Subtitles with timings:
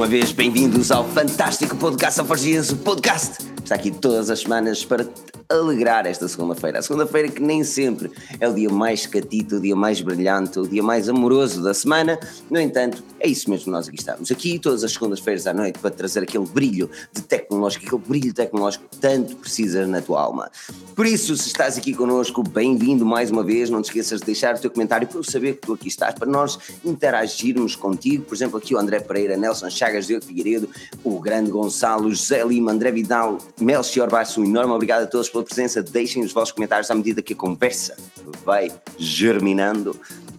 [0.00, 3.44] uma vez, bem-vindos ao fantástico podcast Alforgias, o podcast.
[3.62, 5.04] Está aqui todas as semanas para
[5.50, 6.78] alegrar esta segunda-feira.
[6.78, 10.66] A segunda-feira que nem sempre é o dia mais catito, o dia mais brilhante, o
[10.66, 12.18] dia mais amoroso da semana.
[12.48, 14.30] No entanto, é isso mesmo que nós aqui estamos.
[14.30, 18.84] Aqui todas as segundas-feiras à noite para trazer aquele brilho de tecnológico, aquele brilho tecnológico
[18.88, 20.50] que tanto precisas na tua alma.
[20.94, 23.68] Por isso, se estás aqui connosco, bem-vindo mais uma vez.
[23.70, 26.14] Não te esqueças de deixar o teu comentário para eu saber que tu aqui estás,
[26.14, 28.24] para nós interagirmos contigo.
[28.24, 30.68] Por exemplo, aqui o André Pereira, Nelson Chagas, Diego Figueiredo,
[31.02, 35.82] o grande Gonçalo, José Lima, André Vidal, Melchior Baixo, um enorme obrigado a todos presença.
[35.82, 37.96] Deixem os vossos comentários à medida que a conversa
[38.44, 39.98] vai germinando.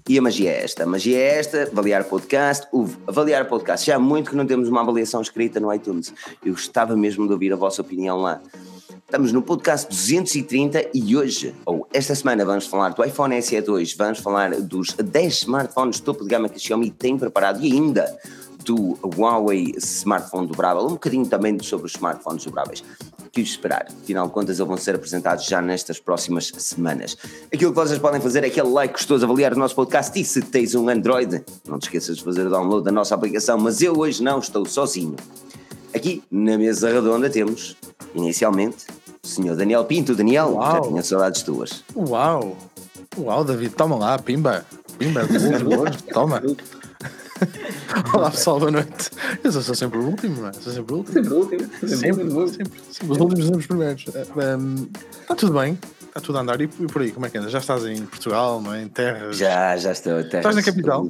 [0.09, 0.83] E a magia é esta.
[0.83, 2.67] A magia é esta, avaliar podcast.
[2.71, 3.85] O avaliar podcast.
[3.85, 6.13] Já há muito que não temos uma avaliação escrita no iTunes.
[6.43, 8.41] Eu gostava mesmo de ouvir a vossa opinião lá.
[9.11, 13.93] Estamos no podcast 230 e hoje, ou esta semana, vamos falar do iPhone SE 2,
[13.95, 18.17] vamos falar dos 10 smartphones topo de gama que a Xiaomi tem preparado e ainda
[18.63, 22.83] do Huawei smartphone dobrável, um bocadinho também sobre os smartphones dobráveis.
[23.31, 27.17] Que esperar, afinal de contas, eles vão ser apresentados já nestas próximas semanas.
[27.53, 30.41] Aquilo que vocês podem fazer é aquele like gostoso, avaliar o nosso podcast e se
[30.41, 33.97] tens um Android, não te esqueças de fazer o download da nossa aplicação, mas eu
[33.97, 35.15] hoje não estou sozinho.
[35.93, 37.75] Aqui na mesa redonda temos,
[38.15, 38.85] inicialmente,
[39.23, 40.15] o senhor Daniel Pinto.
[40.15, 40.71] Daniel, Uau.
[40.71, 41.83] já tinha saudades tuas.
[41.95, 42.57] Uau!
[43.17, 44.65] Uau, David, toma lá, pimba!
[44.97, 45.21] Pimba,
[46.13, 46.41] toma!
[48.13, 49.09] Olá pessoal, boa noite.
[49.43, 50.53] Eu sou, sou sempre o último, não é?
[50.53, 51.13] Sou sempre o último.
[51.13, 51.69] Sempre o último.
[51.87, 52.47] Sempre, último.
[52.47, 53.11] sempre, sempre.
[53.11, 54.05] Os últimos sempre os primeiros.
[54.07, 56.61] Está tudo bem, está tudo a andar.
[56.61, 57.49] E, e por aí, como é que anda?
[57.49, 58.83] Já estás em Portugal, não é?
[58.83, 59.37] Em terras.
[59.37, 60.19] Já, já estou.
[60.19, 61.07] Estás na capital?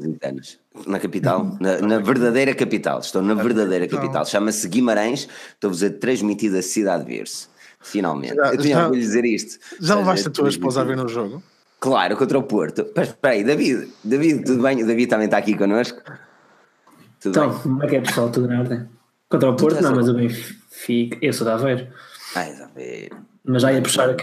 [0.88, 3.00] Na capital, na, na verdadeira capital.
[3.00, 4.02] Estou na verdadeira capital.
[4.06, 4.26] capital.
[4.26, 5.28] Chama-se Guimarães.
[5.54, 7.48] Estou-vos a transmitir da cidade de Ver-se.
[7.82, 8.36] Finalmente.
[8.36, 9.60] Já- Eu tinha já- que lhe dizer isto.
[9.80, 11.44] Já levaste a tua esposa a ver no jogo?
[11.80, 12.86] Claro, contra o Porto.
[12.96, 14.84] Mas espera aí, David, David, tudo bem?
[14.84, 16.00] O David também está aqui connosco?
[17.22, 17.60] Tudo Então, bem?
[17.62, 18.30] como é que é pessoal?
[18.32, 18.90] Tudo em ordem?
[19.30, 21.18] Contra o Porto, não, mas o Benfica.
[21.22, 21.88] Eu sou da Aveiro.
[22.36, 23.10] Ai, a ver.
[23.46, 24.16] Mas já ia puxar,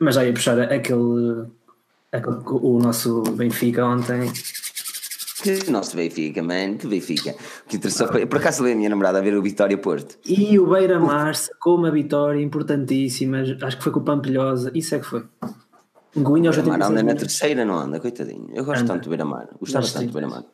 [0.00, 1.46] mas já ia puxar aquele,
[2.12, 2.36] aquele.
[2.46, 4.32] O nosso Benfica ontem.
[5.42, 7.30] Que nosso Benfica, man, que Benfica.
[7.64, 8.26] O que interessou foi.
[8.26, 10.16] Por acaso levei a minha namorada a ver o Vitória Porto.
[10.26, 13.42] E o Beira Mar sacou uma vitória importantíssima.
[13.62, 14.72] Acho que foi com o Pampilhosa.
[14.74, 15.22] Isso é que foi.
[16.16, 17.20] Goinha aos Beira-Mar 86 anda na minutos.
[17.38, 18.48] terceira, não anda, coitadinho.
[18.54, 18.94] Eu gosto Anda.
[18.94, 19.48] tanto do Beira-Mar.
[19.60, 20.44] Gostava Mas tanto do Beira-Mar.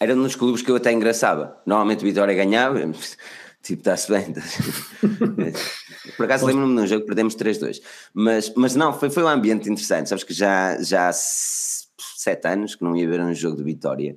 [0.00, 1.60] Era um dos clubes que eu até engraçava.
[1.66, 2.78] Normalmente o Vitória ganhava,
[3.62, 4.32] tipo, está-se bem.
[6.16, 7.80] Por acaso lembro-me de um jogo que perdemos 3-2.
[8.14, 10.08] Mas, mas não, foi, foi um ambiente interessante.
[10.08, 14.16] Sabes que já, já há sete anos que não ia ver um jogo de Vitória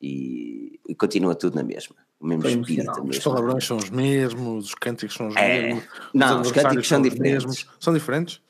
[0.00, 1.96] e, e continua tudo na mesma.
[2.20, 2.90] O mesmo Foi espírito.
[2.90, 5.62] a Os palavrões são os mesmos, os cânticos são os É.
[5.68, 5.84] mesmos.
[6.14, 7.44] Não, os adversários cânticos são os diferentes.
[7.44, 7.66] mesmos.
[7.78, 8.40] São diferentes?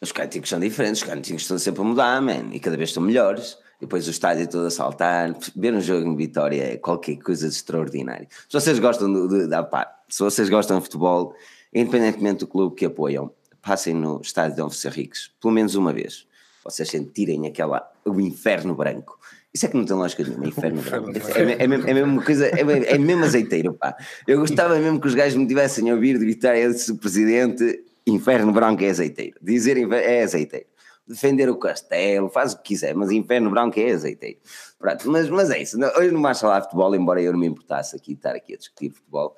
[0.00, 3.02] Os cânticos são diferentes, os cânticos estão sempre a mudar, man, e cada vez estão
[3.02, 3.58] melhores.
[3.80, 5.36] Depois o estádio todo a saltar.
[5.54, 8.26] Ver um jogo em Vitória é qualquer coisa de extraordinário.
[8.48, 11.34] Se vocês gostam de, de, ah, pá, se vocês gostam de futebol,
[11.74, 16.26] independentemente do clube que apoiam, passem no estádio de Dom Ricos, pelo menos uma vez.
[16.64, 19.18] Vocês sentirem aquela, o inferno branco.
[19.52, 21.10] Isso é que não tem lógica nenhuma, inferno branco.
[21.10, 23.96] Inferno É, é, mesmo- é mesmo coisa, é, é mesmo azeiteiro, pá.
[24.26, 28.52] Eu gostava mesmo que os gajos me tivessem a ouvir de Vitória desse presidente, inferno
[28.52, 29.36] branco é azeiteiro.
[29.42, 30.66] Dizer é azeiteiro.
[31.08, 34.38] Defender o castelo, faz o que quiser, mas inferno branco é azeiteiro.
[34.78, 35.78] Pronto, mas, mas é isso.
[35.96, 38.90] Hoje não falar de futebol, embora eu não me importasse aqui estar aqui a discutir
[38.90, 39.36] futebol.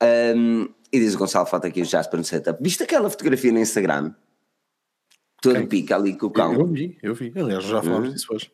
[0.00, 2.62] Ahm, e diz o Gonçalo, falta aqui o Jasper no setup.
[2.62, 4.14] Viste aquela fotografia no Instagram?
[5.42, 5.66] Todo Quem?
[5.66, 6.66] pica ali com o Eu cão.
[6.68, 7.32] vi, eu vi.
[7.36, 8.14] Aliás, já falámos Uhum.
[8.14, 8.52] disso hoje.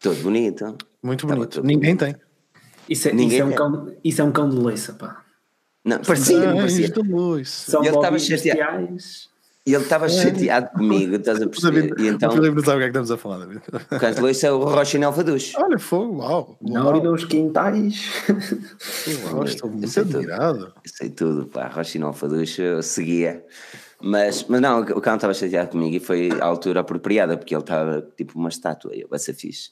[0.00, 0.76] Todo bonito.
[1.02, 1.62] Muito bonito.
[1.62, 2.16] Ninguém bonito.
[2.18, 2.26] tem.
[2.88, 5.24] Isso é, Ninguém isso, é um cão, isso é um cão de leiça, pá.
[5.84, 6.86] Não, parecia, não Ah, parecia.
[6.86, 7.48] é luz.
[7.48, 8.96] São ele estava chateado.
[9.66, 11.92] E ele estava chateado comigo, estás a perceber?
[11.98, 13.48] E então, o Filipe não sabe o que é que estamos a falar,
[13.98, 15.60] canto isso é o Rochinel Faducho.
[15.60, 16.56] Olha, fogo, uau.
[16.62, 17.00] Não uau.
[17.00, 18.08] dos quintais.
[19.32, 20.18] Uau, estou muito é tudo.
[20.18, 20.72] admirado.
[20.84, 23.44] Eu sei tudo, pá, Rochinol Faducho, eu seguia.
[24.00, 27.62] Mas, mas não, o cão estava chateado comigo e foi à altura apropriada, porque ele
[27.62, 29.70] estava tipo uma estátua, eu, vai ser fixe.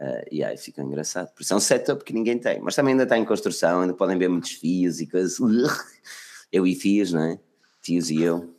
[0.00, 1.28] Ah, e aí fica engraçado.
[1.34, 3.94] Por isso é um setup que ninguém tem, mas também ainda está em construção, ainda
[3.94, 5.38] podem ver muitos fios e coisas.
[6.52, 7.38] Eu e fios, não é?
[7.80, 8.52] Tios e eu.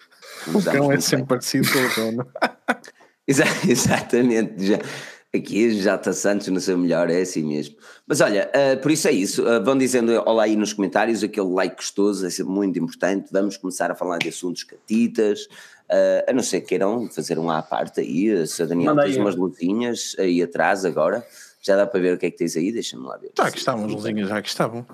[0.47, 1.25] O cão é sempre bem.
[1.27, 2.27] parecido com o dono.
[3.27, 4.79] Exa- Exatamente, já.
[5.33, 7.77] Aqui já está Santos no seu melhor, é assim mesmo.
[8.05, 9.47] Mas olha, ah, por isso é isso.
[9.47, 13.29] Ah, vão dizendo olá aí nos comentários, aquele like gostoso, é sempre muito importante.
[13.31, 15.47] Vamos começar a falar de assuntos catitas,
[15.89, 18.45] ah, a não ser que queiram fazer um à parte aí.
[18.45, 21.25] Se a Daniel tens umas luzinhas aí atrás agora,
[21.61, 23.31] já dá para ver o que é que tens aí, deixa-me lá ver.
[23.37, 24.85] Já aqui estavam, os luzinhos, já aqui estavam.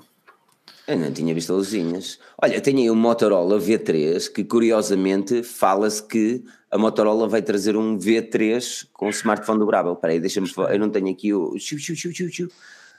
[0.88, 2.18] Eu não tinha visto luzinhas.
[2.42, 7.98] Olha, tenho aí um Motorola V3 que curiosamente fala-se que a Motorola vai trazer um
[7.98, 9.94] V3 com um smartphone dobrável.
[9.94, 10.48] Espera aí, deixa-me.
[10.48, 11.58] fa- Eu não tenho aqui o.
[11.60, 12.48] Chiu, chiu, chiu, chiu, chiu.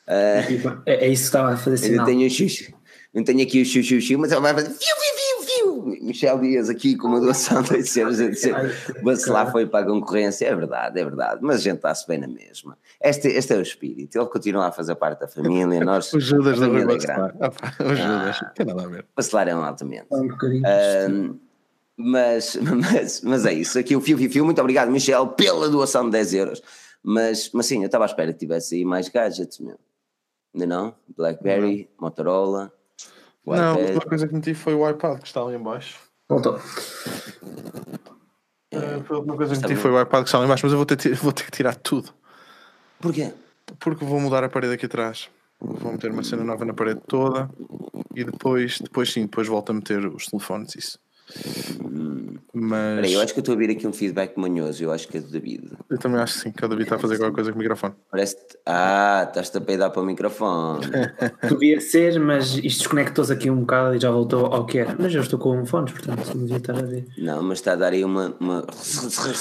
[0.06, 0.44] É,
[0.86, 2.00] é, isso que estava a fazer sinal.
[2.00, 2.30] Eu tenho, o
[3.14, 5.27] eu tenho aqui o xuxu, mas ele vai fazer fiu, fiu, fiu,
[6.02, 8.54] Michel Dias aqui com uma doação de 8 euros a dizer
[9.02, 12.18] mas lá foi para a concorrência, é verdade, é verdade, mas a gente está-se bem
[12.18, 12.76] na mesma.
[13.00, 16.12] Este, este é o espírito, ele continua a fazer parte da família, nós...
[16.14, 17.34] o Judas da Rui Bacelar.
[17.80, 19.06] O Judas, ah, tem nada a ver.
[19.16, 20.06] Bacelar é um altamente.
[20.10, 20.62] um bocadinho.
[20.62, 21.40] Uh,
[21.96, 26.04] mas, mas, mas é isso, aqui o Fio Fio Fio, muito obrigado Michel pela doação
[26.04, 26.62] de 10 euros.
[27.02, 29.78] Mas, mas sim, eu estava à espera que tivesse aí mais gadgets, meu.
[30.54, 30.94] Ainda não?
[31.16, 32.06] Blackberry, não.
[32.06, 32.72] Motorola.
[33.56, 35.98] Não, a última coisa que meti foi o iPad que está ali em baixo.
[36.28, 36.58] Voltou.
[36.58, 40.72] Foi a última coisa que meti foi o iPad que está ali em baixo, mas
[40.72, 42.10] eu vou ter, vou ter que tirar tudo.
[43.00, 43.32] Porquê?
[43.78, 45.28] Porque vou mudar a parede aqui atrás.
[45.60, 47.50] Vou meter uma cena nova na parede toda
[48.14, 50.98] e depois, depois sim, depois volto a meter os telefones isso.
[52.60, 52.96] Mas.
[52.96, 55.18] Peraí, eu acho que eu estou a ouvir aqui um feedback manhoso, eu acho que
[55.18, 55.70] é do David.
[55.88, 57.58] Eu também acho que sim, que o David está a fazer alguma coisa com o
[57.58, 57.94] microfone.
[58.10, 60.86] Parece Ah, estás-te a peidar para o microfone.
[61.48, 64.96] Devia ser, mas isto desconectou-se aqui um bocado e já voltou ao que era.
[64.98, 67.06] Mas eu estou com fones, portanto não devia estar a ver.
[67.18, 68.34] Não, mas está a dar aí uma.
[68.40, 68.66] uma...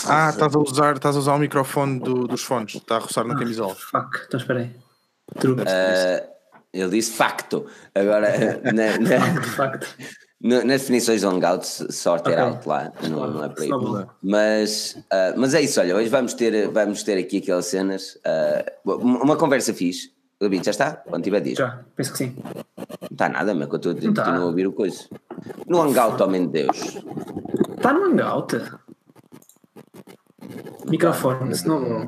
[0.08, 3.25] Ah, estás a usar, estás a usar o microfone do, dos fones, está a roçar
[3.25, 3.75] na ah, camisola.
[3.75, 4.72] Fuck, então espera aí.
[5.36, 6.38] Uh,
[6.74, 7.66] ele disse facto.
[7.94, 9.42] Agora, na, na...
[9.42, 9.88] facto.
[10.39, 12.39] No, nas definições de Hangout, sorte okay.
[12.39, 13.69] out lá, não, não é para aí.
[14.22, 18.19] Mas, uh, mas é isso, olha, hoje vamos ter, vamos ter aqui aquelas cenas,
[18.86, 20.16] uh, uma conversa fixe.
[20.39, 20.92] David, já está?
[20.92, 21.57] Quando tiver disso.
[21.57, 22.36] Já, penso que sim.
[22.78, 24.36] Não está nada, mas que eu estou a tá.
[24.36, 25.06] a ouvir o coisa.
[25.66, 26.98] No Hangout, homem de Deus.
[27.75, 28.62] Está no Hangout?
[30.88, 32.07] Microfone, se não.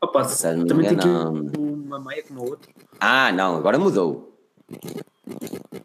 [0.00, 2.70] Opa, também tem aqui uma meia como a outra.
[3.00, 4.38] Ah, não, agora mudou.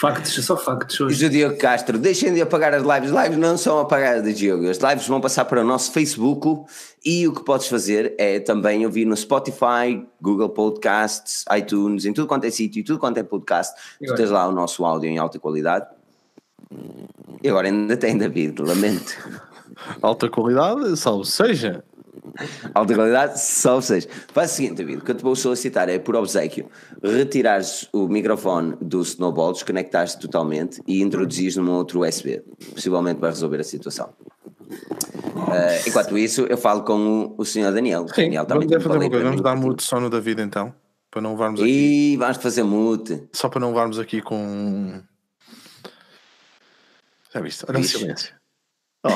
[0.00, 1.16] Factos, só factos hoje.
[1.16, 3.10] Diz o Diogo Castro, deixem de apagar as lives.
[3.10, 4.68] Lives não são apagadas, Diogo.
[4.68, 6.64] As lives vão passar para o nosso Facebook
[7.04, 12.26] e o que podes fazer é também ouvir no Spotify, Google Podcasts, iTunes, em tudo
[12.26, 13.72] quanto é sítio, tudo quanto é podcast.
[14.04, 15.86] Tu tens lá o nosso áudio em alta qualidade.
[17.40, 19.16] E agora ainda tem, David, lamento.
[20.02, 21.84] Alta qualidade, salvo seja.
[22.74, 24.08] Alta qualidade, só vocês.
[24.32, 26.68] Faz o seguinte, David, o que eu te vou solicitar é, por obsequio,
[27.02, 32.42] retirares o microfone do Snowball, desconectares totalmente e introduzires num outro USB.
[32.72, 34.12] Possivelmente vai resolver a situação.
[35.34, 38.06] Uh, enquanto isso, eu falo com o, o senhor Daniel.
[38.08, 40.74] Sim, Daniel também vamos fazer uma coisa, vamos dar mute só no David então,
[41.10, 41.70] para não levarmos aqui.
[41.70, 43.28] E vamos fazer mute.
[43.32, 45.02] Só para não levarmos aqui com.
[47.32, 47.64] Já viste?
[47.68, 48.34] Olha o silêncio.
[49.06, 49.10] Oh.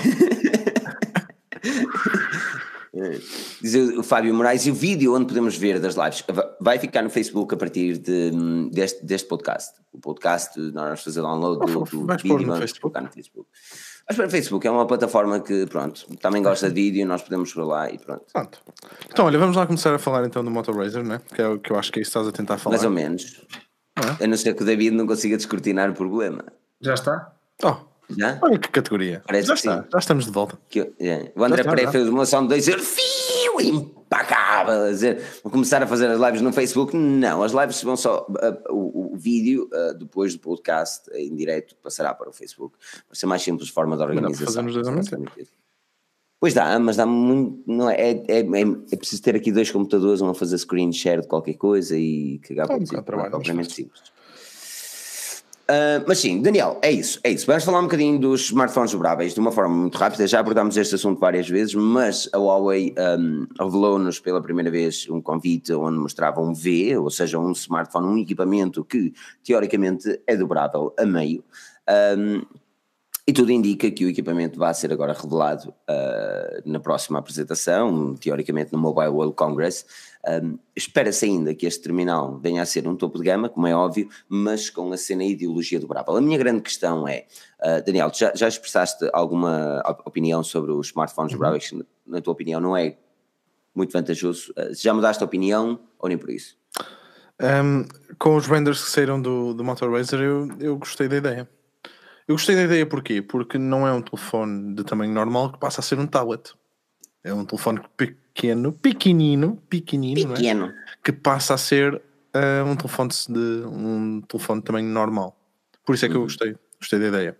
[3.60, 6.24] Diz o Fábio Moraes, e o vídeo onde podemos ver das lives
[6.60, 8.30] vai ficar no Facebook a partir de,
[8.70, 9.74] deste, deste podcast.
[9.92, 13.00] O podcast, nós vamos fazer download do, do vídeo no Facebook.
[13.00, 13.48] no Facebook.
[14.08, 17.52] Mas para o Facebook é uma plataforma que, pronto, também gosta de vídeo, nós podemos
[17.52, 18.24] por lá e pronto.
[18.32, 18.58] pronto.
[19.10, 21.20] Então, olha, vamos lá começar a falar então do Motor Razer, né?
[21.34, 22.76] que é o que eu acho que é isso que estás a tentar falar.
[22.76, 23.44] Mais ou menos.
[23.96, 24.24] É?
[24.24, 26.44] A não ser que o David não consiga descortinar o problema.
[26.80, 27.34] Já está?
[27.62, 27.76] Oh,
[28.16, 28.38] já?
[28.42, 29.22] Olha que categoria.
[29.26, 30.58] Parece já está, já estamos de volta.
[30.68, 31.32] Que, é.
[31.34, 34.84] O André Pereira fez uma ação de 2 euros, fio, impecável.
[34.84, 36.96] A dizer, vou começar a fazer as lives no Facebook.
[36.96, 38.26] Não, as lives vão só.
[38.28, 42.76] Uh, o, o, vídeo, uh, depois do podcast em direto, passará para o Facebook.
[43.08, 44.64] Vai ser mais simples forma de organização.
[46.40, 47.62] Pois dá, mas dá muito.
[47.66, 51.22] Não é, é, é, é, preciso ter aqui dois computadores, um a fazer screen share
[51.22, 53.34] de qualquer coisa e cagar para o trabalho.
[53.34, 54.17] Obviamente simples.
[55.70, 57.46] Uh, mas sim, Daniel, é isso, é isso.
[57.46, 60.26] Vamos falar um bocadinho dos smartphones dobráveis de uma forma muito rápida.
[60.26, 65.20] Já abordámos este assunto várias vezes, mas a Huawei um, revelou-nos pela primeira vez um
[65.20, 69.12] convite onde mostrava um V, ou seja, um smartphone, um equipamento que
[69.44, 71.44] teoricamente é dobrável a meio.
[72.16, 72.46] Um,
[73.28, 78.72] e tudo indica que o equipamento vai ser agora revelado uh, na próxima apresentação, teoricamente
[78.72, 79.84] no Mobile World Congress.
[80.28, 83.74] Um, Espera-se ainda que este terminal venha a ser um topo de gama, como é
[83.74, 86.16] óbvio, mas com a cena ideologia dobrável.
[86.16, 87.26] A minha grande questão é,
[87.60, 91.38] uh, Daniel, já, já, expressaste alguma opinião sobre os smartphones uhum.
[91.38, 91.74] dobráveis?
[92.06, 92.96] Na tua opinião, não é
[93.74, 94.52] muito vantajoso?
[94.52, 96.56] Uh, já mudaste a opinião ou nem por isso?
[97.40, 97.84] Um,
[98.18, 101.48] com os renders que saíram do, do Motor Razer, eu, eu gostei da ideia.
[102.26, 103.22] Eu gostei da ideia porquê?
[103.22, 106.52] Porque não é um telefone de tamanho normal que passa a ser um tablet.
[107.28, 110.36] É um telefone pequeno, pequenino, pequenino, é?
[110.36, 110.66] Pequeno.
[110.66, 110.74] É?
[111.04, 115.36] que passa a ser uh, um telefone de um telefone de tamanho normal.
[115.84, 116.22] Por isso é que uhum.
[116.22, 117.36] eu gostei, gostei da ideia.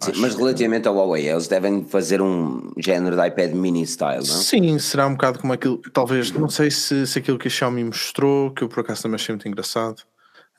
[0.00, 4.24] Sim, mas relativamente ao Huawei, eles devem fazer um género de iPad mini style, não?
[4.24, 7.82] Sim, será um bocado como aquilo, talvez, não sei se, se aquilo que a Xiaomi
[7.84, 10.02] mostrou, que eu por acaso também achei muito engraçado.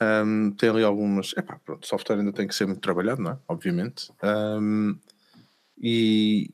[0.02, 1.34] Um, tem ali algumas.
[1.36, 3.38] Epá, pronto, software ainda tem que ser muito trabalhado, não é?
[3.48, 4.10] Obviamente.
[4.22, 4.96] Um,
[5.78, 6.48] e,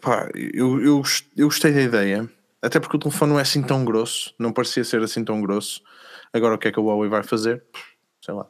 [0.00, 1.02] Pá, eu, eu,
[1.36, 2.30] eu gostei da ideia,
[2.62, 5.82] até porque o telefone não é assim tão grosso, não parecia ser assim tão grosso.
[6.32, 7.62] Agora o que é que a Huawei vai fazer?
[8.24, 8.46] Sei lá.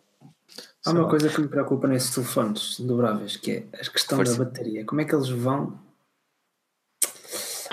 [0.85, 4.38] Há uma coisa que me preocupa nesses telefones dobráveis, que é a questão Força.
[4.38, 4.85] da bateria.
[4.85, 5.78] Como é que eles vão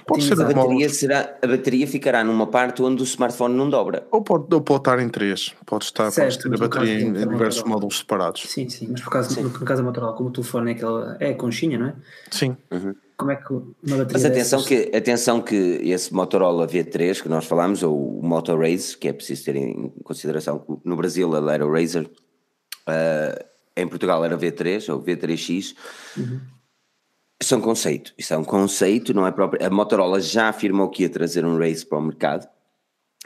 [0.05, 4.05] Pode ser a bateria, será, a bateria ficará numa parte onde o smartphone não dobra.
[4.12, 5.55] Ou pode, ou pode estar em três.
[5.65, 8.44] Pode estar certo, pode ter a bateria em, em diversos módulos separados.
[8.44, 8.88] Sim, sim.
[8.91, 9.41] Mas por causa, sim.
[9.41, 11.17] No, no caso da Motorola, como o telefone é aquela.
[11.20, 11.96] É a conchinha, não é?
[12.29, 12.55] Sim.
[12.72, 12.94] Uhum.
[13.17, 14.07] Como é que uma bateria.
[14.12, 14.67] Mas atenção, dessas...
[14.67, 19.13] que, atenção que esse Motorola V3 que nós falámos, ou o Moto Raze, que é
[19.13, 23.45] preciso ter em consideração que no Brasil ele era o Razer, uh,
[23.75, 25.75] em Portugal era V3 ou V3X.
[26.17, 26.55] Uhum
[27.41, 29.65] isso é um conceito, isso é um conceito, não é próprio.
[29.65, 32.48] A Motorola já afirmou que ia trazer um Race para o mercado,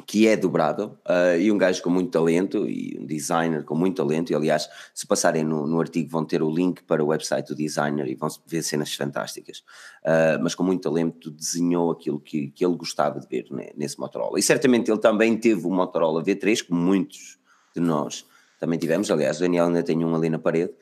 [0.06, 3.98] que é dobrável, uh, e um gajo com muito talento, e um designer com muito
[3.98, 7.48] talento, e aliás, se passarem no, no artigo vão ter o link para o website
[7.48, 9.60] do designer e vão ver cenas fantásticas,
[10.04, 14.00] uh, mas com muito talento desenhou aquilo que, que ele gostava de ver né, nesse
[14.00, 14.40] Motorola.
[14.40, 17.38] E certamente ele também teve o Motorola V3, como muitos
[17.76, 18.26] de nós
[18.60, 20.74] também tivemos, aliás, o Daniel ainda tem um ali na parede,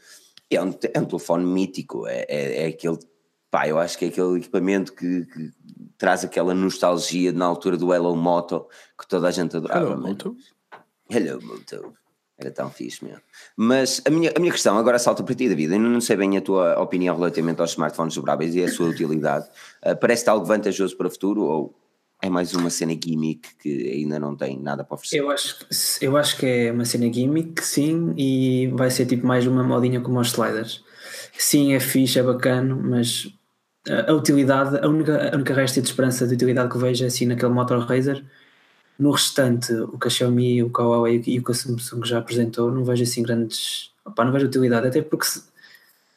[0.49, 2.97] é um, é um telefone mítico, é, é, é aquele
[3.49, 5.51] pá, eu acho que é aquele equipamento que, que
[5.97, 8.67] traz aquela nostalgia na altura do Hello Moto
[8.99, 9.91] que toda a gente adorava.
[9.91, 10.37] Hello Moto.
[11.09, 11.93] Hello Moto.
[12.39, 13.21] Era tão fixe mesmo.
[13.55, 15.73] Mas a minha, a minha questão agora salta para ti, David.
[15.73, 19.47] Eu não sei bem a tua opinião relativamente aos smartphones dobráveis e a sua utilidade.
[19.83, 21.75] Uh, Parece-te algo vantajoso para o futuro ou
[22.21, 25.19] é mais uma cena gimmick que ainda não tem nada para oferecer?
[25.19, 25.65] Eu acho,
[26.01, 30.01] eu acho que é uma cena gimmick, sim, e vai ser tipo mais uma modinha
[30.01, 30.83] como os sliders.
[31.37, 33.31] Sim, é fixe, é bacana, mas
[34.07, 37.25] a utilidade, a única, a única resta de esperança de utilidade que vejo é assim
[37.25, 38.23] naquele Motor Razer.
[38.99, 42.03] No restante, o que a Xiaomi, o que a Huawei e o que a Samsung
[42.03, 43.91] já apresentou, não vejo assim grandes.
[44.03, 45.27] Opa, não vejo utilidade, até porque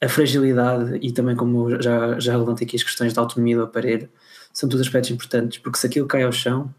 [0.00, 4.09] a fragilidade e também, como já, já levantei aqui as questões da autonomia do aparelho,
[4.53, 6.75] são todos aspectos importantes, porque se aquilo cai ao chão,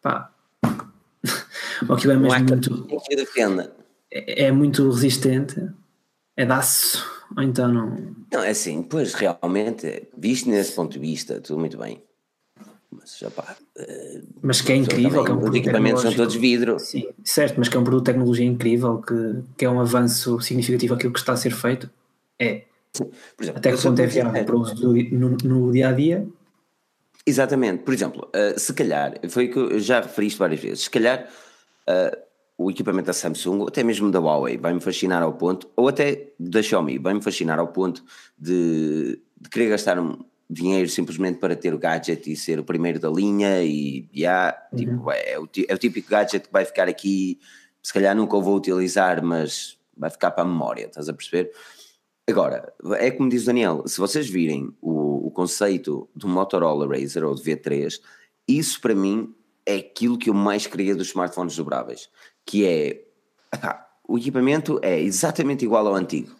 [0.00, 0.32] pá,
[1.86, 2.86] ou aquilo é mesmo muito.
[4.10, 5.68] É, é muito resistente,
[6.36, 7.96] é daço ou então não.
[8.32, 12.02] Não, é assim, pois realmente, visto nesse ponto de vista, tudo muito bem.
[12.90, 13.56] Mas já pá.
[13.78, 15.24] Uh, mas que é incrível.
[15.24, 16.78] Também, que é um os equipamentos são todos vidro.
[16.78, 20.40] Sim, certo, mas que é um produto de tecnologia incrível, que, que é um avanço
[20.40, 21.88] significativo aquilo que está a ser feito.
[22.38, 22.64] É.
[23.40, 24.74] Exemplo, Até que ponto é viável para o uso
[25.12, 26.26] no, no dia a dia.
[27.24, 30.80] Exatamente, por exemplo, uh, se calhar, foi o que eu já referi isto várias vezes,
[30.84, 31.28] se calhar.
[31.88, 32.29] Uh,
[32.62, 36.30] o equipamento da Samsung, ou até mesmo da Huawei, vai-me fascinar ao ponto, ou até
[36.38, 38.04] da Xiaomi, vai-me fascinar ao ponto
[38.38, 43.00] de, de querer gastar um dinheiro simplesmente para ter o gadget e ser o primeiro
[43.00, 44.78] da linha e yeah, uhum.
[44.78, 47.40] tipo, é, o, é o típico gadget que vai ficar aqui,
[47.82, 51.50] se calhar nunca o vou utilizar, mas vai ficar para a memória, estás a perceber?
[52.28, 57.24] Agora, é como diz o Daniel, se vocês virem o, o conceito do Motorola Razr
[57.24, 57.98] ou do V3,
[58.46, 62.10] isso para mim é aquilo que eu mais queria dos smartphones dobráveis
[62.50, 63.04] que é
[63.54, 66.34] epá, o equipamento é exatamente igual ao antigo,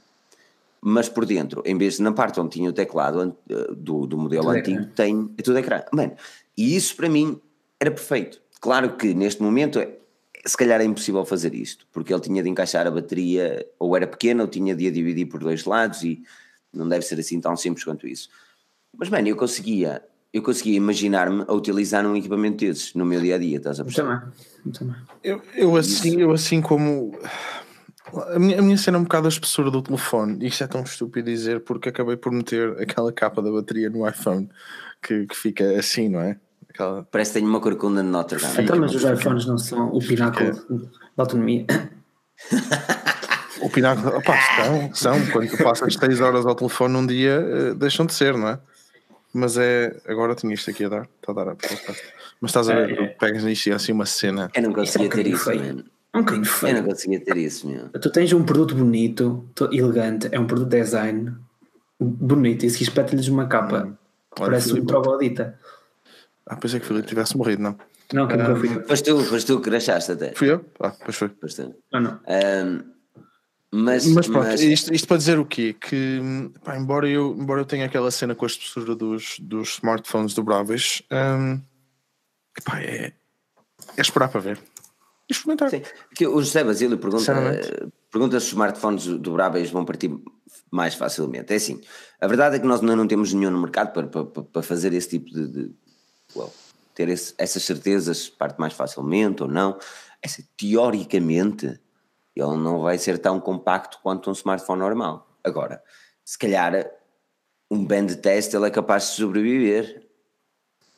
[0.80, 4.18] mas por dentro, em vez de na parte onde tinha o teclado eh, do, do
[4.18, 4.92] modelo tudo antigo, ecrã.
[4.96, 5.84] tem é tudo ecrã.
[5.92, 6.16] Mano,
[6.56, 7.40] e isso para mim
[7.78, 8.42] era perfeito.
[8.60, 9.98] Claro que neste momento é,
[10.44, 14.08] se calhar é impossível fazer isto, porque ele tinha de encaixar a bateria, ou era
[14.08, 16.24] pequena, ou tinha de a dividir por dois lados, e
[16.72, 18.28] não deve ser assim tão simples quanto isso.
[18.98, 20.02] Mas, mano, eu conseguia
[20.32, 23.84] eu conseguia imaginar-me a utilizar um equipamento desses no meu dia a dia, estás a
[23.84, 24.22] perceber?
[24.72, 27.18] Também, Eu, eu, assim, eu assim como.
[28.32, 30.44] A minha, a minha cena é um bocado a espessura do telefone.
[30.46, 34.48] Isto é tão estúpido dizer porque acabei por meter aquela capa da bateria no iPhone
[35.02, 36.36] que, que fica assim, não é?
[36.68, 37.04] Aquela...
[37.04, 38.54] Parece que tem uma corcunda de Notre Dame.
[38.62, 40.74] Então, mas os iPhones não são o pináculo fica...
[41.16, 41.66] da autonomia.
[43.60, 45.26] O pináculo, opá, são, são.
[45.26, 48.58] Quando tu passas 6 horas ao telefone num dia, eh, deixam de ser, não é?
[49.32, 49.96] Mas é.
[50.06, 51.08] Agora tinha isto aqui a dar.
[51.20, 51.56] Está a dar a
[52.40, 53.06] Mas estás a ver, é, é.
[53.08, 54.50] pegas nisto e é assim uma cena.
[54.54, 55.84] Eu não conseguia é um ter isso, mano.
[56.12, 56.76] É um bocadinho feio.
[56.76, 57.88] Eu não conseguia ter isso, meu.
[57.88, 61.32] Tu tens um produto bonito, elegante, é um produto design
[62.00, 63.94] bonito, e se espeta-lhes uma capa hum.
[64.34, 65.58] parece um troglodita.
[66.46, 67.76] Ah, pensei é que o Filipe tivesse morrido, não.
[68.12, 68.80] Não, que nunca fui.
[68.80, 70.32] Pois tu, pois tu crachaste até.
[70.32, 70.64] Fui eu?
[70.80, 71.28] Ah, pois foi.
[71.28, 71.72] Pois tu.
[71.92, 72.20] Ah, não.
[72.26, 72.82] Um,
[73.72, 74.60] mas, mas pronto, mas...
[74.60, 75.72] Isto, isto, para dizer o quê?
[75.72, 76.20] Que
[76.64, 81.02] pá, embora, eu, embora eu tenha aquela cena com a espessura dos, dos smartphones dobráveis,
[81.10, 81.60] um,
[82.64, 83.12] pá, é,
[83.96, 84.58] é esperar para ver.
[85.28, 85.70] E experimentar.
[85.70, 85.82] Sim,
[86.16, 87.32] que o José Basílio pergunta,
[88.10, 90.10] pergunta se os smartphones dobráveis vão partir
[90.68, 91.52] mais facilmente.
[91.52, 91.80] É assim,
[92.20, 94.92] a verdade é que nós ainda não temos nenhum no mercado para, para, para fazer
[94.92, 95.46] esse tipo de.
[95.46, 95.70] de
[96.34, 96.52] well,
[96.92, 99.78] ter esse, essas certezas, parte mais facilmente ou não.
[100.20, 101.78] Essa, teoricamente
[102.40, 105.28] ele não vai ser tão compacto quanto um smartphone normal.
[105.44, 105.82] Agora,
[106.24, 106.90] se calhar
[107.70, 110.06] um band test ele é capaz de sobreviver.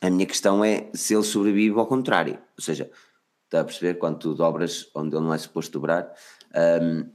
[0.00, 2.38] A minha questão é se ele sobrevive ao contrário.
[2.56, 2.90] Ou seja,
[3.44, 6.12] está a perceber quando tu dobras onde ele não é suposto dobrar.
[6.82, 7.08] Um,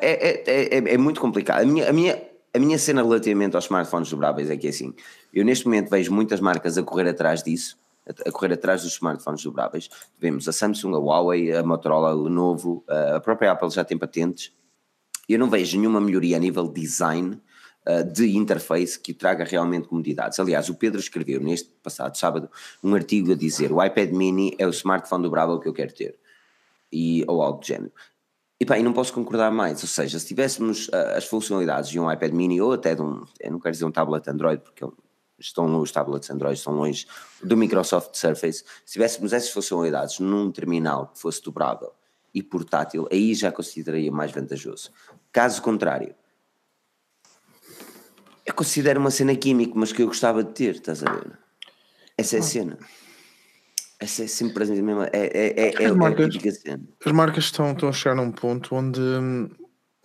[0.00, 1.62] é, é, é, é, muito complicado.
[1.62, 2.22] A minha, a, minha,
[2.54, 4.94] a minha cena relativamente aos smartphones dobráveis é que é assim.
[5.32, 9.42] Eu neste momento vejo muitas marcas a correr atrás disso, a, correr atrás dos smartphones
[9.42, 9.88] dobráveis.
[10.18, 14.52] Vemos a Samsung, a Huawei, a Motorola, a Lenovo, a própria Apple já tem patentes.
[15.28, 17.40] Eu não vejo nenhuma melhoria a nível design
[17.86, 20.38] uh, de interface que traga realmente comodidades.
[20.38, 22.48] Aliás, o Pedro escreveu neste passado sábado
[22.82, 26.16] um artigo a dizer o iPad mini é o smartphone dobrável que eu quero ter.
[26.92, 27.92] E, ou algo do género.
[28.58, 32.10] E e não posso concordar mais, ou seja, se tivéssemos uh, as funcionalidades de um
[32.10, 34.82] iPad mini ou até de um, eu não quero dizer um tablet Android, porque
[35.38, 37.06] estão os tablets Android estão longe
[37.42, 41.92] do Microsoft Surface, se tivéssemos essas funcionalidades num terminal que fosse dobrável
[42.34, 44.90] e portátil, aí já consideraria mais vantajoso.
[45.32, 46.14] Caso contrário,
[48.44, 51.38] eu considero uma cena química, mas que eu gostava de ter, estás a ver?
[52.16, 52.78] Essa é a cena.
[53.98, 55.06] Essa é sempre a mesma.
[55.12, 56.82] É, é, é, é, as, marcas, é a cena.
[57.04, 59.00] as marcas estão, estão a chegar num ponto onde,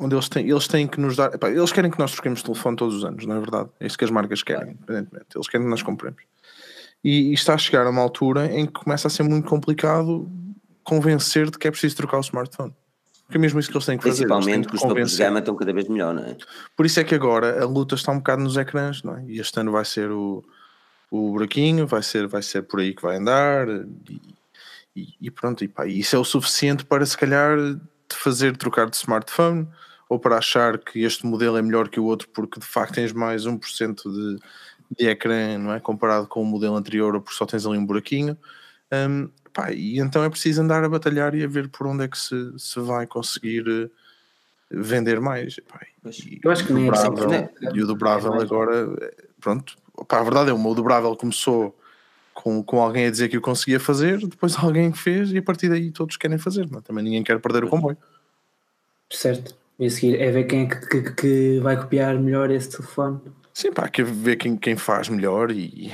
[0.02, 1.34] onde eles, têm, eles têm que nos dar.
[1.34, 3.70] Epá, eles querem que nós troquemos telefone todos os anos, não é verdade?
[3.80, 5.28] É isso que as marcas querem, independentemente.
[5.36, 6.24] Eles querem que nós compremos.
[7.04, 10.30] E, e está a chegar a uma altura em que começa a ser muito complicado
[10.84, 12.74] convencer de que é preciso trocar o smartphone.
[13.26, 14.26] Porque é mesmo isso que eles têm que fazer.
[14.26, 16.36] Principalmente que os topos de gama estão cada vez melhor, não é?
[16.76, 19.24] Por isso é que agora a luta está um bocado nos ecrãs, não é?
[19.28, 20.44] E este ano vai ser o,
[21.12, 24.22] o buraquinho, vai ser, vai ser por aí que vai andar e,
[24.96, 25.64] e, e pronto.
[25.64, 27.58] E pá, isso é o suficiente para se calhar
[28.10, 29.68] te fazer trocar de smartphone
[30.12, 33.14] ou para achar que este modelo é melhor que o outro porque de facto tens
[33.14, 34.40] mais 1% de,
[34.98, 35.80] de ecrã, não é?
[35.80, 38.38] Comparado com o modelo anterior ou porque só tens ali um buraquinho.
[38.92, 42.10] Um, Pá, e então é preciso andar a batalhar e a ver por onde é
[42.10, 43.90] que se, se vai conseguir eh,
[44.70, 45.58] vender mais.
[45.62, 49.78] Pá, e, eu acho que nem dobrável, é E o dobrável agora, eh, pronto,
[50.10, 51.78] pá, a verdade é, o dobrável começou
[52.34, 55.70] com, com alguém a dizer que o conseguia fazer, depois alguém fez e a partir
[55.70, 56.80] daí todos querem fazer, não?
[56.80, 56.82] É?
[56.82, 57.98] também ninguém quer perder o comboio.
[59.10, 59.61] Certo.
[59.82, 63.20] E a seguir é ver quem é que, que, que vai copiar melhor esse telefone.
[63.52, 65.92] Sim, pá, quer ver quem, quem faz melhor e,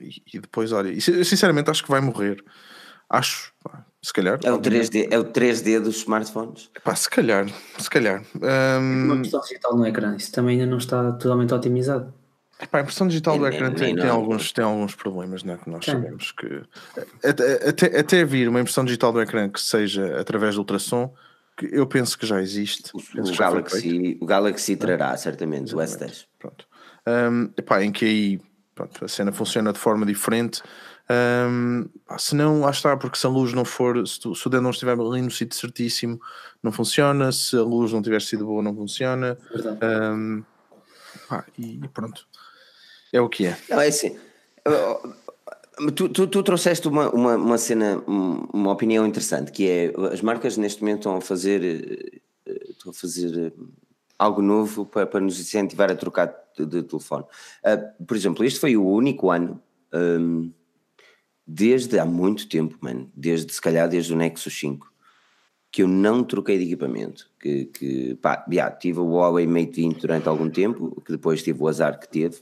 [0.00, 2.36] e, e depois, olha, e, sinceramente acho que vai morrer.
[3.10, 3.52] Acho,
[4.00, 4.38] se calhar.
[4.44, 6.70] É o 3D, é o 3D dos smartphones?
[6.84, 8.22] Pá, se calhar, se calhar.
[8.40, 9.04] Um...
[9.06, 12.14] Uma impressão digital no ecrã, isso também ainda não está totalmente otimizado.
[12.62, 15.84] Epá, a impressão digital do ecrã tem, tem, alguns, tem alguns problemas, né, que nós
[15.84, 15.94] tem.
[15.94, 16.62] sabemos que
[17.28, 21.12] até, até, até vir uma impressão digital do ecrã que seja através do ultrassom,
[21.62, 22.90] eu penso que já existe.
[22.94, 26.26] O, o Galaxy, o Galaxy trará, certamente, o S10.
[26.38, 26.66] Pronto.
[27.06, 28.40] Um, epá, em que aí
[28.74, 30.62] pronto, a cena funciona de forma diferente.
[31.08, 31.88] Um,
[32.18, 34.62] se não, lá está, porque se a luz não for, se, tu, se o dedo
[34.62, 36.20] não estiver ali no sítio certíssimo,
[36.62, 37.32] não funciona.
[37.32, 39.38] Se a luz não tiver sido boa, não funciona.
[39.82, 40.44] Um,
[41.28, 42.26] pá, e, pronto,
[43.12, 43.56] é o que é.
[43.70, 44.18] Não, é assim.
[45.94, 50.56] Tu, tu, tu, trouxeste uma, uma, uma cena, uma opinião interessante, que é as marcas
[50.56, 53.52] neste momento estão a fazer, eh, estão a fazer eh,
[54.18, 57.24] algo novo para, para nos incentivar a trocar de, de telefone.
[57.62, 59.60] Uh, por exemplo, este foi o único ano
[59.92, 60.50] um,
[61.46, 64.90] desde há muito tempo, mano, desde se calhar desde o Nexus 5,
[65.70, 67.30] que eu não troquei de equipamento.
[67.38, 68.44] Que, que pá,
[68.80, 72.38] tive o Huawei Mate 20 durante algum tempo, que depois tive o azar que teve,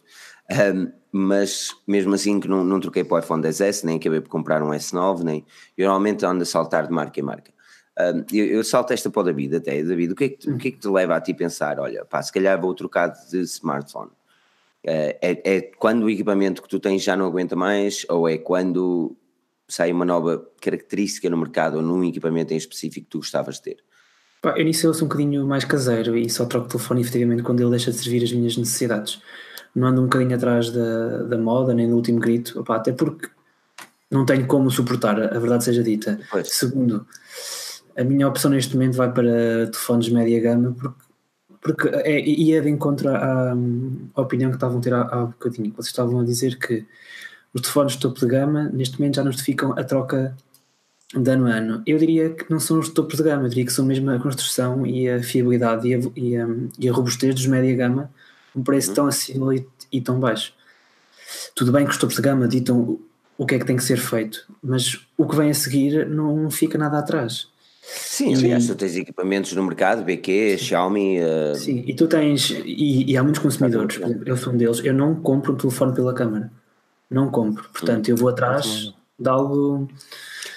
[0.51, 4.29] um, mas mesmo assim que não, não troquei para o iPhone 10S, nem acabei por
[4.29, 5.45] comprar um S9, nem.
[5.77, 7.53] Eu normalmente ando a saltar de marca em marca.
[7.99, 9.83] Um, eu, eu, salto esta para o David até.
[9.83, 11.79] David, o que, é que, o que é que te leva a ti pensar?
[11.79, 14.11] Olha, pá, se calhar vou trocar de smartphone.
[14.83, 18.37] Eh, é, é quando o equipamento que tu tens já não aguenta mais ou é
[18.37, 19.17] quando
[19.67, 23.63] sai uma nova característica no mercado ou num equipamento em específico que tu gostavas de
[23.63, 23.77] ter?
[24.43, 27.43] Pá, eu nisso eu sou um bocadinho mais caseiro e só troco o telefone efetivamente
[27.43, 29.23] quando ele deixa de servir as minhas necessidades.
[29.75, 33.29] Não ando um bocadinho atrás da, da moda nem do último grito, Opa, até porque
[34.11, 36.21] não tenho como suportar, a verdade seja dita.
[36.31, 36.49] Pois.
[36.49, 37.07] Segundo,
[37.97, 41.05] a minha opção neste momento vai para telefones média gama porque
[41.65, 43.57] porque é, ia de encontro à,
[44.15, 45.73] à opinião que estavam a ter há, há bocadinho.
[45.73, 46.87] Vocês estavam a dizer que
[47.55, 50.37] os telefones de topo de gama neste momento já justificam a troca
[51.15, 51.83] de ano a ano.
[51.87, 54.11] Eu diria que não são os de topo de gama, eu diria que são mesmo
[54.11, 56.47] a construção e a fiabilidade e a, e a,
[56.81, 58.11] e a robustez dos média gama,
[58.55, 58.95] um preço uhum.
[58.95, 60.53] tão acima e, e, tão baixo.
[61.55, 62.99] Tudo bem que os topos de gama ditam
[63.37, 66.51] o que é que tem que ser feito, mas o que vem a seguir não
[66.51, 67.49] fica nada atrás.
[67.83, 71.19] Sim, e, aliás, tu tens equipamentos no mercado, BQ, Xiaomi.
[71.21, 71.55] Uh...
[71.55, 75.15] Sim, e tu tens, e, e há muitos consumidores, eu sou um deles, eu não
[75.17, 76.51] compro um telefone pela câmara.
[77.11, 77.69] Não compro.
[77.71, 79.89] Portanto, eu vou atrás de algo.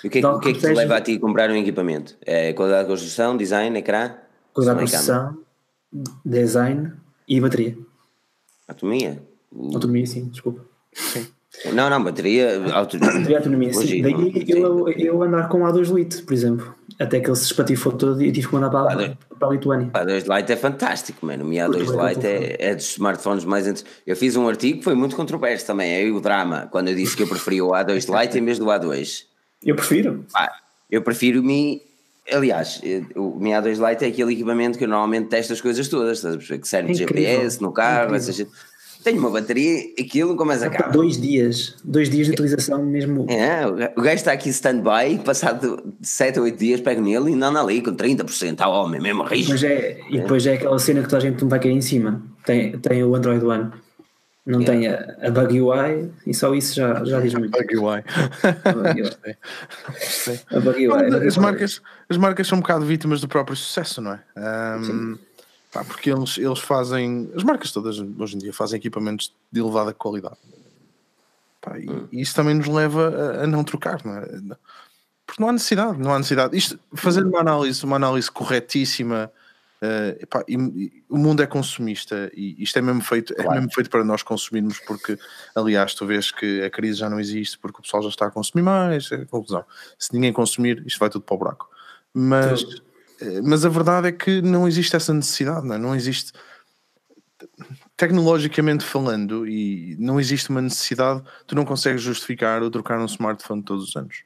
[0.04, 1.56] E o que, é, o que é que te leva a ti a comprar um
[1.56, 2.16] equipamento?
[2.26, 4.14] É qualidade de construção, design, ecrã?
[4.54, 5.38] Qualidade de construção,
[6.26, 6.94] design
[7.28, 7.78] e bateria.
[8.68, 9.22] Autonomia?
[9.74, 10.66] Autonomia, sim, desculpa.
[10.94, 11.28] Sim.
[11.74, 13.38] Não, não, bateria, autonomia.
[13.38, 14.02] Autonomia, sim.
[14.02, 14.14] Daí
[14.60, 16.76] não, eu, eu andar com o A2 Lite, por exemplo.
[17.00, 19.18] Até que ele se espatifou todo e tive que mandar para, Claro.
[19.40, 19.88] para a Lituânia.
[19.88, 21.44] O A2 Lite é fantástico, mano.
[21.44, 23.66] O Mi A2 Muito bem, Lite é, é dos smartphones mais.
[23.68, 25.92] int- Eu fiz um artigo que foi muito controverso também.
[25.92, 28.66] É o drama, quando eu disse que eu preferia o A2 Lite em vez do
[28.66, 29.24] A2.
[29.64, 30.26] Eu prefiro.
[30.32, 30.52] Pá,
[30.92, 31.82] eu prefiro o Mi.
[32.32, 35.88] Aliás, eh, o Mi A2 Lite é aquele equipamento que eu normalmente testo as coisas
[35.88, 36.60] todas, estás a perceber?
[36.60, 37.32] Que serve de É incrível.
[37.32, 38.50] GPS no carro, essa gente.
[39.04, 40.92] Tenho uma bateria, aquilo mais Por acaba.
[40.92, 41.76] dois dias.
[41.86, 43.26] Dois dias de utilização mesmo.
[43.30, 47.32] É, o ga- o gajo está aqui stand-by, passado 7 ou 8 dias pego nele
[47.32, 49.54] e não anda ali com 30%, ah homem, mesmo risco.
[49.54, 51.82] depois, é, e depois é aquela cena que toda a gente não vai cair em
[51.82, 52.22] cima.
[52.46, 53.70] Tem, tem o Android One.
[54.48, 57.52] Não tem a, a Bug UI e só isso já, já diz muito.
[57.52, 58.04] Bug UI.
[58.64, 59.38] A Bug UI.
[60.56, 61.10] A Bug UI.
[61.10, 64.24] Mas As marcas, as marcas são um bocado vítimas do próprio sucesso, não é?
[64.38, 65.16] Ahm,
[65.70, 67.30] pá, porque eles, eles fazem.
[67.36, 70.38] As marcas todas hoje em dia fazem equipamentos de elevada qualidade.
[71.60, 74.26] Pá, e, e isso também nos leva a, a não trocar, não é?
[75.26, 76.56] Porque não há necessidade, não há necessidade.
[76.56, 79.30] Isto, fazer uma análise, uma análise corretíssima.
[79.82, 83.72] Eh, epá, e- e o mundo é consumista e isto é mesmo feito é mesmo
[83.72, 85.18] feito para nós consumirmos porque
[85.56, 88.32] aliás tu vês que a crise já não existe porque o pessoal já está a
[88.32, 89.64] consumir mais é a conclusão
[90.00, 91.70] se ninguém consumir isto vai tudo para o buraco
[92.12, 92.64] mas
[93.22, 95.78] eh, mas a verdade é que não existe essa necessidade não, é?
[95.78, 96.32] não existe
[97.96, 103.64] tecnologicamente falando e não existe uma necessidade tu não consegues justificar ou trocar um smartphone
[103.64, 104.24] todos os anos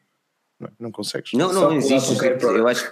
[0.60, 0.72] não, é?
[0.80, 2.18] não consegues Não, não com existe.
[2.44, 2.92] Eu acho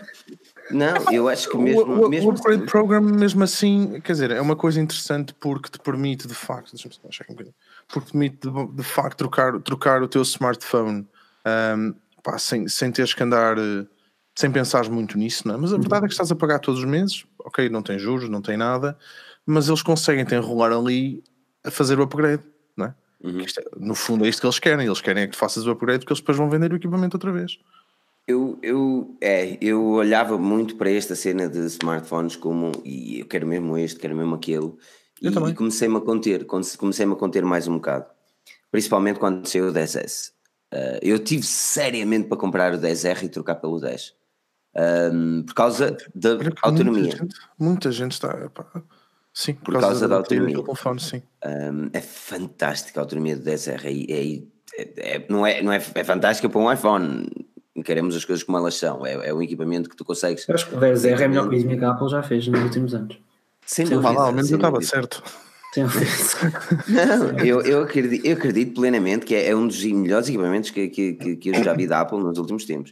[0.72, 1.94] Não, eu acho que mesmo.
[1.94, 5.70] o, o, mesmo o upgrade program, mesmo assim, quer dizer, é uma coisa interessante porque
[5.70, 7.56] te permite de facto, deixa-me achar um bocadinho,
[7.88, 11.08] porque te permite de, de facto trocar, trocar o teu smartphone
[11.46, 13.86] ahm, pá, sem, sem teres que andar, eh,
[14.36, 15.58] sem pensares muito nisso, não é?
[15.58, 18.30] Mas a verdade é que estás a pagar todos os meses, ok, não tem juros,
[18.30, 18.98] não tem nada,
[19.46, 21.24] mas eles conseguem te enrolar ali
[21.64, 22.44] a fazer o upgrade,
[22.78, 22.96] não é?
[23.22, 23.42] Uhum.
[23.42, 25.72] É- no fundo é isto que eles querem, eles querem é que tu faças o
[25.72, 27.58] upgrade porque eles depois vão vender o equipamento outra vez.
[28.30, 33.48] Eu, eu, é, eu olhava muito para esta cena de smartphones como, e eu quero
[33.48, 34.72] mesmo este, quero mesmo aquele,
[35.20, 35.50] Eu e, também.
[35.50, 38.06] e comecei-me a conter, comecei-me a conter mais um bocado,
[38.70, 40.32] principalmente quando saiu o 10S.
[40.72, 44.14] Ah, eu tive seriamente para comprar o 10R e trocar pelo 10,
[44.76, 47.02] Ahm, por causa da autonomia.
[47.02, 48.48] Muita gente, muita gente está.
[48.52, 48.84] pá,
[49.34, 50.56] sim, por, Por causa da bateria autonomia.
[50.58, 51.24] do telefone, sim.
[51.44, 53.86] Um, é fantástica a autonomia do 10R.
[54.08, 57.28] É, é, é- não é, não é, é fantástica para um iPhone.
[57.84, 59.06] Queremos as coisas como elas são.
[59.06, 60.48] É, é um equipamento que tu consegues.
[60.48, 62.62] Eu acho que o 10R é a melhor coisa que a Apple já fez nos
[62.62, 63.20] últimos anos.
[63.66, 64.12] Sem Sim, dúvida.
[64.12, 64.92] Lá, ao menos sem eu estava dúvida.
[64.92, 65.24] certo.
[66.90, 70.88] Não, eu, eu, acredito, eu acredito plenamente que é, é um dos melhores equipamentos que,
[70.88, 72.92] que, que, que eu já vi da Apple nos últimos tempos.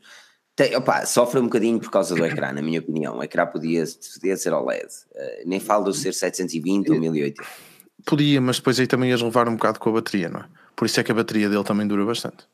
[0.56, 3.17] Tem, opa, sofre um bocadinho por causa do ecrã, na minha opinião.
[3.17, 4.88] O ecrã podia, podia ser OLED.
[5.15, 7.43] Eh, nem falo de ser 720 ou 1080.
[8.06, 10.45] Podia, mas depois aí também ias levar um bocado com a bateria, não é?
[10.76, 12.47] Por isso é que a bateria dele também dura bastante.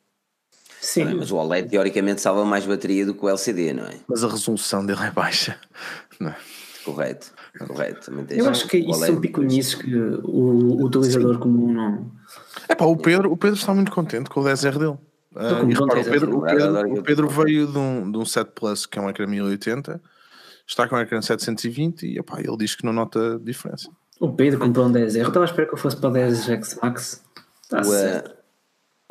[0.83, 3.95] Sim, Mas o OLED teoricamente salva mais bateria do que o LCD, não é?
[4.05, 5.55] Mas a resolução dele é baixa.
[6.19, 6.35] Não é?
[6.83, 7.31] Correto,
[7.65, 8.11] correto.
[8.29, 12.11] Eu acho que o isso são picuinhices que o, o utilizador comum não.
[12.67, 14.97] É pá, o Pedro, o Pedro está muito contente com o 10R dele.
[15.37, 18.25] Ah, como e repara, o Pedro, o Pedro, o Pedro veio de um, de um
[18.25, 20.01] 7 Plus que é um ecrã 1080,
[20.67, 23.89] está com um ecrã 720 e epá, ele diz que não nota diferença.
[24.19, 25.19] O Pedro comprou um 10R.
[25.21, 27.23] Eu estava a esperar que eu fosse para o 10X Max.
[27.61, 28.42] Está O, certo.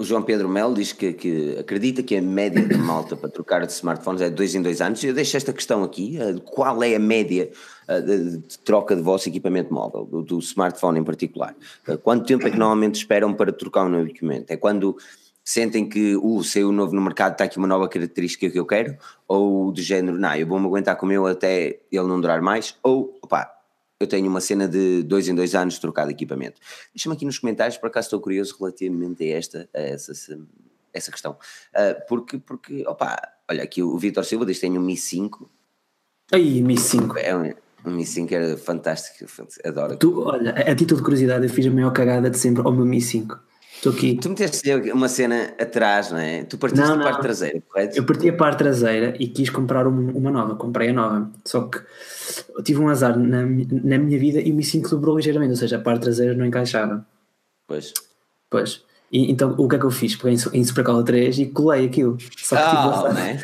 [0.03, 3.65] O João Pedro Melo diz que, que acredita que a média da malta para trocar
[3.65, 5.03] de smartphones é de dois em dois anos.
[5.05, 7.51] Eu deixo esta questão aqui: eh, qual é a média
[7.87, 11.55] eh, de, de troca de vosso equipamento móvel, do, do smartphone em particular?
[11.87, 14.53] Eh, Quanto tempo é que normalmente esperam para trocar um novo equipamento?
[14.53, 14.97] É quando
[15.45, 18.97] sentem que uh, saiu novo no mercado, está aqui uma nova característica que eu quero?
[19.29, 22.77] Ou do género, não, eu vou-me aguentar com o meu até ele não durar mais?
[22.83, 23.62] Ou, opá,
[24.03, 26.61] eu tenho uma cena de dois em dois anos trocar de equipamento.
[26.95, 30.13] Deixa-me aqui nos comentários, por acaso estou curioso relativamente a esta, a essa,
[30.93, 31.37] essa questão.
[31.75, 33.17] Ah, porque, porque, opa,
[33.51, 35.51] olha aqui o Vitor Silva diz que tem um Mi 5,
[36.33, 37.19] Aí, Mi 5.
[37.19, 37.53] é um,
[37.85, 39.31] um Mi 5 era fantástico,
[39.65, 39.97] adoro.
[39.97, 42.73] Tu, olha, a, a título de curiosidade, eu fiz a maior cagada de sempre ao
[42.73, 43.39] meu Mi 5.
[43.83, 44.15] Estou aqui.
[44.15, 46.45] Tu meteste uma cena atrás, não é?
[46.45, 47.03] Tu partiste Não, não.
[47.03, 47.97] parte traseira, correto?
[47.99, 51.29] Eu parti a parte traseira e quis comprar um- uma nova, comprei a nova.
[51.45, 51.81] Só que
[52.63, 55.79] tive um azar na, na minha vida e o Mi 5 dobrou ligeiramente, ou seja,
[55.79, 57.05] a parte traseira não encaixava.
[57.67, 57.93] Pois.
[58.49, 58.83] Pois.
[59.11, 60.15] E, então o que é que eu fiz?
[60.15, 62.17] Peguei em, em Supercola 3 e colei aquilo.
[62.39, 63.15] Só que Oh, azar.
[63.15, 63.39] man.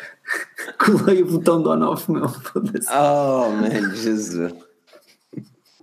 [0.77, 2.23] Colei o botão do on-off, meu.
[2.93, 4.53] Oh, man, Jesus.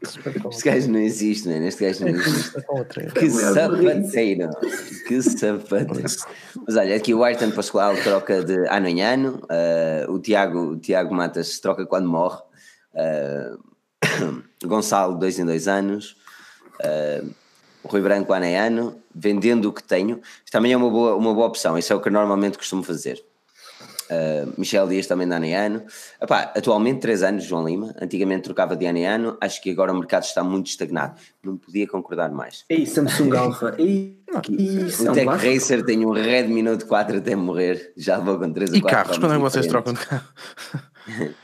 [0.03, 1.67] Este gajo não existe, man.
[1.67, 2.53] Este gajo não existe.
[3.15, 4.51] Que sapateiro,
[5.07, 6.09] que sapateiro.
[6.67, 10.77] Mas olha, aqui o Ayrton Pascoal troca de ano em ano, eh, o, Tiago, o
[10.79, 12.41] Tiago Matas troca quando morre,
[12.95, 13.53] eh,
[14.65, 16.17] Gonçalo, dois em dois anos,
[16.83, 17.25] eh,
[17.83, 20.21] Rui Branco ano é ano, vendendo o que tenho.
[20.45, 22.83] Isto também é uma boa, uma boa opção, isso é o que eu normalmente costumo
[22.83, 23.25] fazer.
[24.11, 25.83] Uh, Michel Dias também de ano em ano.
[26.21, 27.95] Epá, atualmente 3 anos, João Lima.
[28.01, 29.37] Antigamente trocava de ano em ano.
[29.41, 31.21] Acho que agora o mercado está muito estagnado.
[31.43, 32.65] Não podia concordar mais.
[32.69, 33.75] Ei, Samsung Alpha.
[33.79, 37.93] Ei, o Tech Racer tem um Redmi Note 4 até morrer.
[37.97, 40.29] Já vou com 3 ou 4 E carros, quando é que vocês trocam de carro?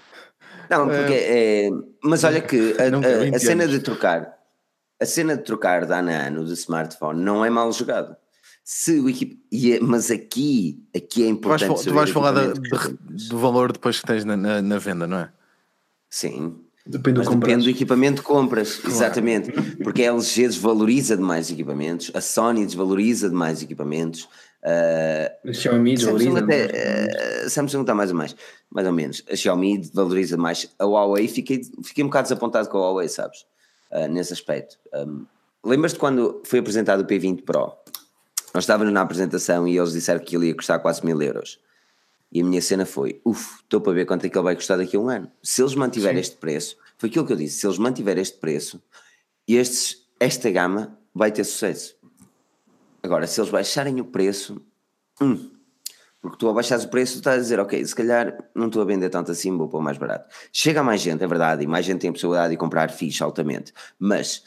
[0.70, 1.68] Não, porque é,
[2.02, 4.38] mas olha que a, a, a cena de trocar
[5.02, 8.16] a cena de trocar de ano a ano de smartphone não é mal jogado.
[8.64, 9.38] Se o equip...
[9.52, 11.68] É, mas aqui, aqui é importante.
[11.68, 14.78] Tu vais, tu vais falar de, de, do valor depois que tens na, na, na
[14.78, 15.32] venda, não é?
[16.08, 16.56] Sim.
[16.84, 18.94] Depende do, depende do equipamento que compras, claro.
[18.94, 19.52] exatamente.
[19.82, 24.28] Porque a LG desvaloriza demais equipamentos, a Sony desvaloriza demais equipamentos.
[24.62, 28.36] Uh, a Xiaomi Samsung, até, uh, Samsung está mais ou mais,
[28.70, 29.24] mais ou menos.
[29.30, 30.72] A Xiaomi valoriza mais.
[30.78, 33.44] A Huawei, fiquei, fiquei um bocado desapontado com a Huawei, sabes?
[33.90, 34.76] Uh, nesse aspecto.
[34.94, 35.24] Um,
[35.64, 37.72] Lembras-te quando foi apresentado o P20 Pro?
[38.54, 41.58] Nós estávamos na apresentação e eles disseram que ele ia custar quase mil euros.
[42.30, 44.78] E a minha cena foi: uff, estou para ver quanto é que ele vai custar
[44.78, 45.30] daqui a um ano.
[45.42, 48.82] Se eles mantiverem este preço, foi aquilo que eu disse: se eles mantiverem este preço,
[49.46, 51.96] estes, esta gama vai ter sucesso.
[53.02, 54.62] Agora, se eles baixarem o preço,
[55.20, 55.50] hum,
[56.22, 58.80] porque tu ao baixares o preço, tu estás a dizer, ok, se calhar não estou
[58.80, 60.32] a vender tanto assim, vou pôr mais barato.
[60.52, 63.24] Chega a mais gente, é verdade, e mais gente tem a possibilidade de comprar fixe
[63.24, 64.44] altamente, mas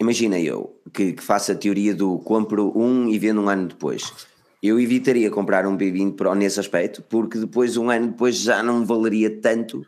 [0.00, 4.28] imagina eu que, que faço a teoria do compro um e vendo um ano depois.
[4.62, 8.84] Eu evitaria comprar um B20 Pro nesse aspecto, porque depois, um ano depois, já não
[8.84, 9.86] valeria tanto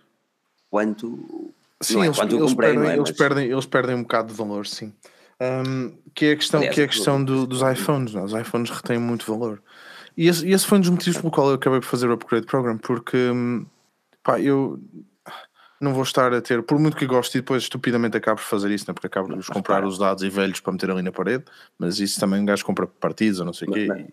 [0.71, 1.53] quanto.
[1.81, 2.97] Sim, é, eles, quanto eles, comprei, perdem, é?
[2.97, 4.93] eles, perdem, eles perdem um bocado de valor, sim.
[5.41, 8.15] Um, que é a questão, Aliás, que é a questão do, dos iPhones.
[8.15, 8.23] Não?
[8.23, 8.25] É?
[8.25, 9.61] Os iPhones retêm muito valor.
[10.17, 12.47] E esse, esse, foi um dos motivos pelo qual eu acabei por fazer o upgrade
[12.47, 13.65] program, porque hum,
[14.23, 14.79] pá, eu
[15.81, 18.71] não vou estar a ter, por muito que goste, e depois estupidamente acabo por fazer
[18.71, 18.93] isso, né?
[18.93, 21.45] porque acabo de comprar os dados e velhos para meter ali na parede,
[21.79, 23.87] mas isso também um gajo compra partidos ou não sei o quê.
[23.89, 24.07] Mas,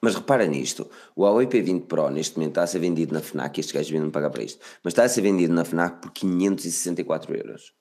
[0.00, 3.60] mas repara nisto, o Huawei P20 Pro neste momento está a ser vendido na FNAC,
[3.60, 7.36] estes gajos vêm pagar para isto, mas está a ser vendido na FNAC por 564
[7.36, 7.74] euros.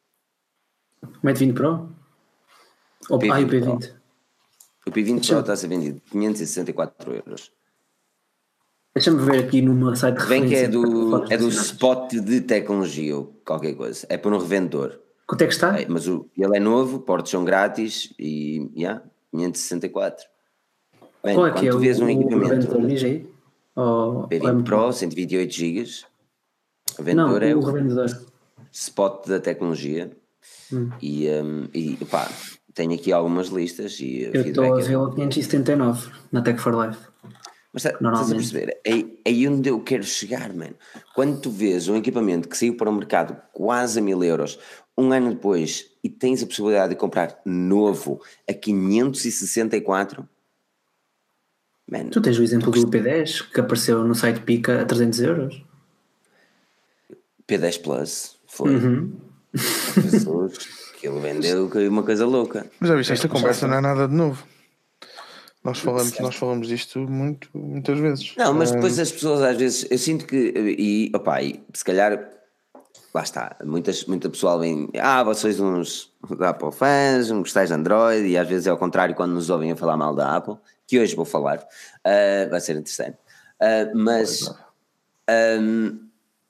[1.01, 1.89] O Mate 20 Pro?
[3.09, 3.95] Ou P20 ah, o P20?
[4.87, 7.51] O P20 Pro está a ser vendido por 564 euros.
[8.95, 13.17] Deixa-me ver aqui no site de Vem que é do, é do spot de tecnologia
[13.17, 14.07] ou qualquer coisa.
[14.09, 14.97] É para um revendedor.
[15.27, 15.81] Quanto é que está?
[15.81, 20.25] É, mas o, ele é novo, portos são grátis e yeah, 564.
[21.21, 22.77] Bem, Qual é que é tu vês o, um equipamento.
[22.77, 23.29] O diz aí?
[23.75, 25.81] Ou, P20 Pro, 128 GB.
[25.81, 28.05] O revendedor Não, é o, o revendedor.
[28.71, 30.09] spot da tecnologia.
[30.71, 30.89] Hum.
[31.01, 32.29] E, um, e pá,
[32.73, 36.99] tenho aqui algumas listas e Eu estou a ver o 579 na Tech for Life.
[37.75, 38.79] Mas tá, estás a perceber?
[38.85, 40.75] É, é aí onde eu quero chegar, mano.
[41.13, 44.57] Quando tu vês um equipamento que saiu para o mercado quase a mil euros,
[44.97, 50.25] um ano depois, e tens a possibilidade de comprar novo a 564.
[51.91, 55.61] Man, tu tens o exemplo do P10 que apareceu no site Pica a 300 euros.
[57.45, 58.73] P10 Plus, foi.
[58.73, 59.11] Uhum.
[60.97, 62.65] que ele vendeu uma coisa louca.
[62.79, 64.54] Mas já viste, esta conversa não é nada de novo.
[65.65, 68.35] Nós falamos, nós falamos disto muito, muitas vezes.
[68.37, 72.29] Não, mas depois as pessoas às vezes, eu sinto que, e opa, e, se calhar,
[73.11, 78.27] lá está, muitas, muita pessoal vem, ah, vocês uns Apple fãs, uns gostais de Android,
[78.27, 80.99] e às vezes é ao contrário quando nos ouvem a falar mal da Apple, que
[80.99, 83.17] hoje vou falar, uh, vai ser interessante.
[83.59, 84.47] Uh, mas,
[85.59, 85.97] um,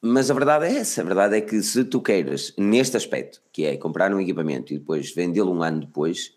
[0.01, 3.63] mas a verdade é essa, a verdade é que se tu queiras, neste aspecto, que
[3.63, 6.34] é comprar um equipamento e depois vendê-lo um ano depois,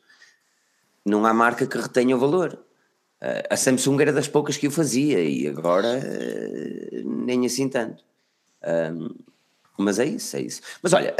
[1.05, 2.68] não há marca que retenha o valor.
[3.21, 8.05] Uh, a Samsung era das poucas que o fazia e agora uh, nem assim tanto.
[8.65, 9.09] Um,
[9.77, 10.61] mas é isso, é isso.
[10.83, 11.15] Mas olha,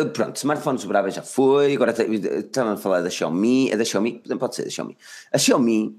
[0.00, 4.20] uh, pronto, smartphones dobráveis já foi, agora estamos a falar da Xiaomi, é da Xiaomi,
[4.38, 4.96] pode ser da Xiaomi.
[5.32, 5.96] A Xiaomi,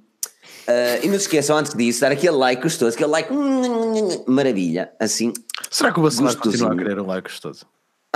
[1.03, 3.29] e não se esqueçam antes disso, dar aquele like gostoso, aquele like
[4.27, 5.31] maravilha, assim.
[5.69, 7.65] Será que o Bacelar continua a querer o like gostoso?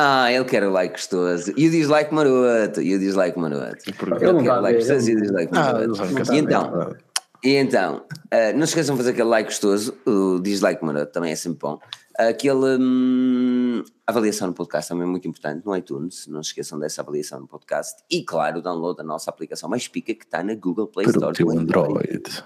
[0.02, 1.54] Ah, ele quer o like gostoso.
[1.58, 2.82] E o dislike maroto.
[2.82, 3.84] E o dislike maroto.
[3.86, 6.34] Ele quer o like gostoso e o dislike ah, maroto.
[6.34, 6.96] e então,
[7.44, 11.32] e então, uh, não se esqueçam de fazer aquele like gostoso, o dislike maroto também
[11.32, 11.80] é sempre bom.
[12.18, 17.02] Aquele hum, avaliação no podcast também é muito importante no iTunes, não se esqueçam dessa
[17.02, 18.04] avaliação no podcast.
[18.12, 21.34] E claro, o download da nossa aplicação mais pica que está na Google Play Store.
[21.34, 21.92] Para o Android.
[21.94, 22.44] Android.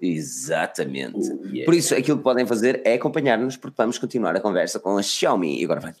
[0.00, 1.32] Exatamente.
[1.32, 1.64] Uh, yeah.
[1.64, 5.02] Por isso, aquilo que podem fazer é acompanhar-nos, porque vamos continuar a conversa com a
[5.02, 5.60] Xiaomi.
[5.60, 5.92] E agora vai.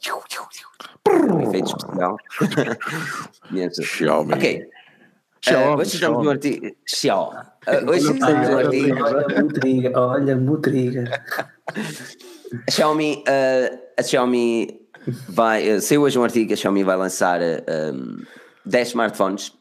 [1.42, 2.16] Efeito especial.
[3.82, 4.34] Xiaomi.
[4.34, 4.68] Ok.
[5.40, 5.74] Xiaomi.
[5.74, 6.66] Uh, hoje estamos no artigo.
[6.86, 7.36] Xiaomi.
[7.36, 9.04] Uh, hoje estamos no artigo.
[9.04, 10.00] Olha, Mutriga.
[10.00, 11.24] Olha, Mutriga.
[12.66, 14.80] A Xiaomi, uh, a Xiaomi
[15.28, 15.76] vai.
[15.76, 18.22] Uh, saiu hoje um artigo que a Xiaomi vai lançar um,
[18.64, 19.52] 10 smartphones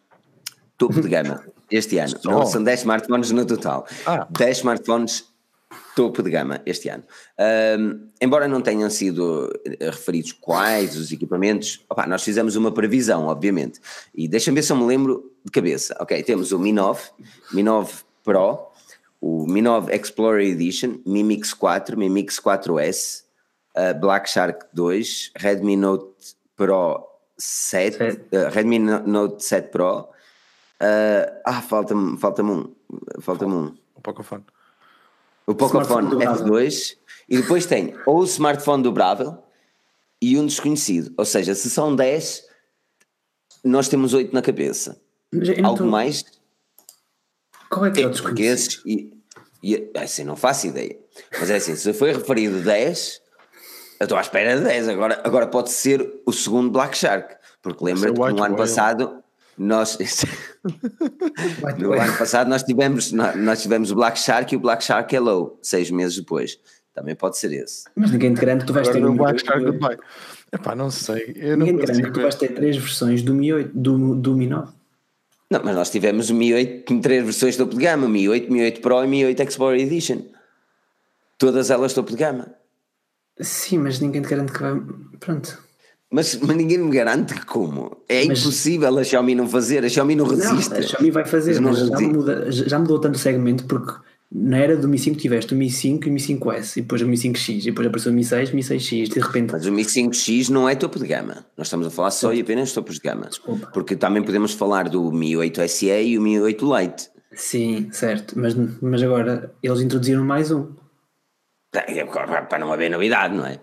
[0.77, 2.13] topo de gama este ano.
[2.23, 3.85] Não são 10 smartphones no total.
[4.05, 4.27] Ah.
[4.29, 5.25] 10 smartphones
[5.95, 7.03] topo de gama este ano.
[7.37, 13.25] Ahm, embora não tenham sido eh, referidos quais os equipamentos, opá, nós fizemos uma previsão,
[13.25, 13.79] obviamente.
[14.13, 15.95] E deixa-me ver se eu me lembro de cabeça.
[15.99, 17.10] Ok, temos o Mi 9,
[17.53, 18.67] Mi 9 Pro,
[19.21, 23.23] o Mi 9 Explorer Edition, Mi Mix 4, Mi Mix 4S,
[23.75, 27.07] uh, Black Shark 2, Redmi Note Pro
[27.38, 28.21] 7, Sete.
[28.36, 29.99] uh, Redmi No- Note 7 Pro.
[30.01, 30.07] uh,
[31.45, 32.75] ah, falta-me falta um.
[33.21, 33.77] Falta-me um.
[33.95, 34.43] O Pocophone.
[35.47, 36.45] O Pocophone Smartphone dobrável.
[36.45, 36.97] F2
[37.29, 39.38] e depois tem ou o smartphone dobrável
[40.21, 41.13] e um desconhecido.
[41.17, 42.45] Ou seja, se são 10,
[43.63, 45.01] nós temos 8 na cabeça.
[45.31, 46.23] Não Algo tô- mais?
[47.69, 48.81] Qual é que é o É, esses.
[48.85, 49.11] E,
[49.61, 50.97] e, assim, não faço ideia.
[51.39, 53.21] Mas é assim, se foi referido 10,
[53.99, 54.87] eu estou à espera de 10.
[54.87, 57.35] Agora, agora pode ser o segundo Black Shark.
[57.61, 58.55] Porque lembra-te que no ano Whale.
[58.55, 59.23] passado.
[59.57, 59.97] Nós,
[61.79, 65.57] no ano passado nós tivemos, nós tivemos o Black Shark e o Black Shark Hello,
[65.63, 66.59] seis meses depois.
[66.93, 67.85] Também pode ser esse.
[67.95, 69.71] Mas ninguém te garante que tu vais ter Agora um o Black Shark 8.
[69.71, 69.97] Goodbye.
[70.53, 71.33] Epá, não sei.
[71.35, 74.15] Eu não Ninguém te garante que tu vais ter três versões do Mi 8, do,
[74.15, 74.71] do Mi 9.
[75.49, 78.51] Não, mas nós tivemos o Mi 8 com três versões topo de gama: Mi 8,
[78.51, 80.21] Mi 8 Pro e Mi 8 Explorer Edition.
[81.38, 82.47] Todas elas topo de gama.
[83.39, 84.81] Sim, mas ninguém te garante que vai.
[85.19, 85.57] Pronto.
[86.12, 87.97] Mas, mas ninguém me garante que como.
[88.07, 90.73] É Mas- impossível a Xiaomi não fazer, a Xiaomi não Não, resiste.
[90.73, 93.93] a Xiaomi vai fazer, Mas não mas já, muda, já mudou tanto o segmento porque
[94.31, 97.01] na era do Mi 5 tiveste o Mi 5 e o Mi 5S e depois
[97.01, 99.71] o Mi 5X e depois apareceu o Mi 6 Mi 6X de repente Mas o
[99.71, 101.45] Mi 5X não é topo de gama.
[101.57, 103.27] Nós estamos a falar só e apenas topos de gama.
[103.27, 103.67] Desculpa.
[103.73, 107.09] Porque também podemos falar do Mi 8 SE e o Mi 8 Lite.
[107.33, 110.73] sim, certo, mas, mas agora eles introduziram mais um
[111.73, 113.59] É, Para não haver novidade, não é?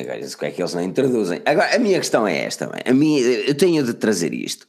[0.00, 1.42] Agora, isso é que eles não introduzem.
[1.44, 2.80] Agora, a minha questão é esta: bem.
[2.84, 4.66] a minha, eu tenho de trazer isto.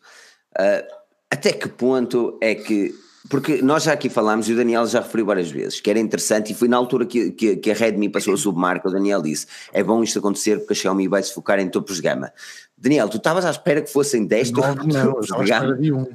[0.57, 0.83] Ah,
[1.29, 2.93] até que ponto é que.
[3.29, 6.51] Porque nós já aqui falámos e o Daniel já referiu várias vezes que era interessante
[6.51, 8.89] e foi na altura que, que, que a Redmi passou a submarca.
[8.89, 11.97] O Daniel disse: é bom isto acontecer porque a Xiaomi vai se focar em topos
[11.97, 12.31] de gama.
[12.77, 15.75] Daniel, tu estavas à espera que fossem 10 Nove, topos não, eu de gama?
[15.77, 16.07] de um.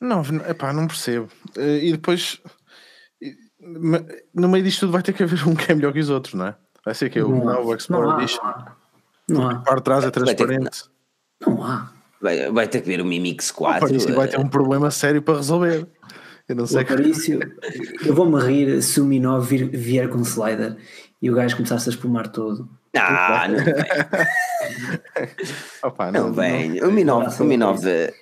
[0.00, 1.28] Não, epá, não percebo.
[1.56, 2.38] Eh, E depois,
[4.34, 6.34] no meio disto tudo vai ter que haver um que é melhor que os outros,
[6.34, 6.56] não é?
[6.84, 8.42] Vai ser que é o Não novo Explorer Não há, Edition.
[9.28, 10.84] não A há, parte de trás é transparente.
[11.46, 11.90] não há.
[12.22, 13.84] Vai, vai ter que ver o Mi Mix O 4.
[13.84, 15.86] Aparício vai eh, ter um problema sério para resolver.
[16.48, 16.92] Eu não O sei que.
[16.92, 17.40] Aparício,
[18.06, 20.76] eu vou-me rir se o Mi 9 vir- vier com slider
[21.20, 22.68] e o gajo começasse a espumar todo.
[22.96, 23.74] Ah, não vem.
[25.82, 26.82] Opa, Não vem.
[26.82, 28.14] O Mi 9, Não, o Mi não 9,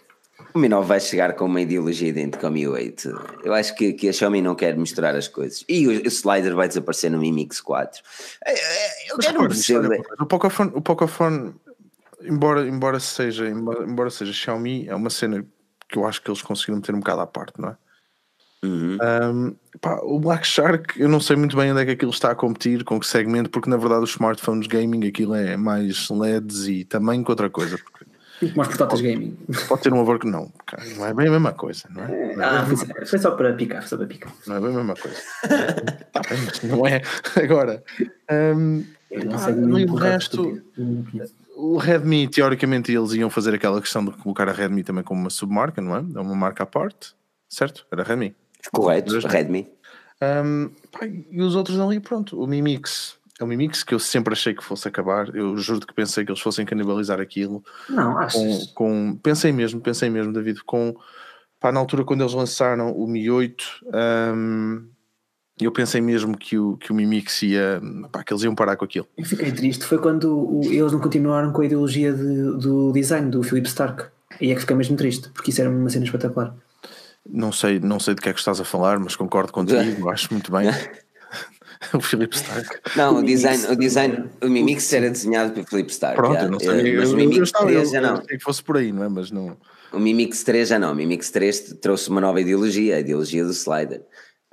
[0.55, 3.41] o Mi 9 vai chegar com uma ideologia idêntica ao Mi 8.
[3.45, 5.65] Eu acho que, que a Xiaomi não quer misturar as coisas.
[5.69, 8.01] E o, o slider vai desaparecer no Mi Mix 4.
[8.47, 9.89] Eh, eh, Eu Mas quero não percebo.
[10.21, 11.55] O Pocophone, o Pocophone
[12.23, 15.45] embora, embora, seja, embora, embora seja Xiaomi, é uma cena
[15.89, 17.77] que eu acho que eles conseguiram meter um bocado à parte, não é?
[18.63, 18.99] Uhum.
[19.03, 22.31] Um, pá, o Black Shark, eu não sei muito bem onde é que aquilo está
[22.31, 26.67] a competir, com que segmento, porque na verdade os smartphones gaming aquilo é mais LEDs
[26.69, 27.79] e tamanho que outra coisa.
[27.79, 28.05] porque
[28.53, 29.35] Como os portáteis gaming.
[29.67, 32.37] Pode ter um over que não, cara, não é bem a mesma coisa, não é?
[32.37, 34.31] Não é, Ah, foi, foi só para picar, só para picar.
[34.47, 35.19] não é bem a mesma coisa.
[36.13, 37.01] Tá bem, mas não é.
[37.43, 37.83] Agora,
[38.31, 40.61] um, Eu não pá, sei no muito resto.
[41.75, 45.31] O Redmi, teoricamente, eles iam fazer aquela questão de colocar a Redmi também como uma
[45.31, 45.99] submarca, não é?
[45.99, 47.14] É uma marca à parte,
[47.49, 47.87] certo?
[47.90, 48.35] Era Redmi.
[48.73, 49.20] Correto, né?
[49.29, 49.68] Redmi.
[50.23, 53.18] Um, pá, e os outros ali, pronto, o Mi Mix.
[53.40, 55.35] É o Mi Mix que eu sempre achei que fosse acabar.
[55.35, 57.64] Eu juro que pensei que eles fossem canibalizar aquilo.
[57.88, 58.66] Não, Com, achas?
[58.75, 60.94] com- pensei mesmo, pensei mesmo, David, com
[61.59, 63.64] pá, na altura quando eles lançaram o Mi 8,
[64.37, 64.87] um,
[65.64, 67.81] eu pensei mesmo que o, que o Mi Mix ia,
[68.12, 69.07] pá, que eles iam parar com aquilo.
[69.16, 69.85] Eu fiquei triste.
[69.85, 74.05] Foi quando o- eles não continuaram com a ideologia de- do design do Philip Stark.
[74.40, 76.55] E é que fiquei mesmo triste, porque isso era uma cena espetacular.
[77.28, 80.32] Não sei, não sei de que é que estás a falar, mas concordo contigo, acho
[80.32, 80.68] muito bem.
[81.95, 82.68] o Philip Stark.
[82.97, 86.16] Não, o Mi design, o design, o Mi Mix era desenhado por Philip Stark.
[86.16, 86.43] Pronto, já.
[86.45, 86.97] eu não Eh, sei.
[86.97, 88.20] Mas eu, o Mi eu, Mix estava, 3 já eu não.
[88.22, 89.09] que fosse por aí, não é?
[89.09, 89.57] Mas não.
[89.93, 90.93] O Mi Mix 3 já não.
[90.93, 94.03] O Mi Mix 3 trouxe uma nova ideologia, a ideologia do slider.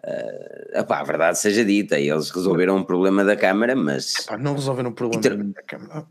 [0.07, 4.53] Uh, epá, a verdade seja dita, eles resolveram um problema da câmara, mas Pá, não
[4.53, 5.21] resolveram o problema
[5.53, 6.05] da câmera.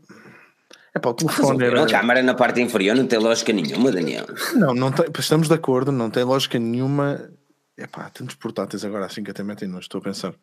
[0.93, 1.83] É pá, o telefone era.
[1.83, 4.25] a câmara na parte inferior, não tem lógica nenhuma, Daniel.
[4.55, 7.27] Não, não tem, estamos de acordo, não tem lógica nenhuma.
[7.75, 10.33] É pá, tantos portáteis agora assim que até metem nós, estou a pensar.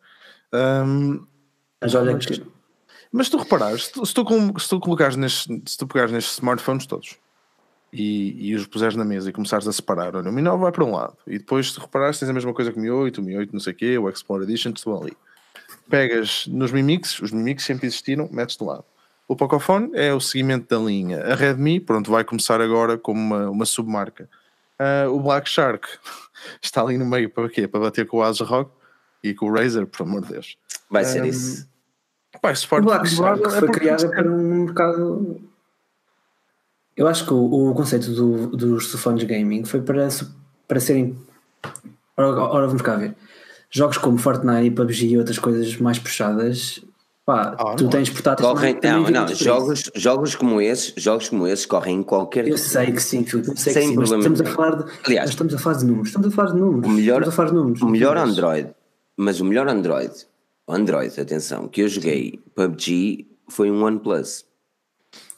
[0.51, 1.19] Ahm,
[1.81, 2.43] Mas olha Mas- que.
[3.11, 6.11] mas tu reparares, se tu, se tu, com- se tu colocares nestes, se tu pegares
[6.11, 7.17] nestes smartphones todos
[7.95, 10.71] e, e os puseres na mesa e começares a separar, olha, o Mi 9 vai
[10.71, 13.21] para um lado e depois se reparares tens a mesma coisa que o Mi 8,
[13.21, 15.15] o Mi 8 não sei o quê, o Explorer Edition, estão ali.
[15.89, 18.83] Pegas nos Mi Mix, os Mi Mix sempre existiram, metes de lado.
[19.27, 21.23] O Pocophone é o seguimento da linha.
[21.23, 24.29] A Redmi, pronto, vai começar agora como uma, uma submarca.
[24.79, 25.87] Uh, o Black Shark
[26.61, 27.67] está ali no meio para quê?
[27.67, 28.71] Para bater com o ASRock
[29.23, 30.57] e com o Razer, por amor de Deus.
[30.89, 31.67] Vai ser um, isso.
[32.41, 35.41] Pá, o Black Shark é foi criada para um mercado.
[36.95, 40.07] Eu acho que o, o conceito do, dos telefones gaming foi para,
[40.67, 41.17] para serem.
[42.15, 43.15] Ora, ora, vamos cá ver.
[43.69, 46.81] Jogos como Fortnite, PUBG e outras coisas mais puxadas
[47.25, 51.65] Pá, oh, tu tens portáteis correm, não, não, jogos, jogos como esses, jogos como esses
[51.65, 54.45] correm em qualquer Eu sei que sim, Filipe, sei sem que sim, mas estamos a
[54.45, 56.85] falar de, Aliás, estamos a falar de números, estamos a falar de números.
[56.85, 58.69] O melhor, estamos a falar de números, o melhor Android,
[59.17, 60.13] mas o melhor Android,
[60.67, 64.45] Android, atenção, que eu joguei PUBG foi um OnePlus.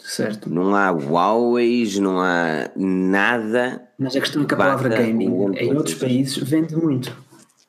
[0.07, 0.49] Certo.
[0.49, 3.81] Não há Huawei, não há nada.
[3.99, 5.25] Mas a questão é que a palavra gaming
[5.57, 7.15] em outros países vende muito.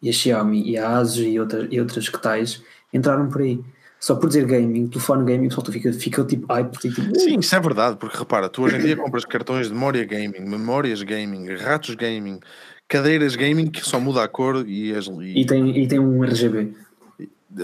[0.01, 2.63] E a Xiaomi e a Asus e, outra, e outras que tais
[2.93, 3.61] entraram por aí
[4.01, 6.79] só por dizer gaming, telefone gaming, pessoal fica, fica tipo hype.
[6.79, 7.19] Tipo.
[7.19, 10.41] Sim, isso é verdade, porque repara, tu hoje em dia compras cartões de memória gaming,
[10.41, 12.39] memórias gaming, ratos gaming,
[12.87, 15.09] cadeiras gaming que só muda a cor e as.
[15.09, 16.75] E, e tem, e tem um RGB.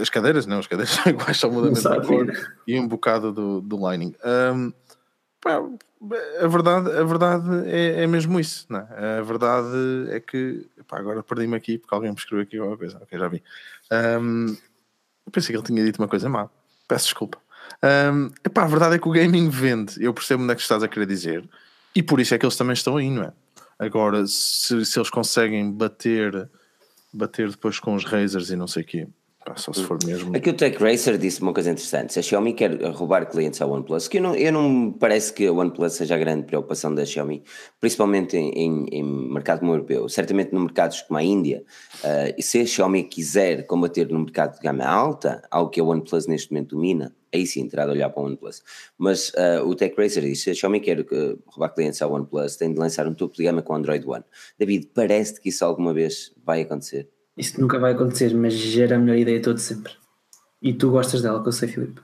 [0.01, 2.27] As cadeiras, não, as cadeiras são iguais, só muda a cor
[2.67, 4.15] e um bocado do, do lining.
[4.25, 4.73] Um,
[5.41, 5.63] pá,
[6.41, 9.19] a verdade, a verdade é, é mesmo isso, não é?
[9.19, 10.67] A verdade é que.
[10.87, 12.99] Pá, agora perdi-me aqui porque alguém me escreveu aqui alguma coisa.
[13.03, 13.43] Ok, já vi.
[14.21, 14.57] Um,
[15.27, 16.49] eu pensei que ele tinha dito uma coisa má.
[16.87, 17.39] Peço desculpa.
[17.83, 20.03] Um, epá, a verdade é que o gaming vende.
[20.03, 21.49] Eu percebo onde é que estás a querer dizer.
[21.95, 23.33] E por isso é que eles também estão aí, não é?
[23.79, 26.49] Agora, se, se eles conseguem bater,
[27.13, 29.09] bater depois com os Razers e não sei o quê,
[29.45, 30.35] Pá, só se for mesmo.
[30.35, 32.15] Aqui o Tech Racer disse uma coisa interessante.
[32.15, 35.33] Se a Xiaomi quer roubar clientes à OnePlus, que eu não, eu não me parece
[35.35, 37.45] que a OnePlus seja a grande preocupação da Xiaomi,
[37.79, 40.09] principalmente em, em, em mercado como europeu.
[40.09, 41.63] Certamente no mercados como a Índia,
[42.03, 46.27] uh, se a Xiaomi quiser combater no mercado de gama alta, algo que a OnePlus
[46.27, 48.63] neste momento domina, aí sim terá de olhar para a OnePlus.
[48.97, 52.57] Mas uh, o Tech Racer disse: se a Xiaomi quer uh, roubar clientes à OnePlus,
[52.57, 54.25] tem de lançar um topo de gama com Android One.
[54.59, 57.11] David, parece que isso alguma vez vai acontecer?
[57.37, 59.93] Isso nunca vai acontecer, mas gera a melhor ideia toda sempre.
[60.63, 62.01] E tu gostas dela, que eu sei, Filipe.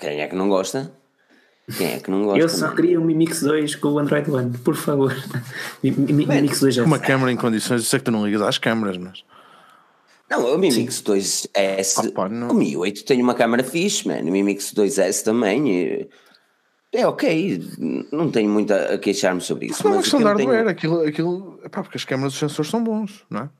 [0.00, 0.92] Quem é que não gosta?
[1.76, 2.40] Quem é que não gosta?
[2.40, 5.14] Eu só queria um Mi Mix 2 com o Android One, por favor.
[5.82, 8.26] Mi, Mi, Mi Mix 2 é Uma câmera em condições, eu sei que tu não
[8.26, 9.24] ligas às câmeras, mas.
[10.28, 12.08] Não, o Mi Mix 2S.
[12.08, 14.28] Opa, o Mi 8 tem uma câmera fixe, mano.
[14.28, 15.70] O Mi Mix 2S também.
[15.70, 16.08] E
[16.94, 17.60] é ok,
[18.12, 19.82] não tenho muito a queixar-me sobre isso.
[19.82, 20.68] Não é uma questão de hardware, tenho...
[20.68, 23.50] aquilo, aquilo epá, porque as câmaras dos sensores são bons, não é?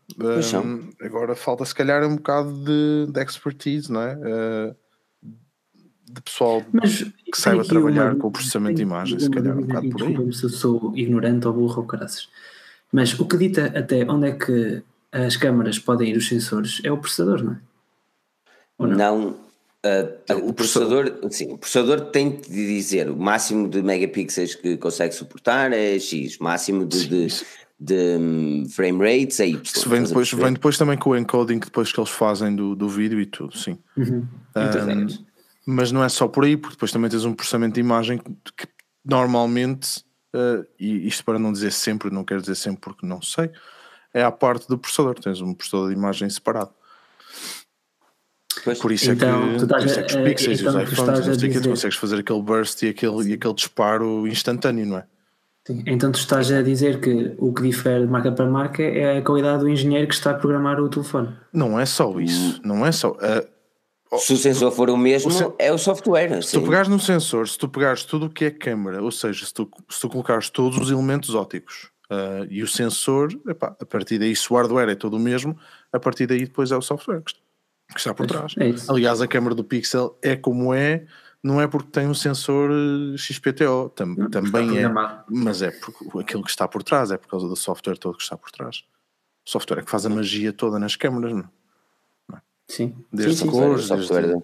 [0.59, 4.15] Um, agora falta se calhar um bocado de, de expertise, não é?
[4.15, 4.77] Uh,
[6.13, 9.63] de pessoal Mas, que saiba trabalhar uma, com o processamento de imagens, se calhar um
[9.63, 10.33] bocado por aí.
[10.33, 12.29] se eu sou ignorante ou burro ou caraças.
[12.93, 16.93] Mas o que dita até onde é que as câmaras podem ir os sensores é
[16.93, 17.59] o processador, não é?
[18.79, 19.44] Ou não, não
[19.85, 25.15] Uh, o, processador, sim, o processador tem de dizer o máximo de megapixels que consegue
[25.15, 27.27] suportar é X, máximo de, de,
[27.79, 29.61] de um, frame rates é Y.
[29.63, 32.75] Isso vem depois, vem depois também com o encoding que depois que eles fazem do,
[32.75, 33.77] do vídeo e tudo, sim.
[33.95, 34.27] Uhum.
[34.57, 35.07] Um,
[35.67, 38.33] mas não é só por aí, porque depois também tens um processamento de imagem que,
[38.57, 38.69] que
[39.05, 39.99] normalmente,
[40.35, 43.51] uh, e isto para não dizer sempre, não quero dizer sempre porque não sei,
[44.15, 46.71] é a parte do processador, tens um processador de imagem separado.
[48.65, 48.79] Pois.
[48.79, 51.27] Por isso então, é que, tu estás é que os Pixels então, e os iPhones,
[51.27, 54.99] não sei que tu consegues fazer aquele burst e aquele, e aquele disparo instantâneo, não
[54.99, 55.05] é?
[55.67, 55.83] Sim.
[55.87, 59.23] Então tu estás a dizer que o que difere de marca para marca é a
[59.23, 61.35] qualidade do engenheiro que está a programar o telefone.
[61.53, 63.13] Não é só isso, não é só.
[63.13, 65.53] Uh, se o sensor for o mesmo, o sen...
[65.59, 66.43] é o software.
[66.43, 66.61] Se sim.
[66.61, 69.53] tu pegares no sensor, se tu pegares tudo o que é câmera, ou seja, se
[69.53, 74.19] tu, se tu colocares todos os elementos ópticos uh, e o sensor, epá, a partir
[74.19, 75.57] daí, se o hardware é todo o mesmo,
[75.91, 77.23] a partir daí depois é o software
[77.93, 78.55] que está por trás.
[78.59, 81.07] É Aliás, a câmera do Pixel é como é,
[81.43, 84.91] não é porque tem um sensor eh, XPTO, tam, não, também é,
[85.29, 88.23] mas é porque aquilo que está por trás, é por causa do software todo que
[88.23, 88.85] está por trás.
[89.47, 91.49] O software é que faz a magia toda nas câmeras, não?
[92.35, 92.41] É?
[92.67, 92.95] Sim.
[93.13, 94.43] Desde sim, sim, cores, desde...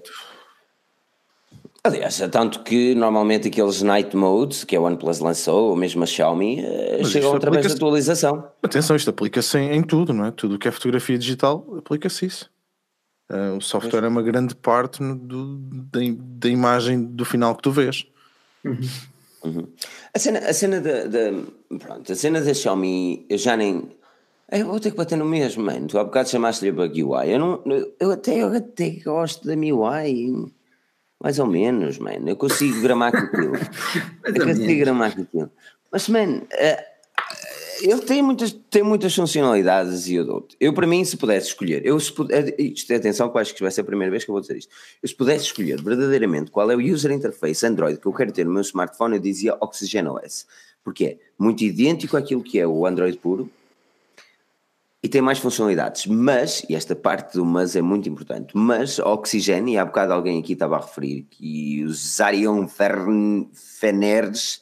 [1.83, 6.61] Aliás, tanto que normalmente aqueles night modes que a OnePlus lançou, ou mesmo a Xiaomi,
[6.61, 8.53] eh, Mas chegam através da atualização.
[8.63, 10.31] Atenção, isto aplica-se em, em, tudo, não é?
[10.31, 12.51] Tudo que é fotografia digital, aplica-se isso.
[13.31, 17.71] Uh, o software é uma grande parte do, da, da, imagem do final que tu
[17.71, 18.05] vês.
[18.65, 18.81] Uhum.
[19.45, 19.69] Uhum.
[20.13, 23.89] A cena, a cena da, da, pronto, a cena da Xiaomi, eu já nem.
[24.51, 25.87] Eu vou ter que bater no mesmo, mano.
[25.87, 27.33] Tu há bocado chamaste-lhe Bug UI.
[27.33, 27.63] Eu, não,
[28.01, 30.53] eu, até, eu até gosto da MIUI,
[31.23, 32.29] mais ou menos, mano.
[32.29, 33.53] Eu consigo gramar com aquilo.
[34.27, 35.51] eu consigo gramar com aquilo.
[35.93, 36.91] Mas, mano, uh,
[37.83, 41.85] ele tem muitas, tem muitas funcionalidades e eu dou Eu, para mim, se pudesse escolher,
[41.85, 44.35] eu se puder, isto, atenção, que acho que vai ser a primeira vez que eu
[44.35, 44.73] vou dizer isto.
[45.03, 48.45] Eu, se pudesse escolher verdadeiramente qual é o user interface Android que eu quero ter
[48.45, 50.47] no meu smartphone, eu dizia Oxygen OS.
[50.83, 53.51] porque é muito idêntico àquilo que é o Android puro
[55.03, 56.07] e tem mais funcionalidades.
[56.07, 60.39] Mas, e esta parte do mas é muito importante, mas oxigênio, e há bocado alguém
[60.39, 64.61] aqui estava a referir que usariam Fenerdes,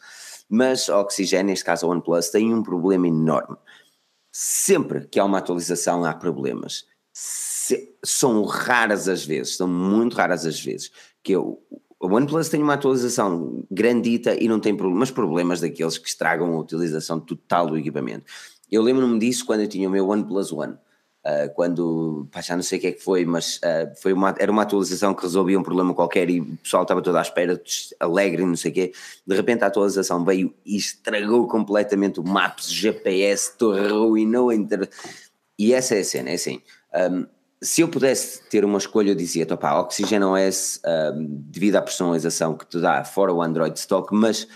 [0.48, 3.56] mas oxigênio, neste caso o OnePlus, tem um problema enorme.
[4.32, 6.84] Sempre que há uma atualização há problemas.
[7.12, 10.90] Se, são raras as vezes, são muito raras as vezes
[11.22, 11.60] que eu,
[12.00, 16.60] o OnePlus tem uma atualização grandita e não tem problemas, problemas daqueles que estragam a
[16.60, 18.24] utilização total do equipamento.
[18.70, 20.76] Eu lembro-me disso quando eu tinha o meu OnePlus One.
[21.26, 24.34] Uh, quando, pá, já não sei o que é que foi, mas uh, foi uma,
[24.38, 27.60] era uma atualização que resolvia um problema qualquer e o pessoal estava todo à espera,
[28.00, 28.92] alegre e não sei o quê.
[29.26, 34.88] De repente a atualização veio e estragou completamente o Maps, GPS, torrou e não inter...
[35.58, 36.62] E essa é a cena, é assim.
[36.94, 37.26] Um,
[37.60, 42.56] se eu pudesse ter uma escolha, eu dizia: opá, Oxygen OS, um, devido à personalização
[42.56, 44.46] que te dá, fora o Android Stock, mas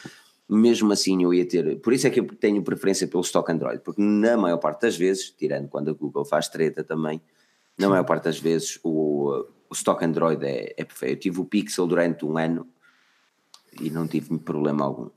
[0.56, 1.80] mesmo assim eu ia ter.
[1.80, 4.96] Por isso é que eu tenho preferência pelo Stock Android, porque na maior parte das
[4.96, 7.20] vezes, tirando quando a Google faz treta também,
[7.78, 11.14] na maior parte das vezes o, o Stock Android é, é perfeito.
[11.14, 12.66] Eu tive o Pixel durante um ano
[13.80, 15.08] e não tive problema algum.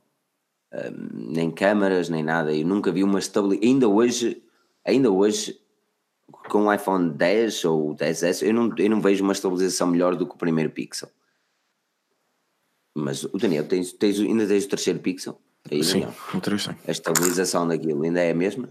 [0.73, 2.53] Um, nem câmaras, nem nada.
[2.53, 3.67] Eu nunca vi uma estabilidade.
[3.67, 4.43] Ainda hoje,
[4.83, 5.59] ainda hoje
[6.49, 10.25] com o iPhone 10 ou 10S, eu não, eu não vejo uma estabilização melhor do
[10.25, 11.09] que o primeiro Pixel.
[12.95, 15.39] Mas o Daniel, tens, tens, ainda tens o terceiro Pixel?
[15.69, 16.15] Aí, sim, Daniel?
[16.33, 18.69] o A estabilização daquilo ainda é a mesma?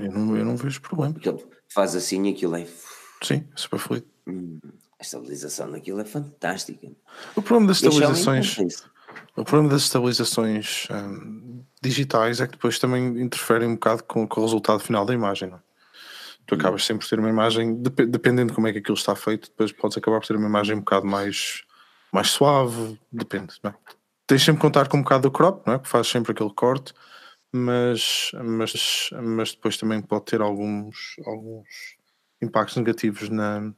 [0.00, 1.16] Eu, não, eu não vejo problema.
[1.16, 2.66] Aquilo, faz assim aquilo é.
[3.22, 4.06] Sim, é super fluido.
[4.26, 4.58] Hum,
[4.98, 6.86] a estabilização daquilo é fantástica.
[7.34, 8.84] O problema das estabilizações.
[9.34, 14.40] O problema das estabilizações hum, digitais é que depois também interferem um bocado com, com
[14.40, 15.50] o resultado final da imagem.
[15.50, 15.56] Não?
[15.56, 15.66] É?
[16.46, 19.48] tu acabas sempre por ter uma imagem, dependendo de como é que aquilo está feito,
[19.48, 21.64] depois podes acabar por ter uma imagem um bocado mais,
[22.16, 23.54] mais suave, depende.
[23.62, 23.74] Não é?
[24.26, 25.78] Tens sempre que contar com um bocado do crop, não é?
[25.78, 26.92] que faz sempre aquele corte,
[27.52, 31.68] mas, mas, mas depois também pode ter alguns, alguns
[32.42, 33.72] impactos negativos na.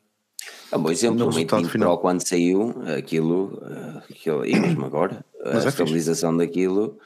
[0.73, 1.97] Um bom exemplo, o Mate final.
[1.97, 3.61] Pro quando saiu, aquilo,
[4.09, 6.47] aquilo e mesmo agora, mas a é estabilização fixe.
[6.47, 6.99] daquilo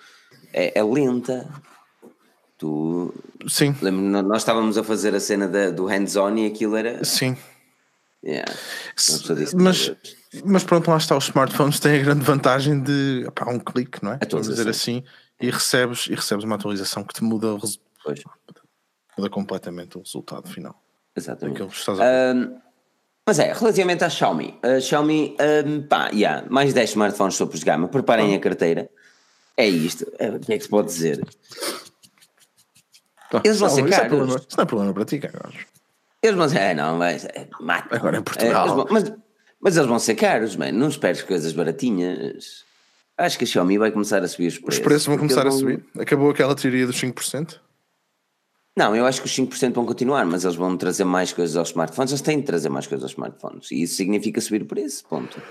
[0.53, 1.51] é, é lenta,
[2.63, 3.13] Tu.
[3.49, 3.75] Sim.
[3.83, 7.05] Lembro, nós estávamos a fazer a cena da, do hands-on e aquilo era.
[7.05, 7.37] Sim.
[8.25, 8.53] Yeah.
[9.55, 9.93] Mas,
[10.45, 11.17] mas pronto, lá está.
[11.17, 14.19] Os smartphones têm a grande vantagem de opá, um clique, não é?
[14.31, 15.03] Vamos dizer assim,
[15.41, 17.59] e recebes, e recebes uma atualização que te muda,
[18.05, 18.23] pois.
[19.19, 20.81] muda completamente o resultado final.
[21.17, 21.63] Exatamente.
[21.63, 22.61] Um,
[23.27, 27.67] mas é, relativamente à Xiaomi, a Xiaomi, um, pá, yeah, mais 10 smartphones sopros de
[27.67, 28.89] gama, preparem a carteira.
[29.57, 31.23] É isto, é, o que é que se pode dizer?
[33.45, 34.35] Eles vão ser caros.
[34.35, 35.57] Isso, não é problema para ti, caros.
[36.23, 36.59] Eles vão ser.
[36.59, 37.25] É, não, mas.
[37.25, 37.97] É, mata.
[37.97, 38.67] Agora em Portugal.
[38.67, 39.13] É, vão, mas,
[39.61, 40.73] mas eles vão ser caros, man.
[40.73, 42.65] Não esperes coisas baratinhas.
[43.19, 44.79] Acho que a Xiaomi vai começar a subir os preços.
[44.79, 45.53] Os preços vão começar vão...
[45.53, 45.85] a subir.
[45.99, 47.59] Acabou aquela teoria dos 5%?
[48.75, 51.69] Não, eu acho que os 5% vão continuar, mas eles vão trazer mais coisas aos
[51.69, 52.11] smartphones.
[52.11, 53.71] Eles têm de trazer mais coisas aos smartphones.
[53.71, 55.43] E isso significa subir o preço, ponto.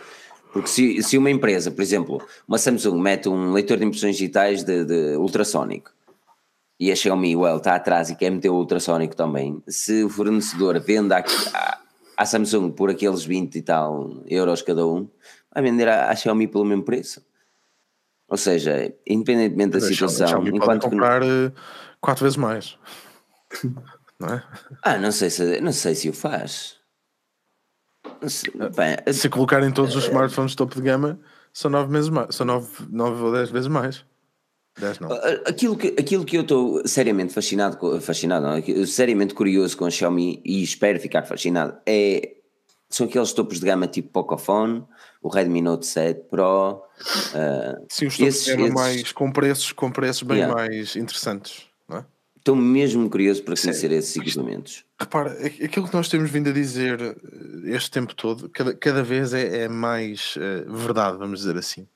[0.51, 4.63] Porque se, se uma empresa, por exemplo, uma Samsung mete um leitor de impressões digitais
[4.63, 5.91] de, de ultrassónico
[6.81, 10.81] e a Xiaomi well, está atrás e quer meter o ultrassónico também, se o fornecedor
[10.81, 15.07] vende à, Samsung por aqueles 20 e tal euros cada um,
[15.53, 17.23] vai vender à, Xiaomi pelo mesmo preço.
[18.27, 21.53] Ou seja, independentemente da a situação, Xiaomi enquanto pode comprar que...
[22.01, 22.79] 4 eh, vezes mais.
[24.19, 24.43] Não é?
[24.83, 26.77] Ah, não sei se, não sei se o faz.
[28.27, 31.19] Se, bem, se colocarem todos os smartphones topo de gama,
[31.51, 34.05] são 9 meses mais, são 9, 9 ou 10 vezes mais.
[34.79, 35.11] 10 não.
[35.45, 40.41] Aquilo que, aquilo que eu estou seriamente fascinado, fascinado não, seriamente curioso com a Xiaomi
[40.45, 42.35] e espero ficar fascinado é
[42.91, 44.83] são aqueles topos de gama tipo Pocophone,
[45.21, 46.83] o Redmi Note 7 Pro.
[47.29, 48.73] Uh, Sim, os topos de gama esses...
[48.73, 50.53] mais com preços, com preços bem yeah.
[50.53, 52.05] mais interessantes, não é?
[52.37, 53.95] Estou mesmo curioso para conhecer Sim.
[53.95, 54.83] esses equipamentos.
[54.99, 57.15] Repara, aquilo que nós temos vindo a dizer eh,
[57.65, 61.87] este tempo todo, cada, cada vez é, é mais uh, verdade, vamos dizer assim.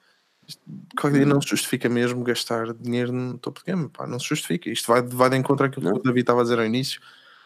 [1.00, 4.28] Qualquer dia não se justifica mesmo gastar dinheiro no topo de gama, pá, não se
[4.28, 4.70] justifica.
[4.70, 7.02] Isto vai, vai de encontro àquilo que o David estava a dizer ao início.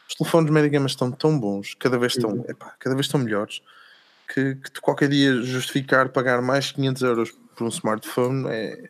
[0.08, 2.46] Os telefones médio gama estão tão bons, cada vez estão, uhum.
[2.48, 3.62] epá, cada vez estão melhores,
[4.34, 8.90] que, que qualquer dia justificar pagar mais 500 euros por um smartphone é.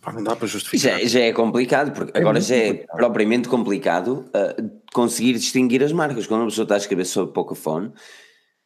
[0.00, 0.98] Pá, não dá para justificar.
[1.00, 2.96] Já, já é complicado, porque é agora já é complicado.
[2.96, 6.26] propriamente complicado uh, conseguir distinguir as marcas.
[6.26, 7.92] Quando uma pessoa está a escrever sobre Pocophone,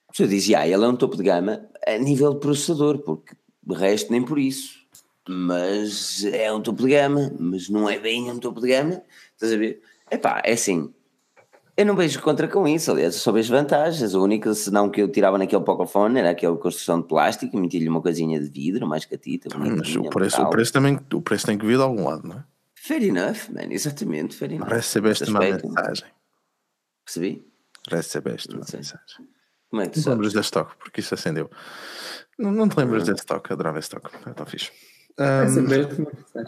[0.09, 3.34] a pessoa diz, ah, ele é um topo de gama a nível de processador, porque
[3.63, 4.81] de resto, nem por isso.
[5.29, 9.03] Mas é um topo de gama, mas não é bem um topo de gama.
[9.35, 9.81] Estás a ver?
[10.11, 10.93] Epá, é assim.
[11.75, 14.15] Eu não vejo contra com isso, aliás, eu só vejo vantagens.
[14.15, 18.03] O único senão que eu tirava naquele Pocophone era aquela construção de plástico, metia-lhe uma
[18.03, 19.49] coisinha de vidro, mais catita.
[19.57, 22.37] Mas o preço, o preço também o preço tem que vir de algum lado, não
[22.37, 22.45] é?
[22.75, 24.69] Fair enough, man, exatamente, fair enough.
[24.69, 26.09] Recebeste uma mensagem.
[27.05, 27.47] Percebi?
[27.89, 28.99] Recebeste uma mensagem.
[29.71, 30.33] Como é que tu sabes?
[30.35, 31.51] da stock, porque isso acendeu.
[32.43, 34.11] Não, não te lembras da stock, adorava a stock.
[34.26, 34.70] É tão fixe.
[35.18, 36.45] Um, como é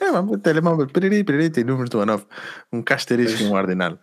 [0.00, 2.24] é, mas telemóvel, piriri, piriri, tem números do A9.
[2.72, 3.98] Um casterisco e um ordinário.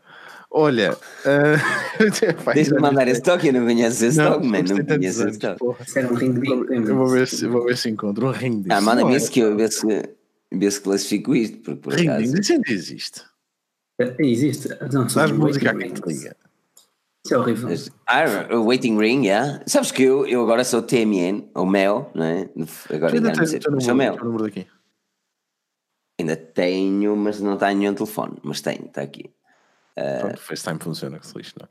[0.54, 0.92] Olha,
[1.24, 5.28] uh, vai, Deixa-me mandar esse toque, eu não conheço esse toque, man, mas não conheço
[5.28, 5.64] esse toque.
[5.64, 8.74] um Eu vou ver se, vou ver se encontro um ring disso.
[8.74, 9.18] Ah, manda-me é?
[9.18, 9.88] isso que eu ver se,
[10.52, 13.22] ver se classifico isto, porque por Ring disso ainda existe.
[14.20, 14.70] Existe.
[14.92, 16.36] Não, Dás música aqui que liga.
[17.24, 17.70] Isso é horrível.
[18.08, 19.62] Ah, o Waiting Ring, yeah.
[19.68, 22.50] Sabes que eu, eu agora sou TMN, ou Mel, não é?
[22.94, 24.18] Agora ainda tens sei, sou Mel.
[24.18, 24.68] número daqui.
[26.20, 29.30] Ainda tenho, mas não tenho nenhum telefone, mas tenho, está aqui.
[30.20, 31.68] Pronto, o FaceTime funciona, que se lixe, não.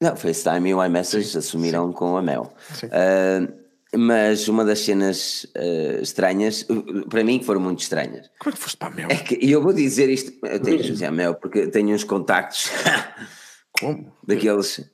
[0.00, 2.52] Não, FaceTime e o iMessage assumiram com a Mel.
[2.74, 2.88] Sim.
[2.92, 3.52] Ah,
[3.96, 8.56] mas uma das cenas ah, estranhas, uh, para mim que foram muito estranhas, Como é
[8.56, 9.08] que foste para a meu?
[9.10, 11.92] é que, e eu vou dizer isto, eu tenho que dizer a Mel, porque tenho
[11.92, 12.70] uns contactos
[13.80, 14.12] Como?
[14.26, 14.88] daqueles,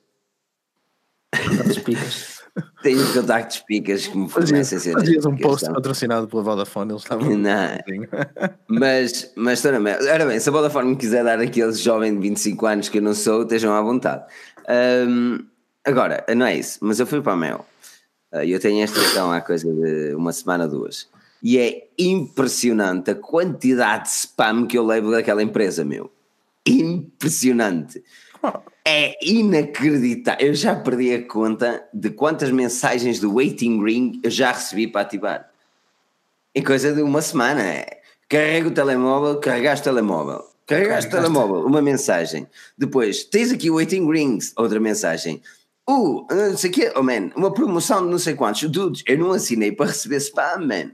[1.33, 2.37] Aquelas picas.
[2.81, 5.03] tenho contactos picas que me fornecem cenas.
[5.03, 7.37] fazias um post patrocinado pela Vodafone, eles estavam.
[7.37, 7.77] Não.
[8.67, 10.11] Mas, mas estou na merda.
[10.11, 13.01] Ora bem, se a Vodafone me quiser dar aquele jovem de 25 anos que eu
[13.01, 14.25] não sou, estejam à vontade.
[14.67, 15.45] Ahm,
[15.85, 17.65] agora, não é isso, mas eu fui para a Mel.
[18.31, 21.07] Ah, E eu tenho esta questão há coisa de uma semana, duas.
[21.41, 26.11] E é impressionante a quantidade de spam que eu levo daquela empresa, meu.
[26.67, 28.03] Impressionante.
[28.85, 30.47] É inacreditável.
[30.47, 35.01] Eu já perdi a conta de quantas mensagens do waiting ring eu já recebi para
[35.01, 35.49] ativar.
[36.55, 37.61] Em coisa de uma semana.
[37.61, 38.01] é.
[38.29, 40.43] Carrega o telemóvel, carregaste o telemóvel.
[40.65, 42.47] Carregaste o telemóvel, uma mensagem.
[42.77, 45.41] Depois, tens aqui o waiting rings, outra mensagem.
[45.89, 48.69] Uh, não sei o quê, oh man, uma promoção de não sei quantos.
[48.69, 50.91] Dudes, eu não assinei para receber spam, man.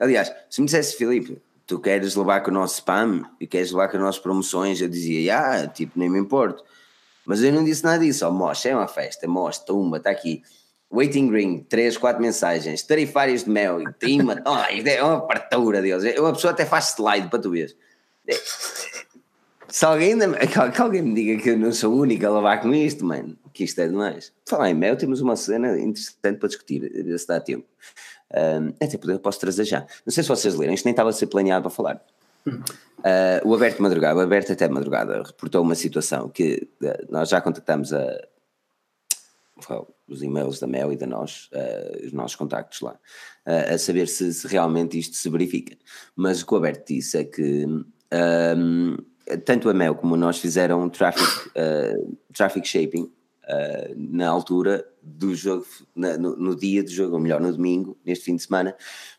[0.00, 3.88] Aliás, se me dissesse, Filipe, tu queres levar com o nosso spam e queres levar
[3.88, 6.64] com as nossas promoções, eu dizia, ah, tipo, nem me importo.
[7.26, 10.42] Mas eu não disse nada disso, ó, mostra, é uma festa, mostra, uma, está aqui.
[10.90, 16.18] Waiting ring, três, quatro mensagens, tarifários de mel, uma, oh, é uma partura deles.
[16.18, 17.76] Uma pessoa até faz slide para tu veres.
[19.68, 20.16] Se alguém,
[20.72, 23.36] que alguém me diga que eu não sou o único a levar com isto, mano,
[23.52, 24.32] que isto é demais.
[24.48, 27.66] Falar em mel, temos uma cena interessante para discutir, se dá tempo.
[28.34, 29.86] Um, até poder, posso trazer já.
[30.04, 32.04] Não sei se vocês leram, isto nem estava a ser planeado para falar.
[32.46, 37.40] Uh, o Aberto Madrugada, o Aberto até Madrugada, reportou uma situação que uh, nós já
[37.40, 38.04] contactamos a,
[39.68, 42.98] well, os e-mails da Mel e da nós, uh, os nossos contactos lá,
[43.46, 45.74] a saber se, se realmente isto se verifica.
[46.14, 48.96] Mas o que o Aberto disse é que um,
[49.46, 51.50] tanto a Mel como nós fizeram um traffic,
[52.34, 53.10] traffic shaping
[53.48, 57.98] uh, na altura do jogo, na- no, no dia do jogo, ou melhor, no domingo,
[58.04, 58.76] neste fim de semana,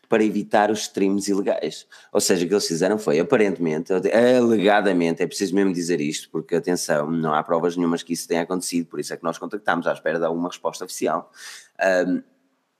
[0.08, 1.86] para evitar os streams ilegais.
[2.12, 6.56] Ou seja, o que eles fizeram foi, aparentemente, alegadamente, é preciso mesmo dizer isto, porque
[6.56, 9.86] atenção, não há provas nenhumas que isso tenha acontecido, por isso é que nós contactámos
[9.86, 11.30] à espera de alguma resposta oficial.
[12.08, 12.22] Um,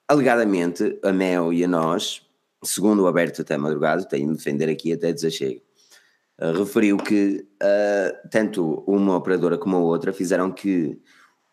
[0.09, 2.29] alegadamente, a Mel e a nós,
[2.65, 5.61] segundo o Aberto até madrugada, tenho de defender aqui até desachego,
[6.41, 11.01] uh, referiu que uh, tanto uma operadora como a outra fizeram que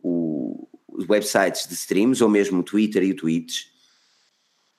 [0.08, 3.66] o- os websites de streams, ou mesmo o Twitter e o Twitch,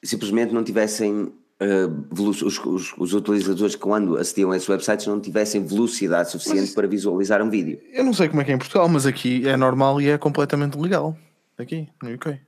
[0.04, 1.22] simplesmente não tivessem
[1.60, 6.72] uh, os, os- os utilizadores que quando acediam a esses websites não tivessem velocidade suficiente
[6.72, 7.80] para visualizar um vídeo.
[7.92, 10.18] Eu não sei como é que é em Portugal, mas aqui é normal e é
[10.18, 11.16] completamente legal.
[11.56, 12.38] Aqui, no UK.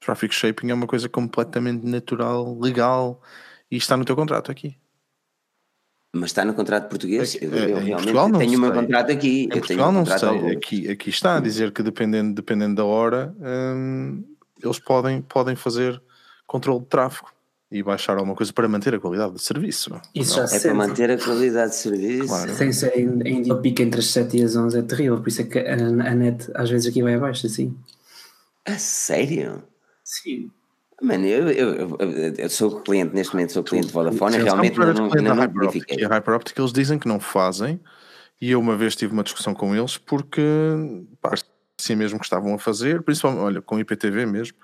[0.00, 3.22] Traffic shaping é uma coisa completamente natural, legal
[3.70, 4.76] e está no teu contrato aqui.
[6.14, 7.34] Mas está no contrato português?
[7.34, 8.80] Aqui- eu, é- eu em realmente Portugal não tenho o meu sei.
[8.82, 9.28] contrato aqui.
[9.28, 10.28] Em eu tenho Portugal um não contrato sei.
[10.28, 10.50] algum.
[10.50, 14.22] Aqui, aqui está a dizer que dependendo, dependendo da hora, hum,
[14.62, 16.00] eles podem, podem fazer
[16.46, 17.28] controle de tráfego
[17.70, 19.98] e baixar alguma coisa para manter a qualidade do serviço.
[20.14, 22.26] Isso já É para manter a qualidade de serviço.
[22.28, 22.54] Claro.
[22.54, 25.28] Sem ser em, em dia pica entre as 7 e as 11 é terrível, por
[25.28, 27.74] isso é que a, a net às vezes aqui vai abaixo, assim.
[28.66, 29.62] A sério?
[30.04, 30.50] Sim.
[31.02, 31.98] Mano, eu, eu,
[32.38, 35.54] eu- sou cliente, neste momento sou cliente de Vodafone, Sim, realmente não, da não Hyperoptic.
[35.54, 35.98] verifiquei.
[35.98, 37.80] E a Hyperoptic eles dizem que não fazem
[38.40, 40.40] e eu uma vez tive uma discussão com eles porque
[41.20, 41.34] pá,
[41.78, 44.56] assim mesmo que estavam a fazer, principalmente, olha, com IPTV mesmo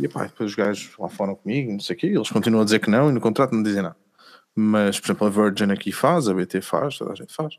[0.00, 2.64] e epá, depois os gajos lá falam comigo, não sei o quê, eles continuam a
[2.64, 3.96] dizer que não e no contrato não dizem nada.
[4.54, 7.54] Mas, por exemplo, a Virgin aqui faz, a BT faz, toda a gente faz.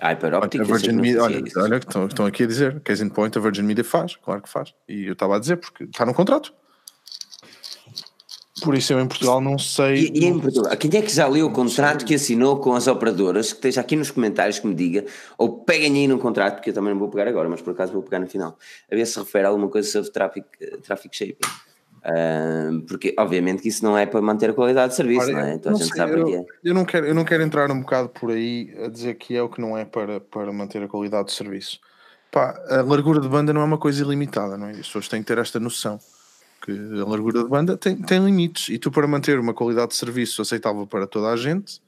[0.00, 3.04] A Hyperoptic, a sei que Virgin Media, olha, olha, estão, estão aqui a dizer, case
[3.04, 4.72] in point, a Virgin Media faz, claro que faz.
[4.88, 6.52] E eu estava a dizer, porque está no contrato.
[8.62, 10.10] Por isso eu em Portugal não sei.
[10.12, 12.86] E, e em Portugal, quem é que já leu o contrato que assinou com as
[12.86, 13.52] operadoras?
[13.52, 15.04] Que esteja aqui nos comentários que me diga,
[15.36, 17.92] ou peguem aí no contrato, porque eu também não vou pegar agora, mas por acaso
[17.92, 18.58] vou pegar no final,
[18.90, 20.46] a ver se refere a alguma coisa sobre traffic,
[20.82, 21.48] traffic shaping.
[21.98, 25.54] Uh, porque obviamente que isso não é para manter a qualidade de serviço, não é?
[25.54, 26.44] Então não a gente sei, sabe que eu, é.
[26.64, 29.42] eu não quero, eu não quero entrar um bocado por aí a dizer que é
[29.42, 31.80] o que não é para, para manter a qualidade de serviço.
[32.30, 34.72] Pá, a largura de banda não é uma coisa ilimitada, não é?
[34.72, 35.98] As pessoas têm que ter esta noção
[36.64, 39.96] que a largura de banda tem, tem limites e tu para manter uma qualidade de
[39.96, 41.80] serviço aceitável para toda a gente,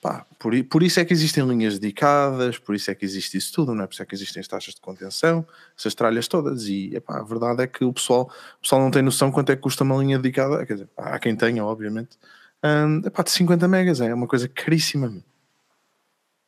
[0.00, 3.52] pá, por, por isso é que existem linhas dedicadas, por isso é que existe isso
[3.52, 3.86] tudo, não é?
[3.86, 5.46] Por isso é que existem as taxas de contenção,
[5.76, 9.02] essas tralhas todas e epá, a verdade é que o pessoal, o pessoal não tem
[9.02, 12.16] noção quanto é que custa uma linha dedicada, quer dizer, há quem tenha, obviamente,
[12.64, 15.12] hum, epá, de 50 megas, é uma coisa caríssima.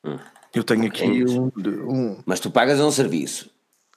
[0.05, 0.18] Hum.
[0.55, 1.26] Eu tenho aqui Ok.
[1.26, 1.51] um,
[1.92, 3.51] um- Mas tu pagas um serviço.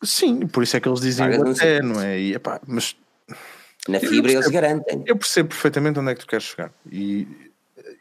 [0.03, 1.93] Sim, por isso é que eles dizem Pagas um serviço.
[1.93, 2.19] não é?
[2.19, 2.95] E, epá, mas
[3.87, 5.03] Na fibra eles garantem.
[5.07, 6.71] eu percebo perfeitamente onde é que tu queres chegar.
[6.91, 7.27] E,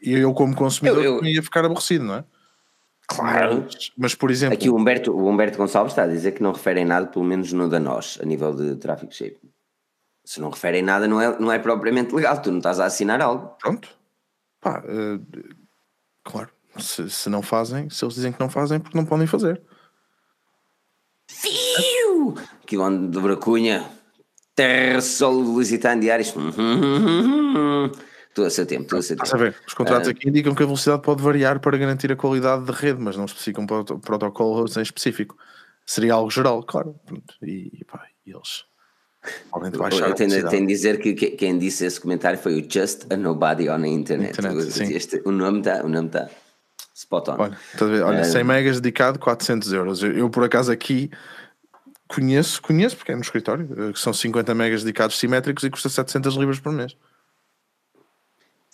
[0.03, 2.23] e eu, como consumidor, Eu- eu- ia ficar aborrecido, não é?
[3.07, 3.63] Claro.
[3.65, 6.51] Mas, mas, por exemplo, Aqui o Humberto, o Humberto Gonçalves está a dizer que não
[6.53, 9.39] referem nada, pelo menos no da nós, a nível de tráfico shape.
[10.25, 12.41] Se não referem nada, não é, não é propriamente legal.
[12.41, 13.55] Tu não estás a assinar algo.
[13.59, 13.89] pronto,
[14.61, 15.19] pá, eh,
[16.23, 16.49] claro,
[16.79, 19.61] se, se não fazem, se eles dizem que não fazem, porque não podem fazer.
[21.29, 22.35] Fiu!
[22.63, 23.85] Aqui onde de Bracunha,
[24.55, 26.33] terra, sol, lusitano, diários.
[28.33, 29.51] Tudo a seu tempo, tudo a seu Estás a tempo.
[29.51, 29.55] ver?
[29.67, 30.11] Os contratos Ah.
[30.11, 33.25] aqui indicam que a velocidade pode variar para garantir a qualidade de rede, mas não
[33.25, 35.37] especificam um proto- protocolo em específico.
[35.85, 36.95] Seria algo geral, claro.
[37.43, 38.63] E, pá, e eles
[39.51, 42.59] podem baixar a Eu tenho, tenho de dizer que, que- quem disse esse comentário foi
[42.59, 44.39] o Just a Nobody on the Internet.
[44.39, 44.93] Internet.
[44.93, 46.27] Este- o nome está o nome tá
[46.95, 47.35] spot on.
[47.39, 47.57] Olha?
[48.05, 48.23] Olha É.
[48.23, 50.01] 100 megas dedicado, 400 euros.
[50.01, 51.11] Eu, eu, por acaso aqui
[52.07, 55.89] conheço, conheço porque é no escritório, eh, que são 50 megas dedicados simétricos e custa
[55.89, 56.95] 700 libras por mês.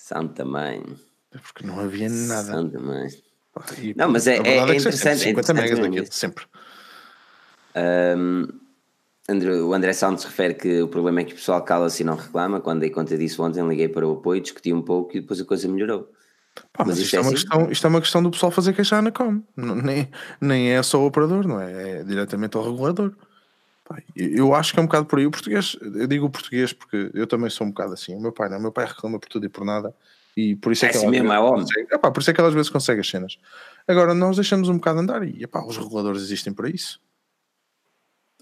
[0.09, 0.83] Santa mãe.
[1.31, 2.51] É Porque não havia nada.
[2.51, 3.07] Santa mãe.
[3.77, 6.45] E, Não, mas é- é- é interessante, é 50 interessante megas daquilo, sempre.
[7.75, 8.47] Um,
[9.67, 12.59] o André Santos refere que o problema é que o pessoal cala-se e não reclama.
[12.59, 15.45] Quando dei conta disso ontem, liguei para o apoio, discuti um pouco e depois a
[15.45, 16.09] coisa melhorou.
[16.73, 17.35] Pá, mas Mas isto, isto é é uma assim?
[17.35, 19.43] questão, isto é uma questão do pessoal fazer queixar na COM.
[19.55, 20.09] Nem,
[20.41, 21.99] nem é só o operador, não é?
[21.99, 23.13] É diretamente ao regulador.
[24.15, 25.25] Eu- acho que é um bocado por aí.
[25.25, 28.13] O português, eu digo o português porque eu também sou um bocado assim.
[28.15, 29.93] O meu pai não, o meu pai reclama por tudo e por nada.
[30.37, 31.61] E por isso é, É que assim mesmo, é homem.
[31.65, 33.37] consegue- Epá, por isso é que às vezes consegue as cenas.
[33.87, 37.01] Agora, nós deixamos um bocado andar e epá, os reguladores existem para isso.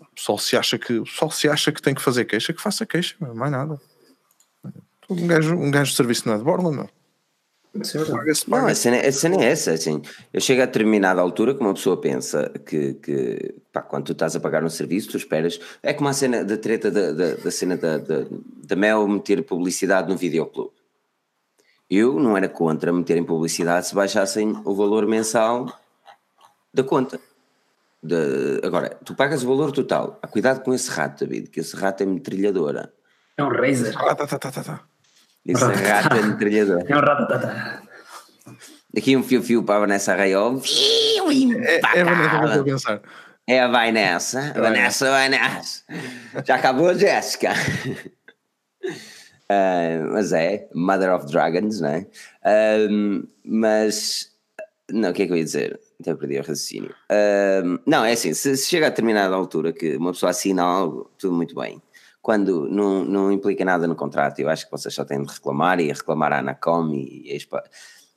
[0.02, 2.86] O pessoal se acha que, pessoal se acha que tem que fazer queixa, que faça
[2.86, 3.80] queixa, meu, mais nada.
[5.10, 6.84] Um gajo, um gajo de serviço não é de borla, não.
[6.84, 6.92] Isso é verdade.
[6.92, 9.72] Paga-se, Não, paga a cena, a cena é essa.
[9.72, 10.02] Assim,
[10.34, 14.36] eu chego a determinada altura que uma pessoa pensa que, que pá, quando tu estás
[14.36, 15.60] a pagar um serviço, tu esperas.
[15.84, 19.44] É como a cena da treta da, da, da cena da, da, da Mel meter
[19.44, 20.72] publicidade no videoclube.
[21.90, 25.72] Eu não era contra meterem publicidade se baixassem o valor mensal
[26.74, 27.20] da conta.
[28.02, 30.20] De- agora, tu pagas o valor total.
[30.22, 32.94] Ah, cuidado com esse rato, David, que esse rato é metralhadora.
[33.38, 33.96] É um Razer.
[33.98, 34.84] Ah, tá, tá, tá, tá, tá.
[35.48, 36.86] Esse rato é metralhadora.
[36.88, 37.00] É um.
[38.98, 40.62] Aqui um fio-fio para a Vanessa Arraiol.
[40.62, 43.02] É, é a Vanessa que eu estou a pensar.
[43.48, 44.54] É a Vanessa.
[44.56, 45.84] A Vanessa, Vanessa.
[46.46, 47.54] Já acabou, Jéssica.
[49.50, 52.06] Ah, mas é, Mother of Dragons, não é?
[52.44, 54.32] Ahm, mas,
[54.92, 55.80] não, o que é que eu ia dizer?
[56.02, 56.94] Até perdi o raciocínio.
[57.10, 61.10] Ahm, não, é assim, se, se chega a determinada altura que uma pessoa assina algo,
[61.18, 61.82] tudo muito bem.
[62.22, 65.80] Quando não, não implica nada no contrato, eu acho que vocês só têm de reclamar
[65.80, 67.40] e reclamar à Anacom e, e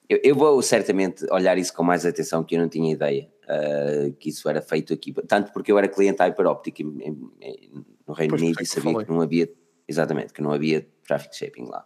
[0.09, 4.11] eu, eu vou certamente olhar isso com mais atenção, que eu não tinha ideia ah,
[4.19, 8.31] que isso era feito aqui, tanto porque eu era cliente Hyperoptic em- em- no Reino
[8.31, 9.07] Pois, Unido e é que eu sabia falei.
[9.07, 9.53] que não havia,
[9.87, 11.85] exatamente, que não havia traffic shaping lá.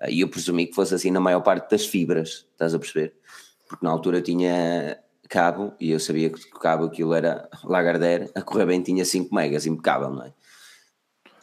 [0.00, 3.14] Ah, E eu presumi que fosse assim na maior parte das fibras, estás a perceber?
[3.68, 4.98] Porque na altura eu tinha
[5.28, 9.34] cabo e eu sabia que o cabo aquilo era Lagardère, a correr bem tinha 5
[9.34, 10.32] megas, impecável, não é?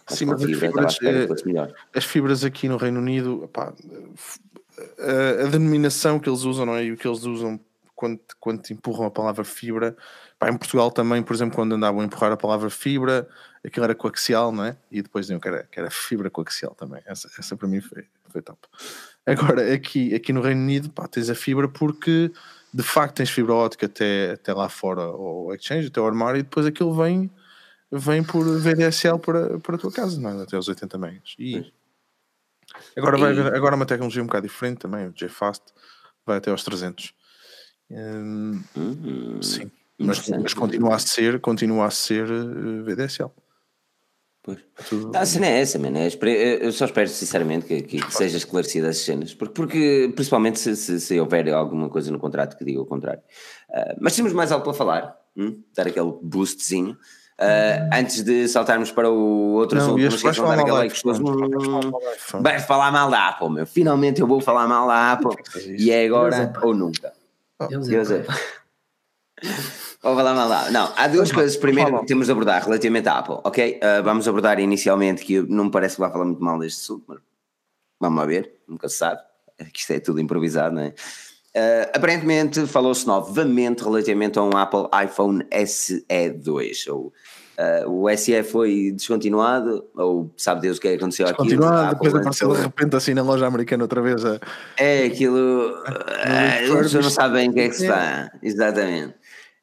[0.08, 3.74] Sim, mas as fibras, eh, as fibras aqui no Reino Unido, pá,
[5.00, 6.84] a, a denominação que eles usam, não é?
[6.84, 7.60] E o que eles usam
[7.96, 9.96] quando, quando te empurram a palavra fibra,
[10.38, 13.28] pá, em Portugal também, por exemplo, quando andavam a empurrar a palavra fibra,
[13.66, 14.78] aquilo era coaxial, não é?
[14.92, 17.02] E depois diziam que era, que era fibra coaxial também.
[17.06, 18.60] Essa, essa para mim foi, foi top.
[19.26, 22.30] Agora, aqui, aqui no Reino Unido, pá, tens a fibra porque
[22.74, 26.44] de facto tens fibra ótica até, até lá fora o exchange, até o armário, e
[26.44, 27.30] depois aquilo vem,
[27.94, 30.44] vem por VDSL para, para a tua casa, não é?
[30.44, 31.36] Até os 80 megas.
[31.38, 31.72] E
[32.98, 35.64] agora vai E- agora uma tecnologia um bocado diferente também, o JFast
[36.26, 37.14] vai até aos 300.
[37.92, 39.70] Hum, Hum, sim,
[40.00, 43.30] mas, mas continua a ser, continua a ser eh, VDSL.
[44.42, 44.60] Pois.
[45.16, 45.98] A cena é essa, mano.
[45.98, 46.10] É,
[46.66, 50.76] eu só espero sinceramente que, que, que seja esclarecida as cenas, porque, porque principalmente se,
[50.76, 53.22] se, se, houver alguma coisa no contrato que diga o contrário.
[53.70, 55.64] Uh, mas temos mais algo para falar, hum?
[55.74, 56.98] dar aquele boostzinho.
[57.40, 62.42] Uh, antes de saltarmos para o outro não, assunto, não vais falar mal da Apple.
[62.42, 63.66] Vais falar mal da Apple, meu.
[63.66, 65.36] Finalmente eu vou falar mal da Apple
[65.78, 67.12] e é agora ou nunca.
[67.70, 68.26] Deus, Deus é.
[70.04, 70.70] Vou falar mal lá.
[70.70, 73.80] Não, há duas coisas primeiro que temos de abordar relativamente à Apple, ok?
[73.80, 77.06] Uh, vamos abordar inicialmente, que não me parece que vai falar muito mal deste assunto,
[77.08, 77.20] mas
[78.02, 79.22] vamos lá ver, nunca se sabe,
[79.72, 80.94] que isto é tudo improvisado, não é?
[81.56, 87.14] Uh, aparentemente falou-se novamente relativamente a um Apple iPhone SE2, ou
[87.60, 91.44] uh, o SE foi descontinuado, ou sabe Deus o que é que aconteceu aqui.
[91.44, 94.26] Descontinuado, depois apareceu de repente assim na loja americana outra vez.
[94.26, 94.40] A...
[94.78, 99.14] É aquilo, uh, a pessoa não sabe bem o que é que se está, exatamente.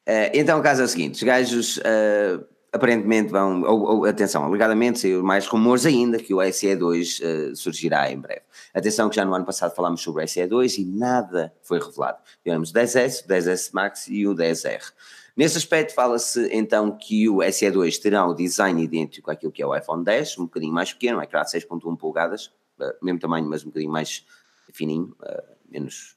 [0.07, 4.45] Uh, então o caso é o seguinte: os gajos uh, aparentemente vão, ou, ou, atenção,
[4.45, 8.41] alegadamente saiu mais rumores ainda que o SE2 uh, eh, surgirá em breve.
[8.73, 12.19] Atenção que já no ano passado falámos sobre o SE2 e nada foi revelado.
[12.41, 14.93] Tivemos o 10S, o 10S Max e o 10R.
[15.35, 19.75] Nesse aspecto fala-se então que o SE2 terá o design idêntico àquilo que é o
[19.75, 22.51] iPhone 10, um bocadinho mais pequeno, é claro, 6.1 polegadas,
[23.01, 24.25] mesmo tamanho, mas um bocadinho mais
[24.73, 25.15] fininho,
[25.69, 26.15] menos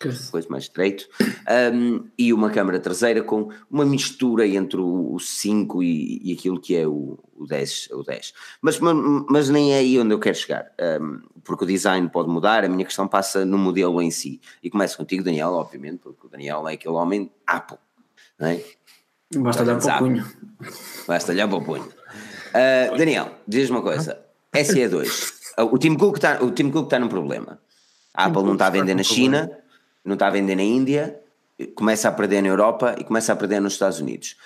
[0.00, 1.06] coisa mais estreito,
[1.74, 6.74] um, e uma câmara traseira com uma mistura entre o, 5 e, e, aquilo que
[6.74, 8.32] é o, o, 10, o 10.
[8.62, 12.64] Mas, mas nem é aí onde eu quero chegar, um, porque o design pode mudar,
[12.64, 14.40] a minha questão passa no modelo em si.
[14.62, 17.78] E começo contigo, Daniel, obviamente, porque o Daniel é aquele homem Apple,
[18.38, 18.64] não é?
[19.36, 20.26] Basta olhar para o punho.
[21.06, 21.84] Basta olhar para o punho.
[21.84, 24.18] Uh, Daniel, diz uma coisa,
[24.54, 25.32] SE2,
[25.70, 27.60] o Tim Cook está tá num problema.
[28.14, 29.50] A Apple não está a vender na China,
[30.04, 31.20] não está a vender na Índia,
[31.74, 34.36] começa a perder na Europa e começa a perder nos Estados Unidos.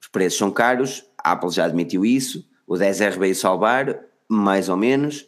[0.00, 4.76] Os preços são caros, a Apple já admitiu isso, o 10R veio salvar, mais ou
[4.76, 5.26] menos.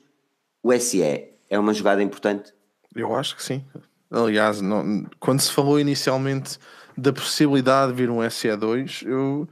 [0.62, 2.52] O SE é uma jogada importante?
[2.94, 3.64] Eu acho que sim.
[4.10, 6.58] Aliás, não, quando se falou inicialmente
[6.96, 9.48] da possibilidade de vir um SE2, eu,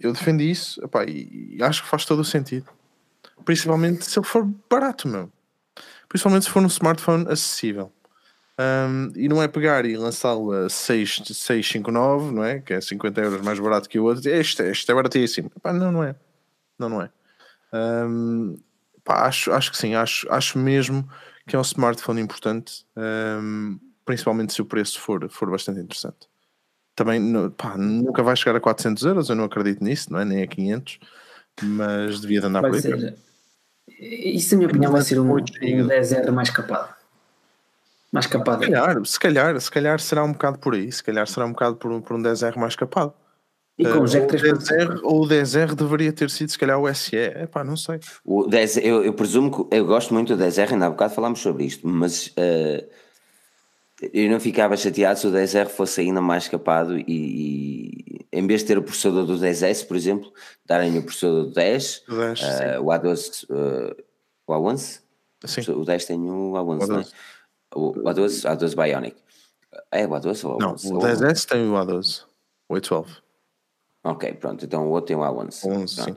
[0.00, 2.66] eu defendi isso e acho que faz todo o sentido.
[3.44, 5.30] Principalmente se ele for barato, meu.
[6.08, 7.92] Principalmente se for um smartphone acessível.
[8.58, 12.60] Um, e não é pegar e lançá-lo a 659, não é?
[12.60, 14.28] Que é 50 euros mais barato que o outro.
[14.30, 15.50] Este, este é baratíssimo.
[15.60, 16.14] Pá, não, não é.
[16.78, 17.10] Não, não é.
[17.72, 18.56] Um,
[19.02, 19.94] pá, acho, acho que sim.
[19.94, 21.08] Acho, acho mesmo
[21.46, 26.28] que é um smartphone importante, um, principalmente se o preço for, for bastante interessante.
[26.94, 27.20] Também
[27.56, 30.24] pá, nunca vai chegar a 400 euros, eu não acredito nisso, não é?
[30.24, 31.00] Nem a 500,
[31.60, 33.14] mas devia de andar vai por aí.
[33.98, 36.94] Isso, na minha opinião, vai ser um, um 10R mais capado
[38.14, 38.64] mais capado.
[38.64, 41.50] Se calhar, se calhar, se calhar será um bocado por aí, se calhar será um
[41.50, 43.12] bocado por, por um 10R mais capado.
[43.76, 46.94] E com uh, o Jack 3.0 ou o 10R deveria ter sido se calhar o
[46.94, 47.98] SE, é pá, não sei.
[48.24, 51.40] O 10, eu, eu presumo que eu gosto muito do 10R, ainda há bocado falámos
[51.40, 52.88] sobre isto, mas uh,
[54.12, 58.60] eu não ficava chateado se o 10R fosse ainda mais capado e, e em vez
[58.60, 60.32] de ter o processador do 10S, por exemplo,
[60.64, 62.44] darem o processador do 10, o, 10 uh,
[62.80, 63.96] o A12,
[64.46, 65.00] o A11,
[65.46, 65.72] sim.
[65.72, 66.88] o 10 tem o A11, o A12.
[66.88, 67.04] não é?
[67.74, 69.16] O, A12, A12 Bionic.
[69.90, 72.22] É o A12 ou Não, o 10S tem o A12.
[72.68, 73.24] O A12.
[74.04, 74.64] Ok, pronto.
[74.64, 75.64] Então o outro tem o A11.
[75.66, 76.10] 11, sim.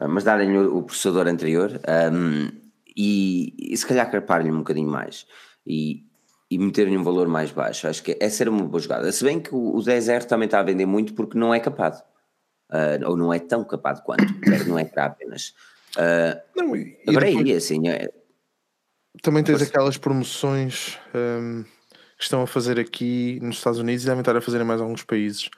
[0.00, 1.80] Uh, mas darem-lhe o, o, processador anterior
[2.12, 2.50] um,
[2.96, 5.26] e, e, se calhar carpar-lhe um bocadinho mais
[5.66, 6.04] e,
[6.50, 7.86] e meter-lhe um valor mais baixo.
[7.86, 9.12] Acho que essa era uma boa jogada.
[9.12, 12.02] Se bem que o, o 10R também está a vender muito porque não é capado.
[12.70, 14.24] Uh, ou não é tão capado quanto.
[14.66, 15.54] não é apenas.
[15.96, 16.66] Uh, não,
[17.06, 17.46] agora depois...
[17.46, 18.10] aí, assim, é,
[19.22, 21.64] também tens aquelas promoções um,
[22.16, 24.80] que estão a fazer aqui nos Estados Unidos e devem estar a fazer em mais
[24.80, 25.48] alguns países.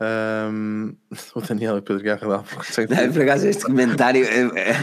[0.00, 0.96] Um,
[1.34, 4.74] o Daniel e Pedro Guerra dá não, por acaso este comentário é...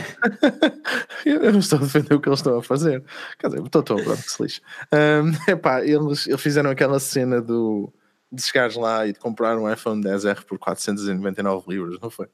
[1.26, 3.04] eu não estou a defender o que eles estão a fazer
[3.38, 4.62] quer dizer, estou, estou pronto, que se lixe
[4.94, 7.94] um, epá, eles, eles fizeram aquela cena do,
[8.32, 12.28] de chegares lá e de comprar um iPhone 10R por 499 libras, não foi?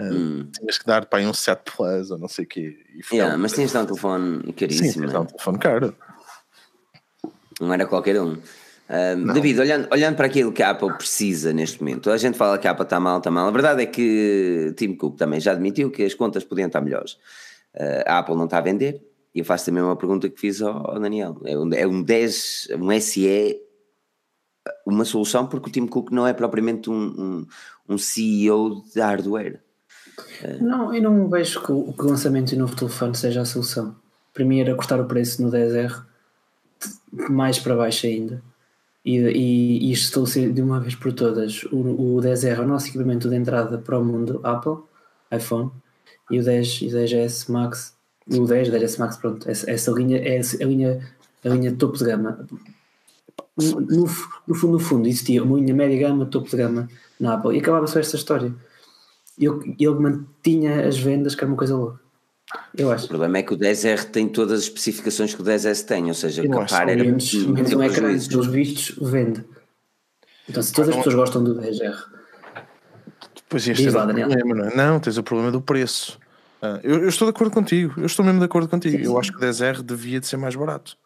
[0.00, 0.48] Hum.
[0.52, 2.78] Tinhas que dar para um 7 Plus ou não sei o quê.
[3.12, 4.86] Yeah, mas tinhas de dar um telefone caríssimo.
[4.86, 5.96] Sim, tinhas de dar um telefone caro.
[7.60, 8.38] Não era qualquer um.
[9.32, 12.66] David, olhando, olhando para aquilo que a Apple precisa neste momento, a gente fala que
[12.66, 13.46] a Apple está mal, está mal.
[13.46, 17.12] A verdade é que Tim Cook também já admitiu que as contas podiam estar melhores.
[17.72, 19.00] Uh, a Apple não está a vender.
[19.32, 22.02] E eu faço também uma pergunta que fiz ao, ao Daniel: é um, é um
[22.02, 23.60] 10, um SE,
[24.84, 27.46] uma solução, porque o Tim Cook não é propriamente um, um,
[27.88, 29.62] um CEO de hardware.
[30.60, 33.94] Não, eu não vejo que o, lançamento de novo telefone seja a solução.
[34.32, 36.02] Para mim era cortar o preço no 10R
[37.28, 38.42] mais para baixo ainda.
[39.04, 41.64] E, e, e estabelecer de uma vez por todas.
[41.64, 44.78] O, o 10R é o nosso equipamento de entrada para o mundo Apple,
[45.32, 45.70] iPhone,
[46.30, 47.94] e o 10 e o 10S Max,
[48.26, 51.00] o 10, 10S Max, pronto, essa, essa linha é a linha,
[51.44, 52.46] a linha topo de gama.
[53.56, 54.06] No, no
[54.54, 57.86] fundo, no fundo, existia uma linha média gama, topo de gama na Apple e acabava
[57.86, 58.54] só esta história.
[59.40, 61.98] Ele, ele mantinha as vendas, que era uma coisa louca.
[62.76, 63.06] Eu acho.
[63.06, 66.14] O problema é que o 10R tem todas as especificações que o 10S tem, ou
[66.14, 69.44] seja, Eu capar acho era menos, menos um ecrã, pelos vistos, vende.
[70.48, 71.96] Então, se todas as pessoas gostam do 10R,
[73.48, 74.28] Pois Diz este é lá, Daniel.
[74.28, 74.76] problema, não é?
[74.76, 76.18] Não, tens o problema do preço.
[76.62, 78.96] Ah, eu, eu estou de acordo contigo, eu estou mesmo de acordo contigo.
[78.96, 79.18] Sim, Eu sim.
[79.18, 80.96] acho que o 10R devia de ser mais barato.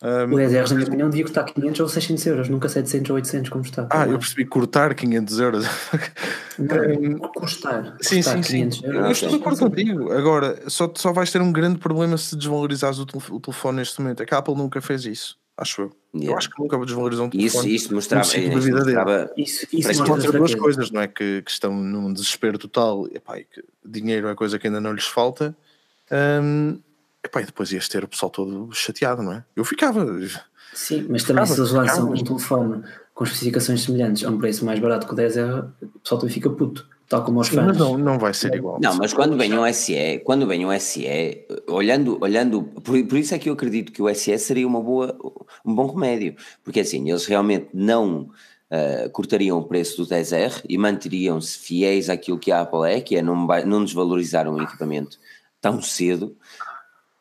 [0.00, 3.50] O 10R, na minha opinião, devia custar 500 ou 600 euros, nunca 700 ou 800
[3.50, 3.86] como está.
[3.90, 5.64] Ah, eu percebi cortar 500 euros.
[6.58, 7.96] Não, custar.
[8.00, 8.56] Sim, custar sim, sim.
[8.70, 9.10] 500 Eu euros.
[9.12, 10.12] estou de acordo contigo.
[10.12, 14.22] Agora, só, só vais ter um grande problema se desvalorizares o, o telefone neste momento.
[14.22, 15.86] É que a Apple nunca fez isso, acho eu.
[15.86, 16.38] Eu Yeah.
[16.38, 17.74] acho que nunca desvalorizou um E Isso, telefone.
[17.74, 18.96] isso mostrava, da isso vida dele.
[18.96, 21.06] mostrava Isso, isso que mostra duas coisas, não é?
[21.06, 23.06] Que, que estão num desespero total.
[23.12, 25.54] Epá, e que dinheiro é coisa que ainda não lhes falta.
[26.10, 26.78] Hum,
[27.38, 29.44] epá, e depois ias ter o pessoal todo chateado, não é?
[29.56, 30.04] Eu ficava.
[30.74, 32.20] Sim, mas também Ficava, se eles lançam ficava.
[32.20, 32.84] um telefone
[33.14, 36.50] com especificações semelhantes a um preço mais barato que o 10R, o pessoal também fica
[36.50, 37.66] puto, tal como os fãs.
[37.66, 38.78] Mas não, não vai ser igual.
[38.80, 43.34] Não, mas quando vem um SE, quando vem um SE, olhando, olhando, por, por isso
[43.34, 45.16] é que eu acredito que o SE seria uma boa,
[45.64, 48.30] um bom remédio, porque assim, eles realmente não
[48.70, 53.16] ah, cortariam o preço do 10R e manteriam-se fiéis àquilo que a Apple é, que
[53.16, 55.18] é não, não desvalorizar um equipamento
[55.60, 56.36] tão cedo.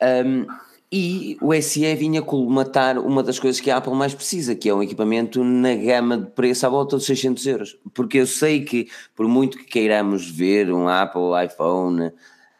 [0.01, 0.45] Um,
[0.91, 4.73] e o SE vinha colmatar uma das coisas que a Apple mais precisa, que é
[4.73, 7.77] um equipamento na gama de preço à volta de 600 euros.
[7.93, 12.11] Porque eu sei que, por muito que queiramos ver um Apple iPhone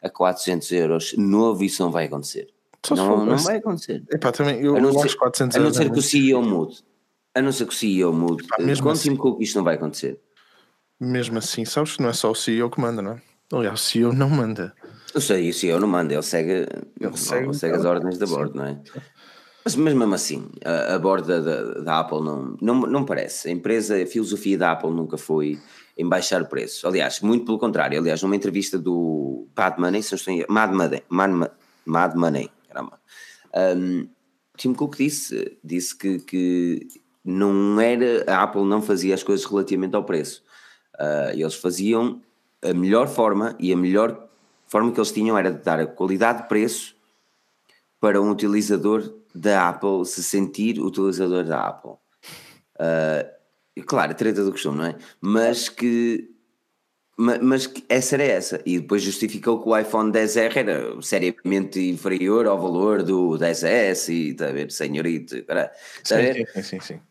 [0.04, 2.50] a 400 euros novo, isso não vai acontecer.
[2.92, 4.04] Não, não vai acontecer.
[4.12, 6.02] Epá, também, eu, A não ser- acho 400 A não ser é que o.
[6.02, 6.84] CEO mude.
[7.34, 8.44] A não ser que o CEO mude.
[8.60, 9.16] o assim.
[9.16, 10.20] Cook isto não vai acontecer.
[11.00, 13.22] Mesmo assim, sabes que não é só o CEO que manda, não é?
[13.54, 14.74] Aliás, o CEO não manda.
[15.14, 16.68] Eu sei, o CEO não manda, ele segue,
[17.00, 18.80] ele segue segue, as ordens da bordo, não é?
[19.64, 23.50] Mas, mas mesmo assim, a, a borda da, da Apple não, não, não parece.
[23.50, 25.60] A empresa, a filosofia da Apple nunca foi
[25.98, 26.88] em baixar o preço.
[26.88, 27.98] Aliás, muito pelo contrário.
[28.00, 31.52] Aliás, numa entrevista do Mad Money, se não estou em Mad Money, Mad, Ma-
[31.86, 33.00] Mad Money, caramba.
[33.76, 34.08] Um,
[34.58, 36.88] Tim Cook disse, disse que, que
[37.24, 40.44] não era, a Apple não fazia as coisas relativamente ao preço.
[40.98, 42.22] Ah, eles faziam
[42.64, 44.27] a melhor forma e a melhor
[44.68, 46.96] forma que eles tinham era de dar a qualidade de preço
[48.00, 51.94] para um utilizador da Apple se sentir utilizador da Apple.
[53.76, 54.96] E claro, a treta do costume, não é?
[55.22, 56.32] Mas que,
[57.16, 58.62] ma- mas que essa era essa.
[58.66, 64.30] E depois justificou que o iPhone 10R era seriamente inferior ao valor do 10S e,
[64.32, 66.36] está a ver, senhorito, está a ver?
[66.36, 67.02] Sim, sim, sim, sim.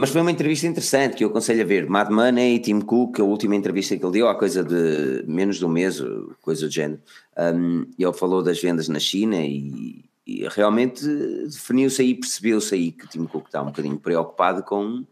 [0.00, 1.86] Mas foi uma entrevista interessante que eu aconselho a ver.
[1.86, 5.58] Mad Money e Tim Cook, a última entrevista que ele deu há coisa de menos
[5.58, 6.02] de um mês,
[6.40, 7.02] coisa do género.
[7.36, 11.06] Um, e ele falou das vendas na China e, e realmente
[11.44, 15.04] definiu-se aí, percebeu-se aí que Tim Cook está um bocadinho preocupado com,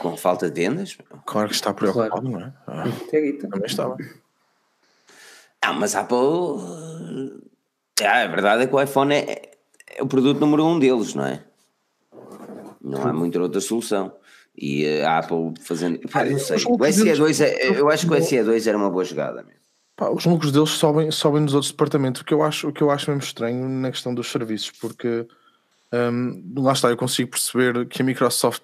[0.00, 0.98] com a falta de vendas.
[1.24, 2.28] Claro que está preocupado, Claro.
[2.30, 2.52] não é?
[2.66, 2.84] Ah,
[3.40, 3.96] também estava.
[5.62, 6.18] Ah, mas a Apple.
[8.02, 9.52] Ah, a verdade é que o iPhone é,
[9.86, 11.44] é o produto número um deles, não é?
[12.84, 14.12] Não há muita outra solução.
[14.56, 15.98] E a Apple fazendo.
[16.08, 16.58] Pá, não sei.
[16.66, 19.60] O outros SE2, é, eu acho que o SE2 era uma boa jogada mesmo.
[19.96, 22.82] Pá, os lucros deles sobem, sobem nos outros departamentos, o que, eu acho, o que
[22.82, 25.26] eu acho mesmo estranho na questão dos serviços, porque
[25.92, 28.62] hum, lá está, eu consigo perceber que a Microsoft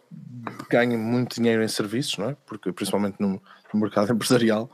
[0.68, 2.36] ganha muito dinheiro em serviços, não é?
[2.46, 3.40] Porque, principalmente no,
[3.72, 4.70] no mercado empresarial.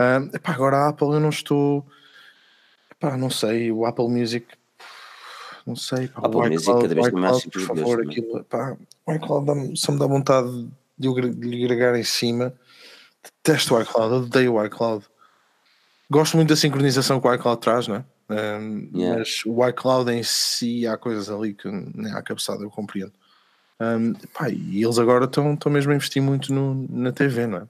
[0.00, 1.86] Hum, epá, agora a Apple eu não estou.
[2.90, 4.46] Epá, não sei, o Apple Music.
[5.68, 8.06] Não sei, pá, Apple o iCloud, cada vez mais iCloud, por favor, é?
[8.08, 10.48] aquilo, pá, o iCloud dá-me- só me dá vontade
[10.96, 12.54] de, eu, lhe agregar em cima.
[13.44, 15.04] Detesto o iCloud, odeio o iCloud.
[16.10, 18.04] Gosto muito da sincronização que o iCloud traz, não é?
[18.30, 19.18] Um, Yeah.
[19.18, 23.12] Mas o iCloud em si há coisas ali que nem há cabeçada, eu compreendo.
[23.78, 27.68] Um, pá, e eles agora estão mesmo a investir muito no, na TV, não é?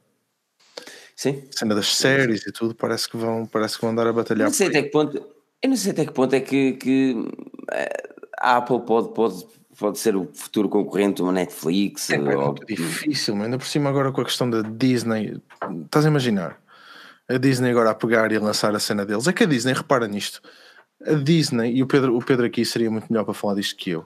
[1.17, 1.43] Sim.
[1.51, 4.47] cena das séries e tudo, parece que vão, parece que vão andar a batalhar.
[4.47, 5.38] Não sei até que ponto.
[5.63, 7.17] Eu não sei até que ponto é que, que
[7.73, 8.03] eh,
[8.41, 9.47] a Apple pode, pode,
[9.79, 12.11] pode ser o futuro concorrente de uma Netflix.
[12.11, 15.41] É, é ou- muito difícil, mas ainda por cima agora com a questão da Disney,
[15.85, 16.61] estás a imaginar?
[17.29, 19.27] A Disney agora a pegar e a lançar a cena deles.
[19.27, 20.41] É que a Disney, repara nisto,
[21.05, 23.91] a Disney, e o Pedro, o Pedro aqui seria muito melhor para falar disto que
[23.91, 24.05] eu.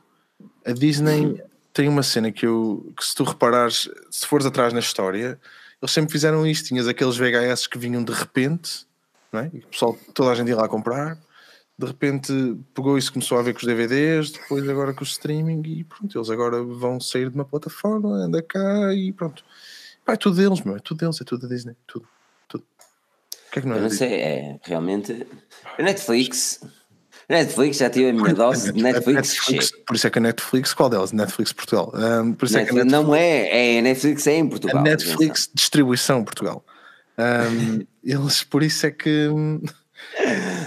[0.67, 1.41] A Disney
[1.73, 5.39] tem uma cena que eu, que se tu reparares, se fores atrás na história,
[5.81, 8.87] eles sempre fizeram isto, tinhas aqueles VHS que vinham de repente,
[9.33, 9.51] não é?
[9.53, 11.17] E o pessoal, toda a gente ia lá comprar,
[11.85, 15.63] de repente pegou isso, começou a ver com os DVDs, depois agora com o streaming
[15.67, 19.45] e pronto, eles agora vão sair de uma plataforma, anda cá e pronto.
[20.05, 22.07] Pá, é tudo deles, meu, é tudo deles, é tudo da Disney, tudo.
[22.49, 22.65] tudo.
[23.53, 25.27] que é que não é Eu não sei, é realmente.
[25.79, 26.61] A Netflix.
[27.29, 29.31] A Netflix já tive a minha dose de Netflix.
[29.39, 31.13] Netflix- por isso é que a Netflix, qual delas?
[31.13, 31.93] Netflix Portugal.
[31.95, 34.47] Um, por isso é que a Netflix- Netflix, Não é, é a Netflix é em
[34.47, 34.83] a Portugal.
[34.83, 36.65] Netflix distribuição Portugal.
[37.19, 39.29] Um, eles, por isso é que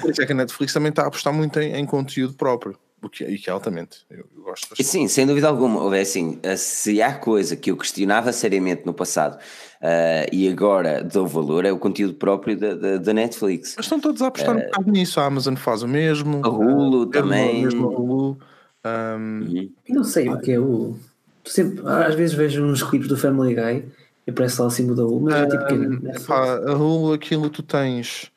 [0.06, 2.78] por isso é que a Netflix também está a apostar muito em, em conteúdo próprio,
[3.02, 4.00] o que, é- e que é altamente.
[4.10, 4.84] Eu, eu gosto bastante.
[4.84, 5.82] Sim, sem dúvida alguma.
[5.82, 9.38] Ou é assim, eh, se há coisa que eu questionava seriamente no passado
[9.82, 13.74] eh, e agora dou valor, é o conteúdo próprio da, da, da Netflix.
[13.78, 15.20] Mas estão todos a apostar um bocado nisso.
[15.20, 16.42] A Amazon faz o mesmo.
[16.44, 17.64] A Hulu uh, também.
[17.64, 18.38] Mesmo Hulu.
[18.86, 20.96] Um, Eu não sei o que é o.
[21.44, 23.86] Sempre, às vezes vejo uns clipes do Family Guy
[24.26, 27.62] e aparece lá assim da U, mas é tipo que é a Hulu, aquilo tu
[27.62, 28.32] tens,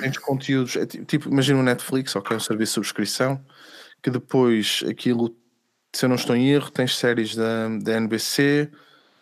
[0.00, 3.44] tens conteúdos, é ti- tipo, imagina o Netflix, ok, um serviço de subscrição,
[4.02, 5.36] que depois aquilo,
[5.92, 8.70] se eu não estou em erro, tens séries da, da NBC,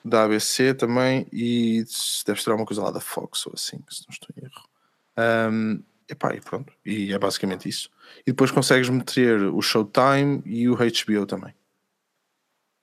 [0.05, 1.85] da ABC também, e
[2.27, 5.51] deves ter alguma coisa lá da Fox ou assim, se não estou em erro.
[5.51, 7.89] Um, epá, e pronto, e é basicamente isso.
[8.27, 11.55] E depois consegues meter o Showtime e o HBO também.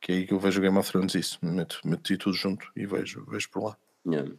[0.01, 2.65] Que é aí que eu vejo o Game of Thrones isso, meto, meto tudo junto
[2.75, 3.77] e vejo, vejo por lá.
[4.07, 4.31] Yeah.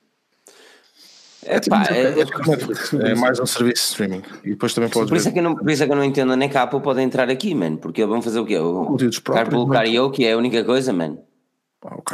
[1.45, 4.22] É, tipo, Epá, é- é Netflix, é mais um serviço de streaming.
[4.45, 5.97] E depois também podes Por isso, é que eu não, por isso é que eu
[5.97, 7.78] não entendo nem que a Apple pode entrar aqui, mano.
[7.78, 8.59] Porque vão fazer o quê?
[8.59, 9.49] O conteúdos próprios.
[9.49, 11.18] Carpool Karaoke é a única coisa, mano.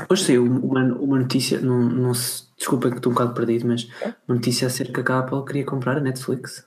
[0.09, 3.87] Hoje saiu uma, uma notícia, não, não se, desculpa que estou um bocado perdido, mas
[4.27, 6.65] uma notícia acerca que a Apple queria comprar a Netflix.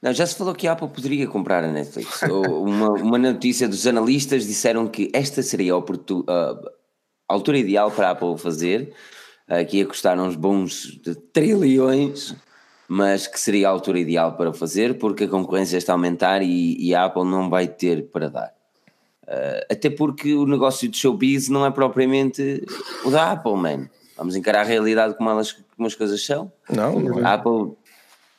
[0.00, 2.22] Não, já se falou que a Apple poderia comprar a Netflix.
[2.30, 6.56] Uma, uma notícia dos analistas disseram que esta seria a, oportu- a
[7.28, 8.92] altura ideal para a Apple fazer,
[9.68, 11.00] que ia custar uns bons
[11.32, 12.34] trilhões,
[12.88, 16.76] mas que seria a altura ideal para fazer, porque a concorrência está a aumentar e,
[16.78, 18.54] e a Apple não vai ter para dar.
[19.26, 22.64] Eh, até porque o negócio de showbiz não é propriamente
[23.04, 23.88] o da Apple, man.
[24.16, 26.52] Vamos encarar a realidade como, elas, como as coisas são.
[26.70, 27.24] Não, não é.
[27.24, 27.72] A Apple,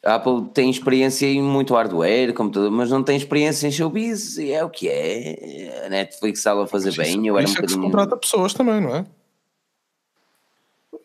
[0.06, 4.52] a Apple tem experiência em muito hardware, computador, mas não tem experiência em showbiz, e
[4.52, 5.84] é o que é.
[5.86, 8.54] A Netflix estava a fazer bem, eu era um Isso é que se contrata pessoas
[8.54, 9.06] também, não é?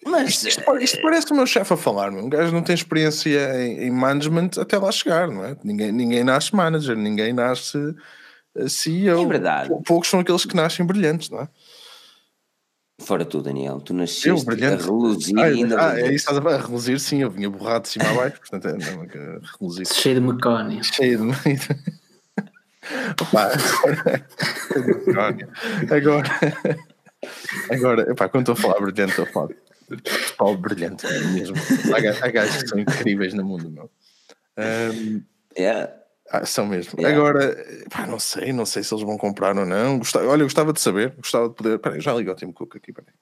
[0.06, 2.24] Mas Isto, isto pare- isto parece o meu chefe a falar, meu.
[2.24, 3.28] um gajo não tem experiência
[3.62, 5.54] em, em management até lá chegar, não é?
[5.62, 7.76] Ninguém, ninguém nasce manager, ninguém nasce
[8.56, 9.24] eh, CEO.
[9.24, 9.68] É verdade.
[9.68, 11.48] Pou- Poucos são aqueles que nascem brilhantes, não é?
[13.02, 14.84] fora tu, Daniel, tu Eu, nasceste a brilhante.
[14.84, 15.80] reluzir Ah, e ainda.
[15.80, 16.14] ah, é brilhante.
[16.16, 18.72] isso, estás a a reluzir, sim, eu vinha borrado de cima a baixo, portanto é
[18.72, 19.18] não, é que
[19.58, 19.86] reluzir.
[19.86, 20.82] Cheio de mecónia.
[20.82, 21.24] cheio de.
[23.20, 23.50] Opa,
[25.10, 25.48] agora,
[25.90, 26.40] agora,
[27.70, 29.48] agora epá, quando estou a falar brilhante, estou a falar
[29.96, 31.56] pessoal brilhante mesmo.
[31.94, 33.90] Há ga- há gajos que são incríveis no mundo, não?
[34.56, 35.22] Ahm,
[35.58, 35.92] Yeah.
[36.30, 36.92] ah, são mesmo.
[37.00, 37.16] Yeah.
[37.18, 37.44] Agora,
[37.84, 39.98] epá, não sei, não sei se eles vão comprar ou não.
[39.98, 41.78] Gostava, olha, eu gostava de saber, gostava de poder.
[41.78, 43.12] Peraí, já ligo ao Tim Cook aqui, peraí.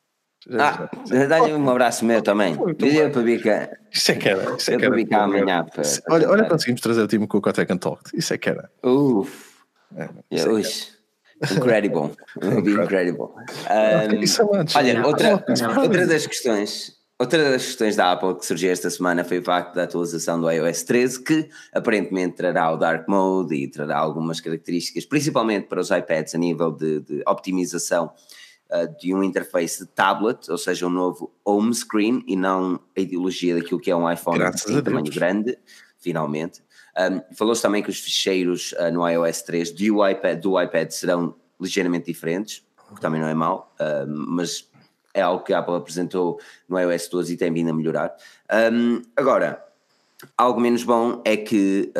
[0.46, 2.56] Já- Ah, dá-lhe um abraço meu também.
[2.76, 3.68] Diz para vir cá.
[3.92, 4.56] Isso é que era.
[4.56, 5.06] Isso é que era.
[5.06, 8.02] cá amanhã para- para Olha, olha, conseguimos trazer o Tim Cook ao Tech and Talk.
[8.14, 8.70] Isso é que era.
[8.84, 9.48] Uf,
[9.96, 10.97] É, isso é que.
[11.50, 12.10] Incredible.
[12.42, 13.34] Will be incredible.
[13.70, 14.76] Um, much.
[14.76, 15.06] Olha, Yeah.
[15.06, 15.80] outra, Yeah.
[15.80, 16.96] outra das questões.
[17.20, 20.48] Outra das questões da Apple que surgiu esta semana foi o facto da atualização do
[20.48, 25.90] iOS 13, que aparentemente trará o Dark Mode e trará algumas características, principalmente para os
[25.90, 28.12] iPads, a nível de, de optimização
[28.70, 33.00] uh, de um interface de tablet, ou seja, um novo home screen e não a
[33.00, 35.58] ideologia daquilo que é um iPhone a tamanho grande,
[35.98, 36.62] finalmente.
[36.98, 41.34] Um, Falou-se também que os ficheiros uh, no iOS 3 do iPad, do iPad serão
[41.60, 44.68] ligeiramente diferentes, o que também não é mau, uh, mas
[45.14, 48.16] é algo que a Apple apresentou no iOS 12 e tem vindo a melhorar.
[48.72, 49.64] Um, agora,
[50.36, 51.92] algo menos bom é que,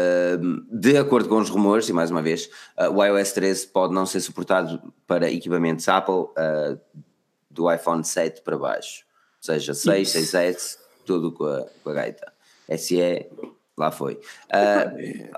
[0.71, 2.49] de acordo com os rumores, e mais uma vez,
[2.79, 6.79] uh, o iOS 13 pode não ser suportado para equipamentos Apple uh,
[7.51, 9.05] do iPhone 7 para baixo,
[9.39, 12.33] ou seja, 6, 6S, tudo com a, com a gaita.
[12.77, 13.27] SE,
[13.79, 14.21] lá foi.
[14.53, 15.29] Uh,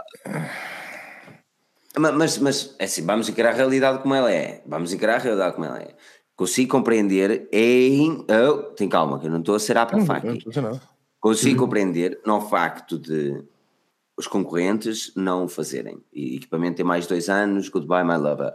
[1.99, 4.63] ma- mas, mas, é assim, vamos encarar a realidade como ela é.
[4.67, 5.95] Vamos encarar a realidade como ela é.
[6.37, 8.25] Consigo compreender em.
[8.29, 10.45] Oh, tem calma, que eu não estou a ser não aqui.
[11.21, 13.45] Consigo compreender no facto de
[14.17, 16.03] os concorrentes não o fazerem.
[16.13, 18.55] E equipamento tem mais dois anos, goodbye my lover.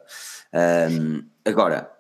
[0.92, 1.92] Um, agora,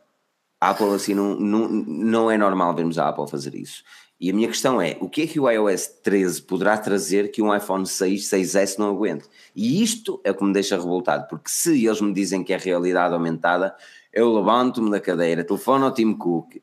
[0.61, 3.83] a Apple assim não, não, não é normal vermos a Apple fazer isso.
[4.19, 7.41] E a minha questão é, o que é que o iOS 13 poderá trazer que
[7.41, 9.25] um iPhone 6, 6S não aguente?
[9.53, 12.57] E isto é o que me deixa revoltado, porque se eles me dizem que é
[12.57, 13.75] realidade aumentada,
[14.13, 16.55] eu levanto-me da cadeira, telefono ao Tim Cook,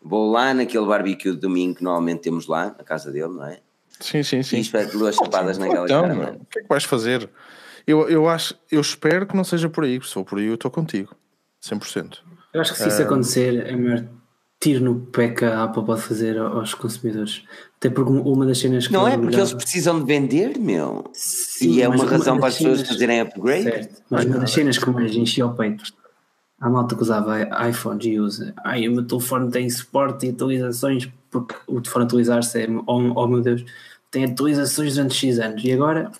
[0.00, 3.60] vou lá naquele barbecue de domingo que normalmente temos lá, na casa dele, não é?
[4.00, 4.56] Sim, sim, sim.
[4.56, 6.40] E espeto duas chapadas naquela Então, cara, meu, mano.
[6.42, 7.28] o que é que vais fazer?
[7.86, 10.54] Eu, eu acho, eu espero que não seja por aí, se for por aí eu
[10.54, 11.14] estou contigo.
[11.62, 12.18] 100%.
[12.52, 14.04] Eu acho que se isso acontecer, a maior
[14.66, 17.44] tiro no pé que a Apple pode fazer aos consumidores.
[17.78, 18.92] Até porque uma das cenas que.
[18.92, 21.04] Não é porque eles precisam de vender, meu.
[21.12, 23.62] Sim, e é uma razão das para as pessoas cenas- fazerem upgrade.
[23.62, 25.84] Certo, mas uma das cenas que mais enchia o peito
[26.60, 28.54] à malta que usava iPhones e usa.
[28.64, 33.26] Ai, o meu telefone tem suporte e atualizações, porque o telefone atualizar-se é, oh, oh
[33.28, 33.64] meu Deus,
[34.10, 36.10] tem atualizações durante X anos e agora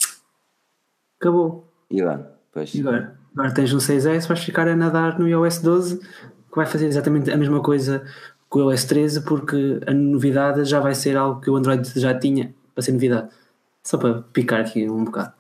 [1.19, 1.67] acabou.
[1.91, 2.21] E lá,
[2.53, 2.75] pois.
[2.75, 3.19] E agora?
[3.35, 7.31] Agora tens um 6S, vais ficar a nadar no iOS 12, que vai fazer exatamente
[7.31, 8.05] a mesma coisa
[8.51, 12.19] que o iOS 13, porque a novidade já vai ser algo que o Android já
[12.19, 13.29] tinha para ser novidade.
[13.83, 15.33] Só para picar aqui um bocado.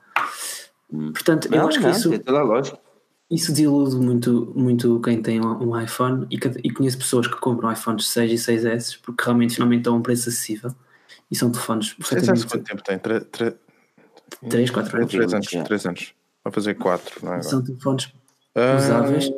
[0.88, 2.78] Portanto, eu Não, acho que não, isso, tem toda a lógica.
[3.30, 7.72] isso desilude muito, muito quem tem um iPhone e, que- e conheço pessoas que compram
[7.72, 10.72] iPhones 6 e 6S porque realmente finalmente estão a um preço acessível
[11.30, 12.98] e são telefones perfeitamente quanto tempo tem?
[12.98, 13.56] Tre- tre-
[14.48, 15.46] 3, 4 anos.
[15.64, 16.14] Três anos.
[16.44, 17.42] Vai fazer quatro, não é?
[17.42, 18.12] São telefones
[18.54, 19.28] Ah, usáveis,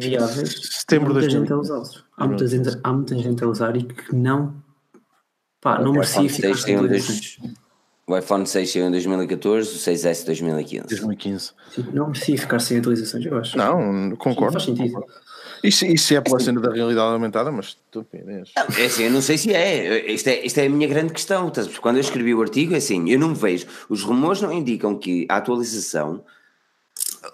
[0.00, 0.68] viáveis.
[0.80, 2.04] Setembro há muita gente a usá-los.
[2.16, 4.54] Há muita, gente, há muita gente a usar e que não,
[5.60, 7.38] pá, não O merecia ficar 6 sem saiu em atualizações.
[7.40, 7.54] dois-
[8.06, 10.86] O iPhone 6 saiu em 2014, o 6S 2015.
[10.88, 11.52] 2015.
[11.74, 13.56] Sim, Não merecia ficar sem atualizações, eu acho.
[13.56, 14.52] Não, concordo.
[14.52, 15.02] Faz sentido.
[15.62, 18.50] Isso, isso é pela cena da realidade aumentada, mas estupidez.
[18.78, 20.12] É assim, eu não sei se é.
[20.12, 21.50] Isto é, isto é a minha grande questão.
[21.80, 23.66] Quando eu escrevi o artigo, é assim, eu não vejo.
[23.88, 26.22] Os rumores não indicam que a atualização.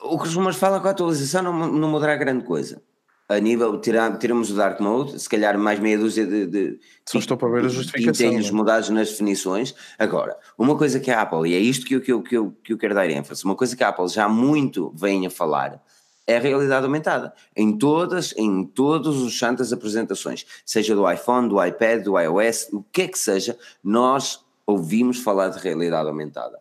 [0.02, 2.82] O que os rumores falam com a atualização não, não mudará grande coisa.
[3.28, 6.46] A nível, tirar, tiramos o Dark Mode, se calhar mais meia dúzia de.
[6.46, 8.58] de Só estou para ver a justificação, pintelhos não é?
[8.58, 9.72] mudados nas definições.
[9.96, 12.56] Agora, uma coisa que a Apple, e é isto que eu, que eu, que eu,
[12.64, 15.80] que eu quero dar ênfase, uma coisa que a Apple já muito vem a falar
[16.26, 17.32] é a realidade aumentada.
[17.56, 22.82] Em todas, em todos os santas apresentações, seja do iPhone, do iPad, do iOS, o
[22.82, 26.58] que é que seja, nós ouvimos falar de realidade aumentada.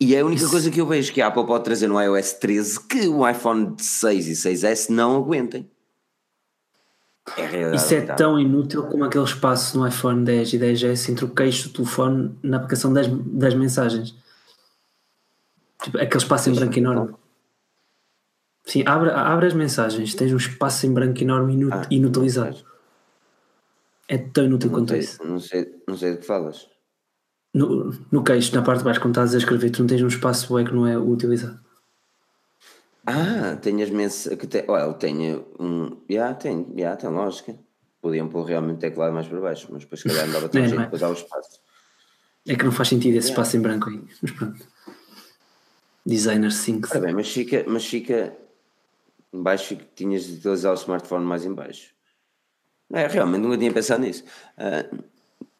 [0.00, 2.34] E é a única coisa que eu vejo que a Apple pode trazer no iOS
[2.34, 5.68] 13 que o iPhone 6 e 6S não aguentem.
[7.36, 11.24] É realidade Isso é tão inútil como aquele espaço no iPhone 10 e 10S entre
[11.24, 14.14] o queixo do telefone na aplicação das, das mensagens.
[15.82, 17.14] Tipo, aquele espaço em branco enorme.
[18.64, 22.64] Sim, abre, abre as mensagens, tens um espaço em branco enorme inu- Ah, inutilizado.
[24.06, 25.24] É tão inútil Não quanto sei, isso.
[25.26, 26.68] não, sei, não sei do que falas.
[27.54, 30.08] No, no queixo, na parte de baixo, quando estás a escrever, tu não tens um
[30.08, 31.58] espaço bué que não é utilizado.
[33.06, 34.46] Ah, tenho as mensagens.
[34.48, 34.64] Te...
[34.68, 35.96] Olha, tenho um.
[36.08, 37.58] Já, tenho, já, tem lógica.
[38.02, 40.62] Podiam pôr realmente o teclado mais para baixo, mas depois, se calhar, não dava tão
[40.62, 40.84] É, jeito é?
[40.84, 41.60] depois ao espaço.
[42.46, 44.02] É que não faz sentido esse espaço em branco aí.
[44.22, 44.66] Mas pronto.
[46.04, 46.88] Designer 5.
[46.90, 47.64] Ora bem, mas fica.
[47.66, 48.36] Mas fica
[49.32, 51.90] em baixo tinhas de utilizar o smartphone mais em baixo.
[52.92, 54.24] É, realmente nunca tinha pensado nisso.
[54.56, 54.84] Ah,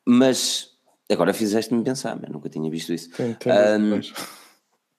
[0.06, 0.77] mas
[1.10, 3.10] agora fizeste-me pensar, mas nunca tinha visto isso.
[3.10, 4.12] Tem, tem Ah, dois.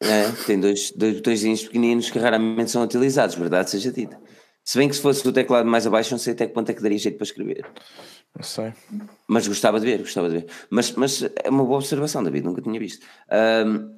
[0.02, 4.19] É, tem dois, dois botõezinhos pequeninos que raramente são utilizados, verdade seja dita.
[4.64, 6.73] Se bem que se fosse o teclado mais abaixo, não sei até que ponto é
[6.73, 7.65] que daria jeito para escrever.
[8.36, 8.72] Não sei.
[9.27, 10.45] Mas gostava de ver, gostava de ver.
[10.69, 13.06] Mas, mas é uma boa observação, David, nunca tinha visto.
[13.30, 13.90] Ahm,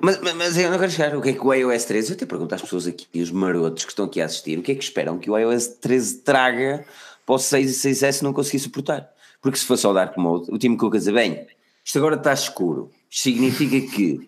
[0.00, 1.16] mas, mas, mas eu não quero chegar.
[1.16, 2.10] O que é que o iOS 13?
[2.10, 4.72] Eu até pergunto às pessoas aqui, os marotos que estão aqui a assistir, o que
[4.72, 6.84] é que esperam que o iOS 13 traga
[7.24, 9.08] para o 6 e 6S não conseguir suportar?
[9.42, 11.46] Porque se fosse ao Dark Mode, o time Cook a dizer: bem,
[11.84, 12.90] isto agora está escuro.
[13.10, 14.26] Isto significa que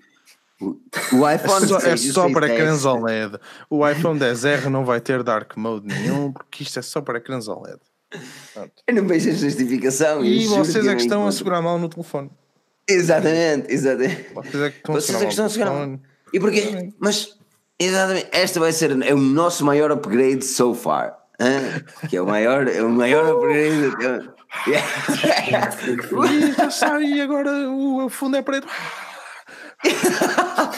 [0.61, 0.77] o,
[1.29, 3.39] É iPhone só, é 6 e o só para 6S ecrãs OLED.
[3.71, 7.49] O iPhone 10R não vai ter Dark Mode nenhum, porque isto é só para ecrãs
[7.49, 7.79] OLED.
[8.87, 10.25] Eu não vejo a justificação.
[10.25, 12.31] E vocês é que estão a segurar mal no telefone.
[12.89, 14.33] Exatamente, exatamente.
[14.35, 16.15] Vocês é que estão Vocês a é que estão segurar mal no telefone.
[16.33, 16.93] E porquê?
[16.99, 17.37] Mas,
[17.79, 21.24] exatamente, esta vai ser é o nosso maior upgrade so far.
[21.41, 21.81] Hã?
[22.09, 24.35] Que é o maior, é o maior upgrade.
[24.69, 24.87] Yeah.
[26.31, 28.69] E já sai, e agora o fundo é preto.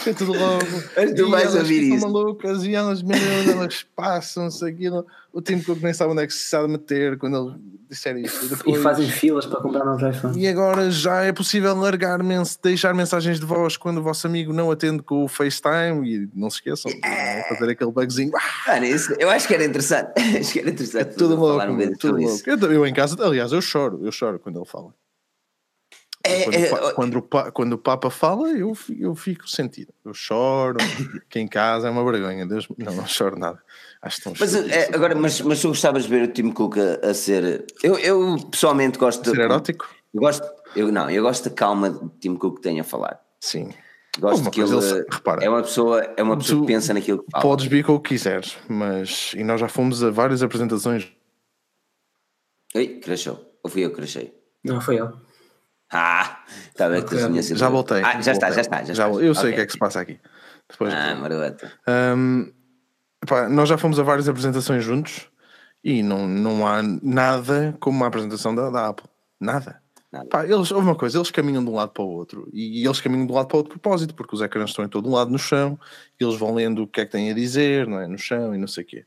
[0.05, 0.65] É tudo logo.
[0.95, 2.07] Mas tu E vais elas ouvir isso.
[2.09, 5.05] malucas e elas, meu Deus, elas passam-se aquilo.
[5.33, 7.55] O tempo que eu nem sabe onde é que se sabe meter quando ele
[7.89, 8.43] disser isto.
[8.43, 10.37] E, E depois, fazem filas para comprar novos iPhones.
[10.37, 14.51] e agora já é possível largar mens deixar mensagens de voz quando o vosso amigo
[14.53, 17.01] não atende com o FaceTime e não se esqueçam de
[17.49, 18.31] fazer aquele bugzinho.
[18.35, 20.11] Ah, Mano, isso, eu acho que era interessante.
[20.39, 21.15] Acho que era interessante.
[21.15, 22.33] tudo louco, um tudo louco.
[22.35, 22.43] isso.
[22.49, 24.93] Eu, eu em casa, aliás, eu choro, eu choro quando ele fala.
[26.27, 29.93] É, Quando, é, o quando o quando o Papa fala, eu, eu fico sentido.
[30.05, 30.77] Eu choro,
[31.29, 32.45] que em casa é uma vergonha.
[32.45, 33.61] Deus, não, não choro nada.
[34.01, 37.09] Acho tão Mas, é, agora, mas, mas tu gostavas de ver o Tim Cook a,
[37.09, 37.65] a ser.
[37.81, 39.29] Eu, eu pessoalmente gosto de.
[39.31, 39.89] Ser erótico?
[40.13, 43.19] Eu gosto, eu, não, eu gosto da calma de Tim Cook que tem a falar.
[43.39, 43.73] Sim.
[44.19, 47.19] Gosto Uma que ele, ele- repara, é uma pessoa, é uma pessoa que pensa naquilo
[47.19, 47.43] que fala.
[47.43, 49.33] Podes vir com o que quiseres, mas.
[49.35, 51.11] E nós já fomos a várias apresentações.
[52.75, 53.39] Oi, crashou.
[53.63, 54.33] Ou fui eu que crashei?
[54.63, 55.09] Não, foi ele.
[55.91, 56.89] Ah, está
[57.55, 58.03] Já voltei.
[58.03, 58.55] Ah, já está, voltei.
[58.55, 58.77] já está.
[58.83, 59.23] Já, Já, está.
[59.23, 60.19] eu sei o que é que se passa aqui.
[60.69, 61.71] Depois, Ah, marota.
[62.15, 62.51] Hum,
[63.25, 65.29] pá, nós já fomos a várias apresentações juntos
[65.83, 69.07] E não, não há nada como uma apresentação da, da Apple.
[69.39, 69.81] Nada.
[70.11, 70.27] Nada.
[70.27, 72.99] Pá, eles, houve uma coisa, eles caminham de um lado para o outro e, eles
[72.99, 75.13] caminham de um lado para o outro propósito, porque os ecrãs estão em todo um
[75.13, 75.79] lado no chão,
[76.19, 78.07] e eles vão lendo o que é que têm a dizer, não é?
[78.07, 79.05] No chão e não sei o quê.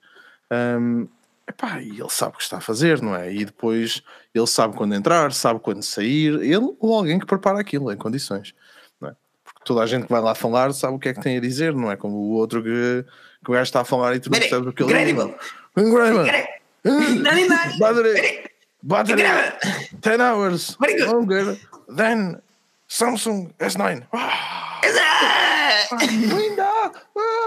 [0.52, 1.09] Um,
[1.51, 3.32] epá, e ele sabe o que está a fazer, não é?
[3.32, 4.02] E depois
[4.35, 8.55] ele sabe quando entrar, sabe quando sair, ele ou alguém que prepara aquilo em condições,
[9.01, 9.12] não é?
[9.44, 11.40] Porque toda a gente que vai lá falar sabe o que é que tem a
[11.40, 11.97] dizer, não é?
[11.97, 13.05] Como o outro que,
[13.44, 15.35] que o gajo está a falar e tu não percebes o que ele incredible.
[15.77, 16.60] Incredible.
[16.85, 17.48] Nani.
[17.78, 18.51] Battery,
[18.82, 20.01] battery, Incredible.
[20.01, 21.56] 10 hours longer
[21.89, 22.40] than
[22.89, 24.06] Samsung S9.
[24.12, 24.81] Ah,
[26.01, 26.93] linda!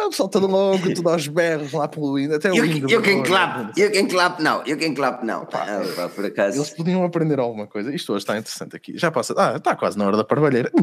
[0.05, 2.37] O pessoal todo louco, tudo aos berros lá pelo Windows.
[2.37, 2.91] Até o Windows.
[2.91, 3.27] you can agora.
[3.27, 5.47] clap, you can clap now, you can clap now.
[5.53, 6.57] Ah, por acaso.
[6.57, 7.93] Eles podiam aprender alguma coisa.
[7.93, 8.97] Isto hoje está interessante aqui.
[8.97, 9.33] Já passa.
[9.37, 10.71] Ah, está quase na hora da parvalheira.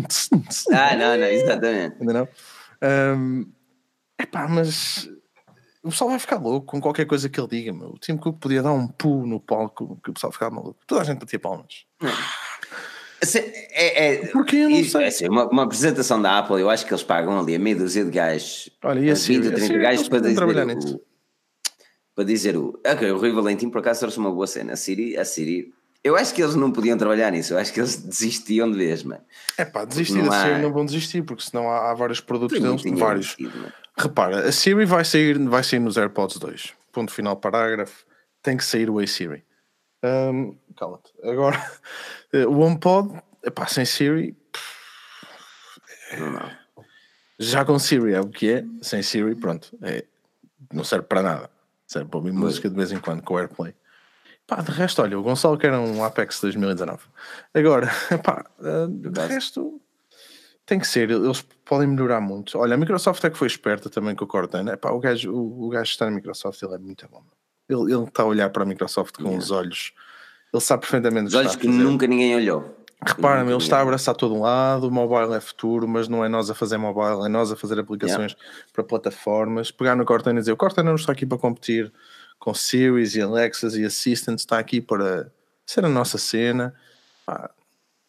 [0.72, 1.96] Ah, não, não, exatamente.
[2.00, 2.28] Ainda não?
[2.82, 3.46] Um,
[4.18, 5.08] epá, mas
[5.82, 7.72] o pessoal vai ficar louco com qualquer coisa que ele diga.
[7.72, 7.90] Meu.
[7.90, 10.78] O Tim Cook podia dar um pulo no palco que o pessoal ficava maluco.
[10.86, 11.86] Toda a gente batia palmas.
[13.22, 14.62] É, é, Porquê?
[14.66, 15.04] Não isso, sei.
[15.04, 17.76] é assim, uma, uma apresentação da Apple, eu acho que eles pagam ali a meia
[17.76, 19.38] dúzia de gajos, Olha, e a 20 Siri?
[19.40, 21.00] ou A 30 Siri, gajos para dizer, trabalhar o, nisso.
[22.14, 22.80] para dizer o.
[22.86, 24.72] Ok, o Rui Valentim por acaso trouxe uma boa cena.
[24.72, 25.72] A Siri, a Siri.
[26.02, 29.02] Eu acho que eles não podiam trabalhar nisso, eu acho que eles desistiam de vez,
[29.02, 29.20] mano.
[29.58, 32.58] É pá, desistir da há- Siri não vão desistir, porque senão há, há vários produtos
[32.58, 33.36] deles, vários.
[33.36, 33.70] desistido.
[33.98, 36.72] Repara, a Siri vai sair, vai sair nos AirPods 2.
[36.90, 38.06] Ponto final, parágrafo.
[38.42, 39.44] Tem que sair o Hey Siri.
[40.02, 41.12] Hum, Cala-te.
[41.22, 41.62] Agora,
[42.32, 44.36] o HomePod, epá, sem Siri,
[46.18, 46.50] Não, não.
[47.38, 48.64] já com Siri é o que é.
[48.82, 50.04] Sem Siri, pronto, é,
[50.72, 51.50] não serve para nada.
[51.86, 53.74] Serve para ouvir música de vez em quando com o AirPlay.
[54.46, 57.02] Pá, de resto, olha, o Gonçalo quer um Apex 2019.
[57.54, 57.88] Agora,
[58.24, 59.80] pá, eh, de resto,
[60.66, 62.58] tem que ser, eles podem melhorar muito.
[62.58, 64.72] Olha, a Microsoft é que foi esperta também com o Cortana.
[64.72, 67.24] Epá, o gajo, o, o gajo que está na Microsoft, ele é muito bom.
[67.68, 69.92] Ele, ele está a olhar para a Microsoft com os olhos,
[70.52, 72.76] ele sabe perfeitamente Os que olhos que nunca ninguém olhou.
[73.02, 76.28] Repara-me, ele está a abraçar todo um lado, o mobile é futuro, mas não é
[76.28, 78.36] nós a fazer mobile, é nós a fazer aplicações
[78.74, 79.70] para plataformas.
[79.70, 81.90] Pegar no Cortana e dizer: o Cortana não está aqui para competir
[82.38, 85.32] com Series e Alexas e Assistant, está aqui para
[85.64, 86.74] ser a nossa cena.
[87.24, 87.50] Pá,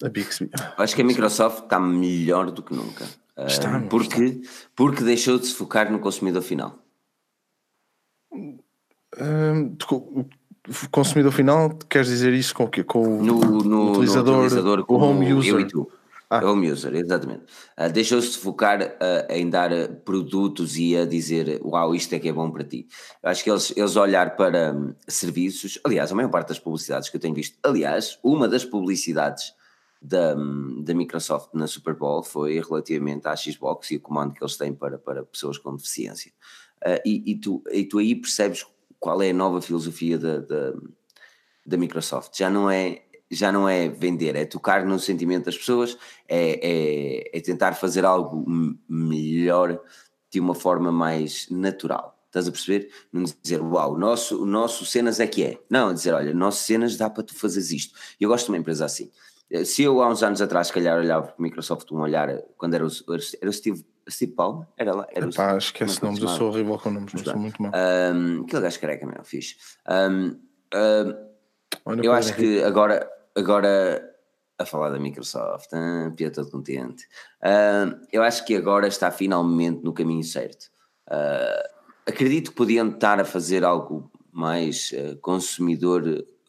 [0.03, 0.49] a Bixby.
[0.77, 3.05] Acho que a Microsoft está melhor do que nunca.
[3.38, 4.41] Ah, Está, porque,
[4.76, 6.77] porque deixou de se focar no consumidor final.
[8.34, 10.26] Hum, o
[10.91, 12.83] consumidor final, queres dizer isso com o quê?
[12.83, 15.59] Com o No, no, no utilizador, utilizador o home eu user.
[15.59, 15.91] e tu.
[16.29, 16.49] Ah.
[16.49, 17.43] Home user, exatamente.
[17.75, 22.19] Ah, Deixou-se de focar ah, em dar ah, produtos e a dizer uau, isto é
[22.19, 22.88] que é bom para ti.
[23.21, 27.09] Eu acho que eles, eles olhar para hum, serviços, aliás, a maior parte das publicidades
[27.09, 29.53] que eu tenho visto, aliás, uma das publicidades
[30.01, 34.41] da, hum, da Microsoft na Super Bowl foi relativamente à Xbox e o comando que
[34.41, 36.31] eles têm para, para pessoas com deficiência.
[36.81, 38.65] Ah, e, e tu, e tu aí percebes
[39.02, 40.73] qual é a nova filosofia da, da,
[41.65, 42.38] da Microsoft.
[42.38, 43.02] Já não é
[43.34, 45.98] já não é vender, é tocar no sentimento das pessoas,
[46.28, 48.45] é, é, é tentar fazer algo
[48.90, 49.82] melhor
[50.30, 52.22] de uma forma mais natural.
[52.28, 52.91] Estás a perceber?
[53.11, 55.61] Não dizer, uau, o nosso, o nosso cenas é que é.
[55.69, 57.98] Não, é dizer, olha, nosso cenas dá para tu fazeres isto.
[58.19, 59.10] Eu gosto de uma empresa assim.
[59.65, 62.73] Se eu há uns anos atrás, se calhar, olhava para a Microsoft um olhar, quando
[62.73, 62.90] era o,
[63.41, 64.68] era o Steve, Steve Palmer?
[64.78, 65.07] Era lá?
[65.11, 67.72] Era o Pá, Steve- esquece nomes, eu sou horrível com nomes, não sou muito mau.
[67.73, 69.56] Um, aquele gajo careca, meu, fixe.
[69.88, 70.40] Um,
[70.73, 71.32] um,
[72.03, 74.07] eu acho o que agora, agora
[74.57, 77.07] a falar da Microsoft, ah, Pia todo contente.
[78.11, 80.68] Eu acho que agora está finalmente no caminho certo.
[81.10, 81.64] Ah,
[82.07, 86.03] acredito que podiam estar a fazer algo mais ah, consumidor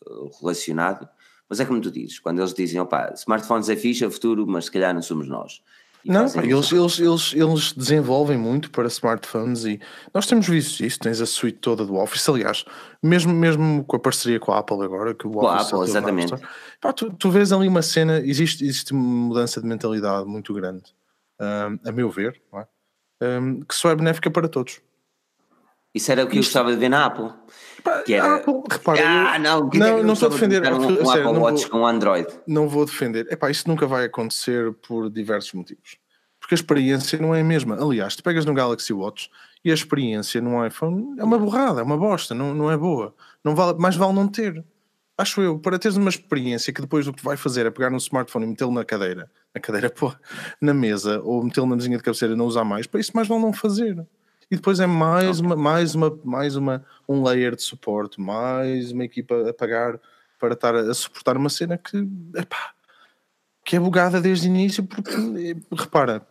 [0.06, 0.10] ah,
[0.40, 1.08] relacionado,
[1.48, 4.66] mas é como tu dizes, quando eles dizem, opá, smartphones é fixe, é futuro, mas
[4.66, 5.62] se calhar não somos nós.
[6.04, 9.80] Não, pá, eles, eles, eles, eles desenvolvem muito para smartphones e
[10.12, 10.98] nós temos visto isso.
[10.98, 12.28] Tens a suite toda do Office.
[12.28, 12.64] Aliás,
[13.02, 15.84] mesmo, mesmo com a parceria com a Apple agora, que o Com a Office Apple,
[15.84, 16.48] é todo na App exatamente.
[16.80, 20.84] Pá, tu, tu vês ali uma cena, existe, existe uma mudança de mentalidade muito grande,
[21.40, 22.66] hum, a meu ver, é?
[23.38, 24.80] Hum, que só é benéfica para todos.
[25.94, 27.30] Isso era o que eu gostava de ver na Apple.
[27.84, 29.00] Pá, Que era- Apple, repara,
[29.34, 30.72] ah, não, que não, é que não estou a de defender.
[30.72, 32.28] Um, um sério, Apple Watch vou- com Android.
[32.46, 33.26] não vou defender.
[33.30, 35.96] Epá, isso nunca vai acontecer por diversos motivos.
[36.40, 37.76] Porque a experiência não é a mesma.
[37.82, 39.30] Aliás, tu pegas no Galaxy Watch
[39.64, 43.14] e a experiência no iPhone é uma borrada, é uma bosta, não, não é boa.
[43.44, 44.64] Não vale, mais vale não ter.
[45.18, 47.98] Acho eu, para teres uma experiência que depois o que vai fazer é pegar no
[47.98, 50.12] smartphone e metê-lo na cadeira, na cadeira, pô,
[50.60, 53.28] na mesa, ou metê-lo na mesinha de cabeceira e não usar mais, para isso mais
[53.28, 54.04] vale não fazer.
[54.52, 59.02] E depois é mais uma, mais uma, mais uma, um layer de suporte, mais uma
[59.02, 59.98] equipa a pagar
[60.38, 62.06] para estar a suportar uma cena que,
[62.36, 62.74] epá,
[63.64, 66.26] que é bugada desde o início, porque, eh, repara,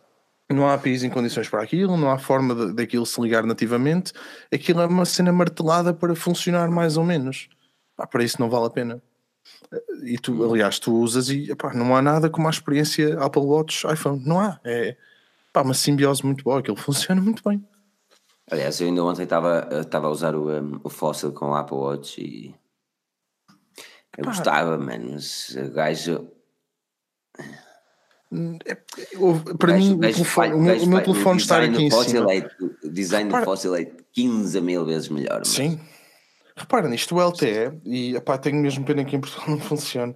[0.48, 4.12] Não há APIs em condições para aquilo, não há forma de, daquilo se ligar nativamente.
[4.54, 7.48] Aquilo é uma cena martelada para funcionar mais ou menos.
[7.96, 9.02] Pá, para isso não vale a pena.
[10.04, 13.84] E tu, aliás, tu usas e epá, não há nada como a experiência Apple Watch
[13.92, 14.22] iPhone.
[14.24, 14.60] Não há.
[14.64, 14.96] É
[15.52, 17.64] pá, uma simbiose muito boa, aquilo funciona muito bem.
[18.50, 22.20] Aliás, eu ainda ontem estava a usar o, um, o Fossil com o Apple Watch
[22.20, 22.54] e
[24.16, 24.30] eu Pá.
[24.30, 26.28] gostava, mano, mas o gajo.
[28.64, 28.74] É,
[29.58, 32.32] para mim, o, telefone, o, meu, o meu telefone está aqui em cima.
[32.32, 32.48] É,
[32.82, 33.44] o design Repara.
[33.44, 35.38] do Fossil é 15 mil vezes melhor.
[35.40, 35.48] Mas...
[35.48, 35.80] Sim.
[36.54, 40.14] Repara nisto, o LTE, e epá, tenho mesmo pena que em Portugal não funcione.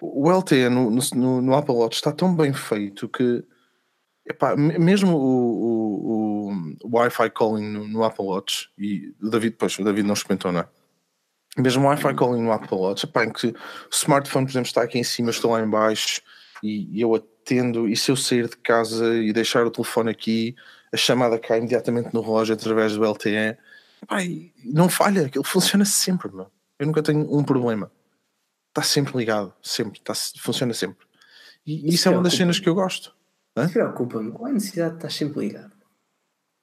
[0.00, 3.44] O LTE no, no, no Apple Watch está tão bem feito que
[4.26, 6.52] epá, mesmo o, o,
[6.84, 10.52] o Wi-Fi calling no, no, Apple Watch, e o David, pois, o David não experimentou,
[10.52, 10.68] não é?
[11.58, 13.54] Mesmo o Wi-Fi calling no Apple Watch, epá, em que o
[13.90, 16.20] smartphone, por exemplo, está aqui em cima, estou lá em baixo
[16.62, 20.56] e, e eu atendo, e se eu sair de casa e deixar o telefone aqui,
[20.92, 23.56] a chamada cai imediatamente no relógio através do LTE,
[24.02, 24.18] epá,
[24.64, 26.50] não falha, aquilo funciona sempre, meu.
[26.78, 27.90] eu nunca tenho um problema.
[28.68, 31.06] Está sempre ligado, sempre, está, funciona sempre.
[31.64, 33.15] E isso, isso é uma das cenas que eu gosto.
[33.72, 35.76] Preocupa-me, qual é a necessidade de estar sempre ligado?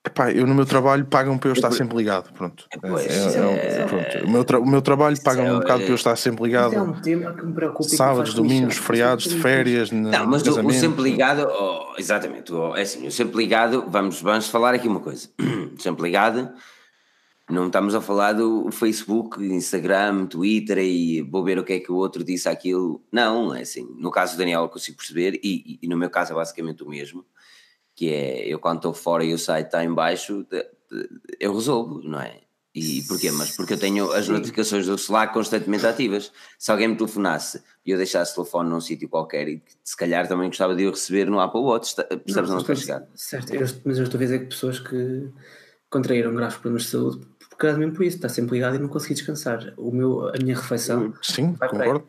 [0.05, 2.31] Epá, eu no meu trabalho pagam para eu estar sempre ligado.
[2.33, 2.65] Pronto.
[2.81, 4.25] Pois, é, é, é, pronto.
[4.25, 6.75] O, meu o meu trabalho pagam um bocado para eu estar sempre ligado.
[6.75, 7.87] é um tema que me preocupa.
[7.87, 9.91] Sábados, domingos, feriados, de férias.
[9.91, 14.21] Não, mas o, o, sempre ligado, oh, exatamente, oh, é assim, o sempre ligado, vamos,
[14.21, 15.29] vamos falar aqui uma coisa.
[15.79, 16.51] sempre ligado,
[17.53, 21.91] não estamos a falar do Facebook, Instagram, Twitter e vou ver o que é que
[21.91, 23.01] o outro disse aquilo.
[23.11, 26.33] Não, é assim, no caso do Daniel eu consigo perceber, e, e no meu caso
[26.33, 27.25] é basicamente o mesmo
[27.95, 30.45] que é eu quando estou fora e o site está em baixo,
[31.39, 32.41] eu resolvo, não é?
[32.75, 33.29] E porquê?
[33.29, 36.31] Mas porque eu tenho as notificações do Slack constantemente ativas.
[36.57, 40.27] Se alguém me telefonasse e eu deixasse o telefone num sítio qualquer e se calhar
[40.27, 43.07] também gostava de eu receber no Apple Watch, percebes onde está a chegar?
[43.13, 45.29] Certo, eu, mas eu estou a dizer que pessoas que
[45.87, 49.13] contraíram graves problemas de saúde, porque mesmo por isso, está sempre ligado e não consegui
[49.13, 49.73] descansar.
[49.77, 51.13] O meu, a minha refeição.
[51.21, 52.05] Sim, concordo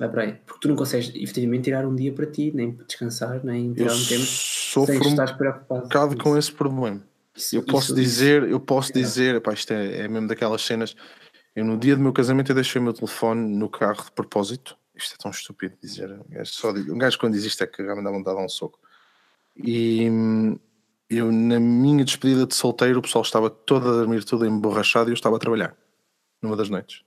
[0.00, 0.32] vai para aí.
[0.46, 3.92] Porque tu não consegues efetivamente tirar um dia para ti, nem para descansar, nem tirar
[3.92, 5.80] eu um tempo sofro sem estar preocupado.
[5.80, 7.02] Um bocado com esse problema.
[7.36, 8.94] Isso, eu posso isso, dizer, eu posso é.
[8.94, 10.96] dizer, pá, isto é, é mesmo daquelas cenas.
[11.54, 14.76] Eu no dia do meu casamento eu deixei o meu telefone no carro de propósito.
[14.94, 16.10] Isto é tão estúpido dizer.
[16.10, 18.46] Um gajo, só, um gajo quando diz isto é que realmente dá vontade de dar
[18.46, 18.78] um soco.
[19.56, 20.58] E hum,
[21.10, 25.12] eu, na minha despedida de solteiro, o pessoal estava todo a dormir, tudo emborrachado e
[25.12, 25.76] eu estava a trabalhar
[26.40, 27.02] numa das noites.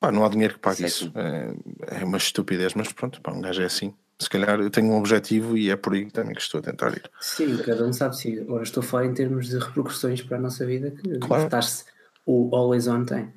[0.00, 1.12] Pá, não há dinheiro que pague isso.
[1.14, 3.92] É, é, uma estupidez, mas pronto, pá, um gajo é assim.
[4.18, 6.92] Se calhar eu tenho um objetivo e é por aí também que estou a tentar
[6.92, 7.02] ir.
[7.20, 10.40] Sim, cada um sabe se agora estou a falar em termos de repercussões para a
[10.40, 11.62] nossa vida que claro.
[11.62, 11.84] se
[12.24, 13.32] o Always On tem.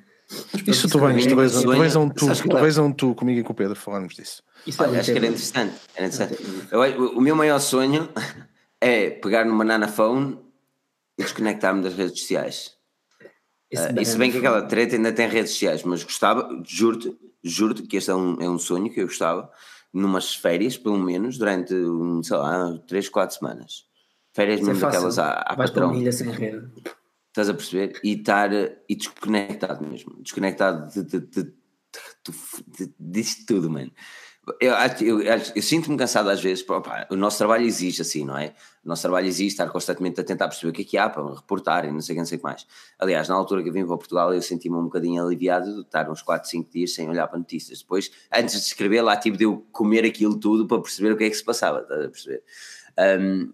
[0.66, 3.42] Isso tu vens, tu vens, tu vens um tu, tu vens um tu comigo e
[3.42, 4.42] com o Pedro falarmos disso.
[4.66, 5.74] Isso Olha, acho que era interessante.
[5.94, 6.68] Era interessante.
[6.70, 8.08] Eu, o meu maior sonho
[8.80, 10.38] é pegar numa Nana Phone
[11.18, 12.76] e desconectar-me das redes sociais.
[13.72, 17.82] Uh, e se bem que aquela treta ainda tem redes sociais, mas gostava, juro-te, juro-te
[17.82, 19.50] que este é um, é um sonho que eu gostava,
[19.92, 21.74] numas férias, pelo menos, durante,
[22.22, 23.86] sei lá, 3, 4 semanas.
[24.32, 25.88] Férias mesmo é daquelas à, à Vais patrão.
[25.88, 26.70] Para uma ilha sem rede.
[27.28, 27.98] Estás a perceber?
[28.04, 30.22] E estar e desconectado mesmo.
[30.22, 33.90] Desconectado de, de, de, de, disto tudo, mano.
[34.60, 38.38] Eu, eu, eu, eu sinto-me cansado às vezes, opa, o nosso trabalho existe assim, não
[38.38, 38.54] é?
[38.84, 41.34] O nosso trabalho existe, estar constantemente a tentar perceber o que é que há para
[41.34, 42.64] reportar e não sei o que, mais.
[42.96, 46.08] Aliás, na altura que eu vim para Portugal, eu senti-me um bocadinho aliviado de estar
[46.08, 47.80] uns 4, 5 dias sem olhar para notícias.
[47.80, 51.24] Depois, antes de escrever, lá tive de eu comer aquilo tudo para perceber o que
[51.24, 52.44] é que se passava, estás a perceber?
[53.20, 53.52] Um,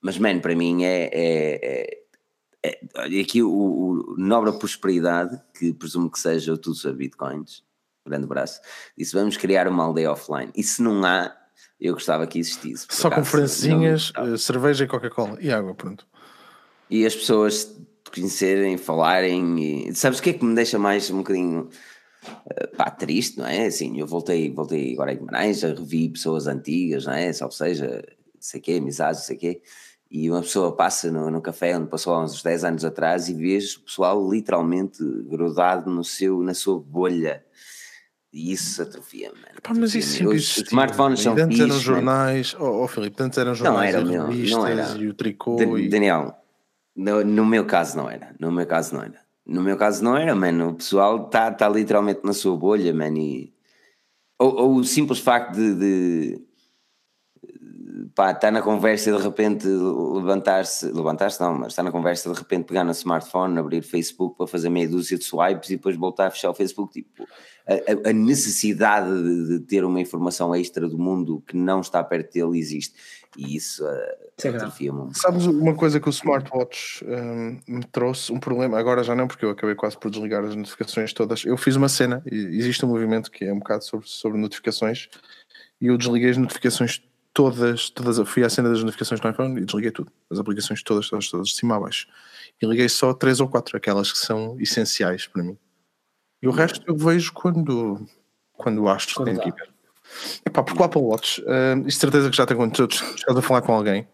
[0.00, 2.02] mas, mano, para mim é, é,
[2.62, 7.64] é, é aqui o, o nobre prosperidade, que presumo que seja o tudo sobre bitcoins,
[8.06, 8.60] grande braço,
[8.96, 10.50] disse vamos criar uma aldeia offline.
[10.54, 11.34] E se não há,
[11.80, 12.86] eu gostava que existisse.
[12.90, 14.34] Só acaso, conferencinhas, não...
[14.34, 16.06] Eh, cerveja e Coca-Cola e água, pronto.
[16.88, 17.76] E as pessoas
[18.12, 19.88] conhecerem, falarem.
[19.88, 19.94] E...
[19.94, 21.68] Sabes o que é que me deixa mais um bocadinho
[22.46, 23.66] eh, pá, triste, não é?
[23.66, 27.30] Assim, eu voltei, voltei agora a Guimarães, revi pessoas antigas, não é?
[27.42, 28.04] Ou seja,
[28.38, 29.62] sei quê, amizades, sei quê.
[30.10, 33.34] E uma pessoa passa no, no café onde passou há uns 10 anos atrás e
[33.34, 37.44] vês o pessoal literalmente grudado no seu, na sua bolha
[38.32, 39.60] e isso atrofia, mano.
[39.62, 43.54] Pá, mas isso sempre Os smartphones são Antes eram jornais, oh, oh Filipe, antes eram
[43.54, 44.98] jornais não era, revistas não era.
[44.98, 45.76] e o tricô.
[45.76, 45.88] e...
[45.88, 46.36] Daniel,
[46.94, 48.34] no, no, meu caso não era.
[48.38, 49.20] No meu caso não era.
[49.44, 50.70] No meu caso não era, mano.
[50.70, 53.18] O pessoal está tá literalmente na sua bolha, mano.
[53.18, 53.52] E...
[54.38, 56.50] Ou, ou o simples facto de, de
[58.14, 62.38] pá, está na conversa e de repente levantar-se, levantar-se não, mas está na conversa de
[62.38, 66.26] repente pegar no smartphone, abrir Facebook para fazer meia dúzia de swipes e depois voltar
[66.26, 67.26] a fechar o Facebook, tipo,
[67.70, 72.32] a, a necessidade de, de, ter uma informação extra do mundo que não está perto
[72.32, 72.94] dele existe.
[73.36, 73.88] E isso uh,
[74.42, 74.98] é atrofia-me.
[74.98, 78.32] um- Sabes uma coisa que o smartwatch hum, me trouxe?
[78.32, 81.44] Um problema, agora já não, porque eu acabei quase por desligar as notificações todas.
[81.44, 85.08] Eu fiz uma cena, e existe um movimento que é um bocado sobre, sobre notificações,
[85.80, 87.00] e eu desliguei as notificações
[87.32, 88.18] todas, todas.
[88.28, 91.48] Fui à cena das notificações no iPhone e desliguei tudo, as aplicações todas, todas, todas,
[91.48, 92.08] de cima a baixo.
[92.60, 95.56] E liguei só três ou quatro, aquelas que são essenciais para mim.
[96.42, 98.06] E o resto eu vejo quando,
[98.54, 99.70] quando acho que Quando tem que ir ver.
[100.44, 103.62] Epá, porque o Apple Watch, hum, e certeza que já tem acontecido, estás a falar
[103.62, 104.08] com alguém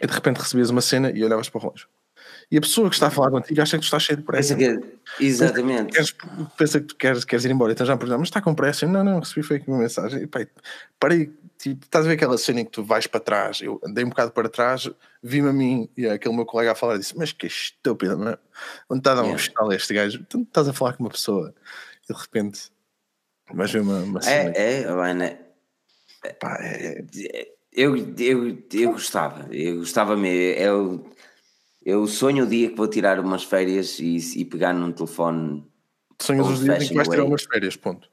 [0.00, 1.88] e de repente recebias uma cena e olhavas para o relógio.
[2.50, 4.56] E a pessoa que está a falar contigo acha que tu estás cheio de pressa.
[4.56, 5.92] Pensa que, exatamente.
[5.92, 6.14] Queres-
[6.56, 8.84] pensa que tu queres, queres ir embora, então já me perguntas, mas está com pressa?
[8.84, 10.22] Eu, Não, não, recebi foi aqui uma mensagem.
[10.22, 10.44] E, pá,
[10.98, 13.60] parei, tipo, estás a ver aquela cena em que tu vais para trás?
[13.60, 14.90] Eu andei um bocado para trás,
[15.22, 18.30] vi-me a mim e aquele meu colega a falar e disse: Mas que estúpido, não
[18.30, 18.38] é?
[18.88, 20.24] onde está a dar um estalo este gajo?
[20.28, 21.54] Tu estás a falar com uma pessoa
[22.08, 22.62] e de repente
[23.54, 24.52] vais ver uma, uma cena.
[24.56, 25.38] É, é, Ana,
[26.40, 27.04] Pá, é-
[27.72, 30.60] eu, eu, eu gostava, eu gostava mesmo.
[30.60, 31.10] Eu,
[31.84, 35.64] eu sonho o dia que vou tirar umas férias e, e pegar num telefone.
[36.20, 38.08] sonhas os dias em que vais tirar umas férias, ponto.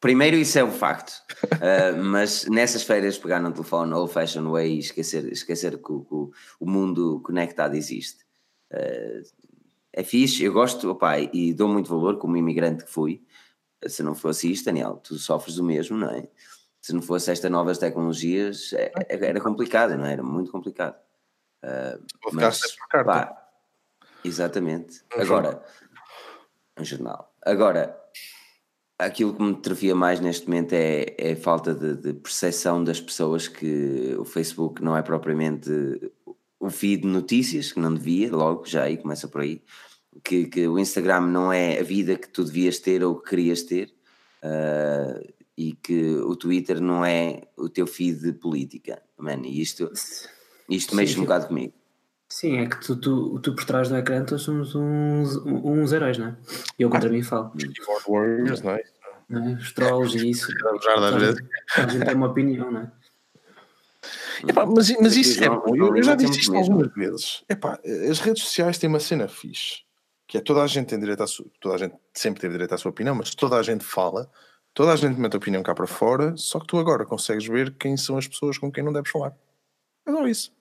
[0.00, 1.12] Primeiro, isso é um facto,
[1.60, 6.04] Ah, mas nessas férias pegar num telefone old fashion way e esquecer, esquecer que o,
[6.04, 6.30] que o-
[6.66, 8.24] mundo conectado existe.
[8.72, 9.22] Ah,
[9.92, 13.22] é fixe, eu gosto, opá, e dou muito valor como imigrante que fui.
[13.86, 16.28] Se não fosse isto, Daniel, tu sofres o mesmo, não é?
[16.80, 20.12] Se não fosse estas novas tecnologias, é- era complicado, não é?
[20.12, 20.96] Era muito complicado.
[22.22, 23.12] Vou ficar Mas, sempre por carta.
[23.12, 23.48] pá,
[24.24, 25.02] exatamente.
[25.16, 25.62] Um Agora,
[26.78, 27.34] um jornal.
[27.44, 27.98] Agora,
[28.98, 33.00] aquilo que me atrofia mais neste momento é, é a falta de, de percepção das
[33.00, 35.70] pessoas que o Facebook não é propriamente
[36.60, 39.62] o feed de notícias, que não devia, logo, já aí começa por aí.
[40.24, 43.62] Que, que o Instagram não é a vida que tu devias ter ou que querias
[43.62, 43.94] ter.
[44.42, 45.20] ah,
[45.58, 49.02] e que o Twitter não é o teu feed de política.
[49.18, 49.90] Man, e isto,
[50.68, 51.20] isto mexe sim.
[51.20, 51.72] um bocado comigo.
[52.28, 56.18] Sim, é que tu, tu, tu por trás do ecrã todos somos uns, uns heróis,
[56.18, 56.36] não é?
[56.78, 57.50] Eu contra mim falo.
[57.52, 58.82] Keyboard Warriors, não é?
[59.28, 59.52] Não é?
[59.54, 60.52] Os trolls e isso.
[61.76, 62.92] A gente tem uma opinião, não é?
[64.46, 65.74] Epá, mas, mas isso é bom.
[65.74, 67.44] Eu, já disse isto algumas vezes.
[67.48, 67.78] Epá,
[68.08, 69.82] as redes sociais têm uma cena fixe,
[70.26, 72.74] que é toda a gente tem direito à sua, toda a gente sempre teve direito
[72.74, 74.30] à sua opinião, mas toda a gente fala,
[74.72, 77.74] toda a gente mete a opinião cá para fora, só que tu agora consegues ver
[77.74, 79.34] quem são as pessoas com quem não deves falar.
[80.06, 80.57] É só isso.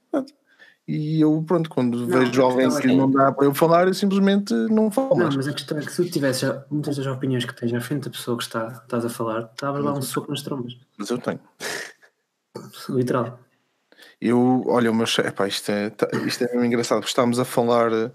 [0.88, 3.88] E eu, pronto, quando Não, vejo alguém questão é que não dá para eu falar,
[3.88, 7.06] eu simplesmente não falo Não, mas a questão é que se tu tivesse muitas das
[7.06, 10.02] opiniões que tens à frente da pessoa que está, estás a falar, estava lá um
[10.02, 10.77] soco nas trombas.
[10.98, 11.39] Mas eu tenho.
[12.89, 13.39] Literal.
[14.22, 17.38] Eu, olha, o meu chefe, epá, isto é, tá- isto é mesmo engraçado, porque estamos
[17.39, 18.11] a falar, eh,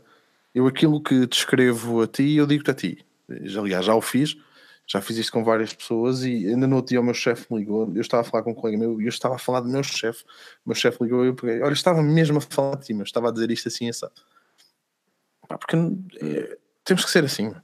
[0.55, 3.05] eu aquilo que te escrevo a ti, eu digo-te a ti.
[3.29, 4.37] Aliás, já o fiz,
[4.87, 7.59] já fiz isto com várias pessoas e ainda no outro dia o meu chefe me
[7.59, 9.69] ligou, eu estava a falar com um colega meu e eu estava a falar do
[9.69, 10.25] meu chefe,
[10.65, 13.09] o meu chefe ligou e eu peguei, olha, estava mesmo a falar de ti, mas
[13.09, 14.11] estava a dizer isto assim, essa.
[15.49, 15.77] Porque
[16.21, 17.55] eh, temos que ser assim.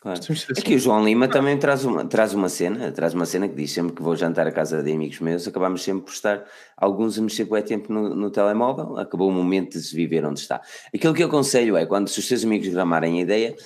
[0.00, 0.20] Claro.
[0.20, 0.60] Temos que ser assim.
[0.62, 3.70] Aqui o João Lima também traz uma, traz uma cena, traz uma cena que diz
[3.70, 6.44] sempre que vou jantar a casa de amigos meus, acabamos sempre por estar
[6.76, 10.40] alguns a mexer bué tempo no, no telemóvel, acabou o momento de se viver onde
[10.40, 10.60] está.
[10.92, 13.56] Aquilo que eu aconselho é, quando se os seus amigos gramarem a ideia,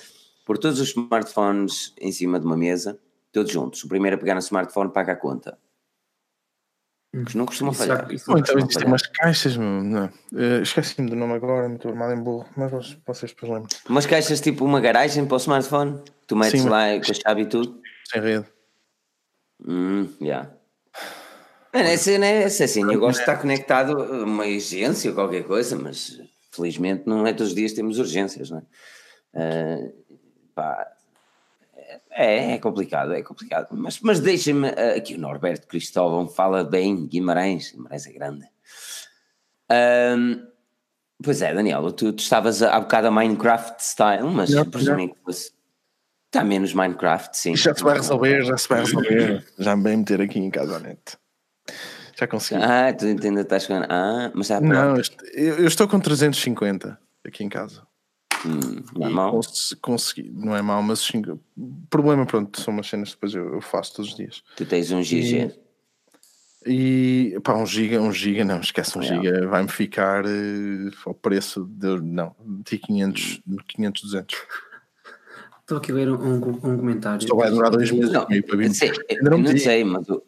[0.47, 2.97] pôr todos os smartphones em cima de uma mesa,
[3.33, 3.83] todos juntos.
[3.83, 5.57] O primeiro a pegar no smartphone paga a conta.
[7.11, 8.07] Porque não costuma Isso falhar.
[8.07, 8.87] já- isso não então existem falhar.
[8.89, 10.05] umas caixas, não.
[10.35, 12.71] Eh, esqueci-me do nome agora, estou armado em burro, mas
[13.05, 13.67] vocês- depois lembram.
[13.89, 17.41] Umas caixas tipo uma garagem para o smartphone, tu metes Sim, lá com a chave
[17.41, 17.81] e tudo.
[18.05, 18.45] Sem rede.
[19.65, 20.49] Hum, yeah.
[21.73, 25.15] Mano, essa cena é essa, assim, eu gosto de estar conectado a uma agência ou
[25.15, 26.21] qualquer coisa, mas
[26.51, 28.63] felizmente não é todos os dias que temos urgências, não é?
[29.33, 29.91] Ah,
[30.57, 30.91] pá,
[32.09, 33.67] é, é complicado, é complicado.
[33.71, 38.45] Mas, mas deixem-me, ah, aqui o Norberto Cristóvão fala bem, Guimarães, Guimarães é grande.
[39.69, 40.47] Ahm,
[41.23, 45.19] pois é, Daniel, tu, tu estavas há bocado a Minecraft style, mas Já, presumem que
[45.23, 45.55] fosse.
[46.25, 47.55] Está menos Minecraft, sim.
[47.55, 49.45] Já se vai resolver, já se vai resolver.
[49.57, 51.17] Já me bem meter aqui em casa net.
[52.19, 52.61] Já consegui.
[52.61, 53.75] Ah, tu ainda estás com.
[53.75, 54.95] Ah, mas já Não,
[55.33, 57.86] eu estou com 350 aqui em casa.
[58.45, 59.31] Hum, E não é mau.
[59.31, 61.39] cons- consegui, não é mau, mas cinco-
[61.89, 64.43] problema, pronto, são umas cenas que depois eu, eu faço todos os dias.
[64.55, 65.51] Tu tens um GG.
[66.65, 69.07] E pá, um giga, um giga, não, esquece, um Não.
[69.07, 72.35] giga vai-me ficar eh, ao preço de, não,
[72.65, 74.37] de 500, 500 200.
[75.61, 77.25] Estou aqui a ler um, um, um comentário.
[77.27, 78.73] Só vai demorar dois meses Não, e para vir.
[78.73, 80.21] sei, Ainda eu não não sei, mas o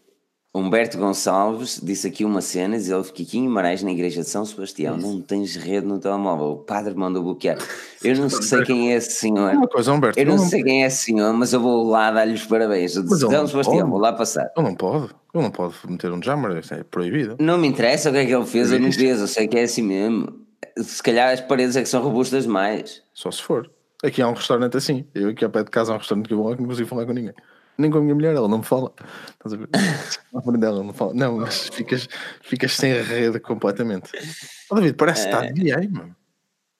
[0.53, 4.97] Humberto Gonçalves disse aqui uma cena, diz ele Quiquinho Marais na igreja de São Sebastião,
[4.97, 7.59] não tens rede no telemóvel, o padre mandou bloquear.
[8.03, 10.83] Eu não sei quem é esse senhor, Uma coisa, Humberto, eu não ele sei quem
[10.83, 12.95] é esse senhor, mas eu vou lá dar-lhe os parabéns.
[12.95, 13.89] Eu disse, São não Sebastião, pode.
[13.91, 14.51] vou lá passar.
[14.57, 15.13] Ele não pode.
[15.35, 17.35] Ele não pode meter um jammer, isso é proibido.
[17.39, 19.57] Não me interessa o que é que ele fez, eu não vejo, eu sei que
[19.57, 20.33] é assim mesmo.
[20.77, 23.03] Se calhar as paredes é que são robustas demais.
[23.13, 23.69] Só se for.
[24.03, 25.05] Aqui há um restaurante assim.
[25.13, 26.69] Eu aqui ao pé de casa há um restaurante que eu vou lá que não
[26.69, 27.33] consigo falar com ninguém.
[27.79, 28.91] Nem com a minha mulher, ela não me fala.
[29.31, 29.69] Estás a ver?
[30.35, 31.13] A mulher dela não fala.
[31.13, 32.07] Não, mas ficas,
[32.41, 34.11] ficas sem rede completamente.
[34.69, 36.13] Ó David, parece que está de dia aí, mano.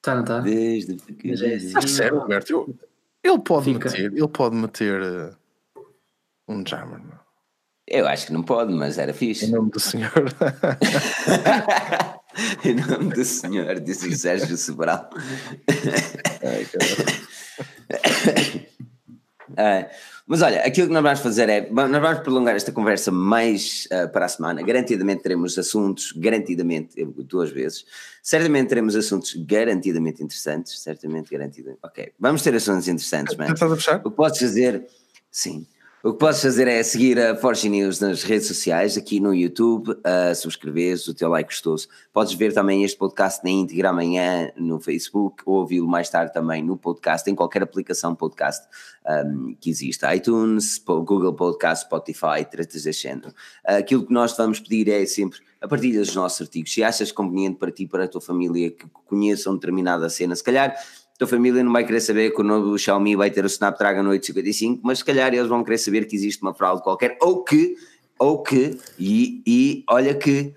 [0.01, 0.39] Tá, não tá?
[0.39, 1.29] Desde que.
[1.29, 1.77] Mas é assim.
[1.77, 2.75] A sério, Roberto, eu-
[3.23, 3.89] ele pode Fica.
[3.89, 5.35] meter, ele pode meter uh,
[6.47, 7.19] um jammer, mano.
[7.87, 9.47] Eu acho que não pode, mas era Em fixe.
[9.49, 10.11] nome do senhor.
[12.63, 15.09] em nome do senhor, disse o Sérgio Sobral.
[16.43, 17.05] Ai, caralho.
[19.57, 19.89] Ah,
[20.29, 24.07] mas olha, aquilo que nós vamos fazer é, nós vamos prolongar esta conversa mais ah,
[24.07, 24.61] para a semana.
[24.61, 27.83] Garantidamente teremos assuntos, garantidamente, eu duas vezes,
[28.21, 31.79] certamente teremos assuntos garantidamente interessantes, certamente garantidamente.
[31.83, 33.51] Ok, vamos ter assuntos interessantes, man.
[33.51, 34.01] Estás a fechar?
[34.05, 34.85] O que podes fazer,
[35.31, 35.65] sim.
[36.01, 39.99] O que podes fazer é seguir a Forge News nas redes sociais, aqui no YouTube,
[40.01, 41.89] a subscreveres, o teu like gostoso.
[42.13, 46.63] Podes ver também este podcast na íntegra amanhã no Facebook ou ouvi-lo mais tarde também
[46.63, 48.65] no podcast, em qualquer aplicação podcast
[49.25, 50.15] um, que exista.
[50.15, 53.33] iTunes, Google Podcast, Spotify, tretas deste género.
[53.65, 56.73] Aquilo que nós te vamos pedir é sempre a partilha dos nossos artigos.
[56.73, 60.73] Se achas conveniente para ti, para a tua família, que conheçam determinada cena, se calhar
[61.19, 64.79] tua família não vai querer saber que o novo Xiaomi vai ter o Snapdragon 855,
[64.81, 67.75] mas se calhar eles vão querer saber que existe uma fraude qualquer, ou que,
[68.17, 70.53] ou que, e, e olha que,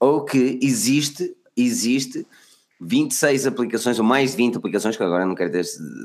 [0.00, 2.26] ou que existe, existe
[2.80, 5.50] 26 aplicações, ou mais de 20 aplicações, que agora não quero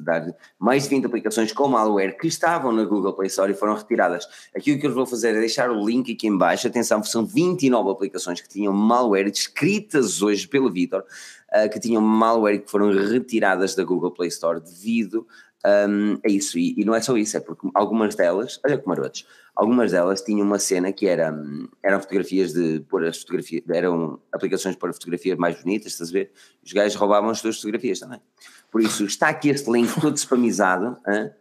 [0.04, 0.26] dar,
[0.58, 4.26] mais de 20 aplicações com malware que estavam na Google Play Store e foram retiradas.
[4.56, 7.90] Aquilo que eu vou fazer é deixar o link aqui em baixo, atenção, são 29
[7.90, 13.76] aplicações que tinham malware descritas hoje pelo Vitor, uh, que tinham malware que foram retiradas
[13.76, 15.28] da Google Play Store devido
[15.66, 16.58] um, a isso.
[16.58, 19.26] E, e não é só isso, é porque algumas delas, olha que marotos,
[19.56, 24.20] algumas delas tinham uma cena que era, hum, eram fotografias de pôr as fotografias, eram
[24.32, 26.32] aplicações para fotografias mais bonitas, estás a ver?
[26.64, 28.22] Os gajos roubavam as tuas fotografias também.
[28.72, 31.32] Por isso, está aqui este link todo spamizado, hã?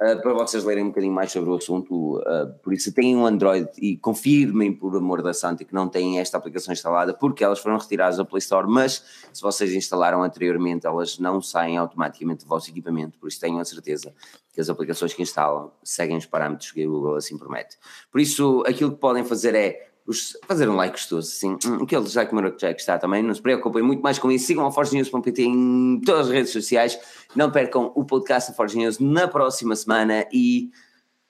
[0.00, 2.18] Uh, para vocês lerem um bocadinho mais sobre o assunto.
[2.18, 6.18] uh, por isso, têm um Android e confirmem, por amor da Santa, que não têm
[6.18, 8.66] esta aplicação instalada, porque elas foram retiradas da Play Store.
[8.68, 13.16] Mas se vocês instalaram anteriormente, elas não saem automaticamente do vosso equipamento.
[13.20, 14.12] Por isso, tenham a certeza
[14.52, 17.76] que as aplicações que instalam seguem os parâmetros que o Google assim promete.
[18.10, 22.06] Por isso, aquilo que podem fazer é os- fazer um like gostoso, assim, hum, aquele
[22.06, 24.66] já que o meu Jack está também, não se preocupem muito mais com isso, sigam
[24.66, 26.98] a Forge News.pt em todas as redes sociais,
[27.34, 30.70] não percam o podcast da Forge News na próxima semana e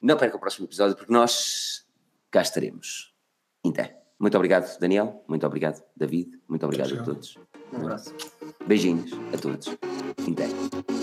[0.03, 1.85] não percam o próximo episódio porque nós
[2.31, 3.15] cá estaremos.
[3.65, 3.89] Então,
[4.19, 7.39] muito obrigado Daniel, muito obrigado David, muito obrigado a todos.
[7.73, 8.15] Um abraço.
[8.67, 9.69] Beijinhos a todos.
[10.27, 10.94] Então.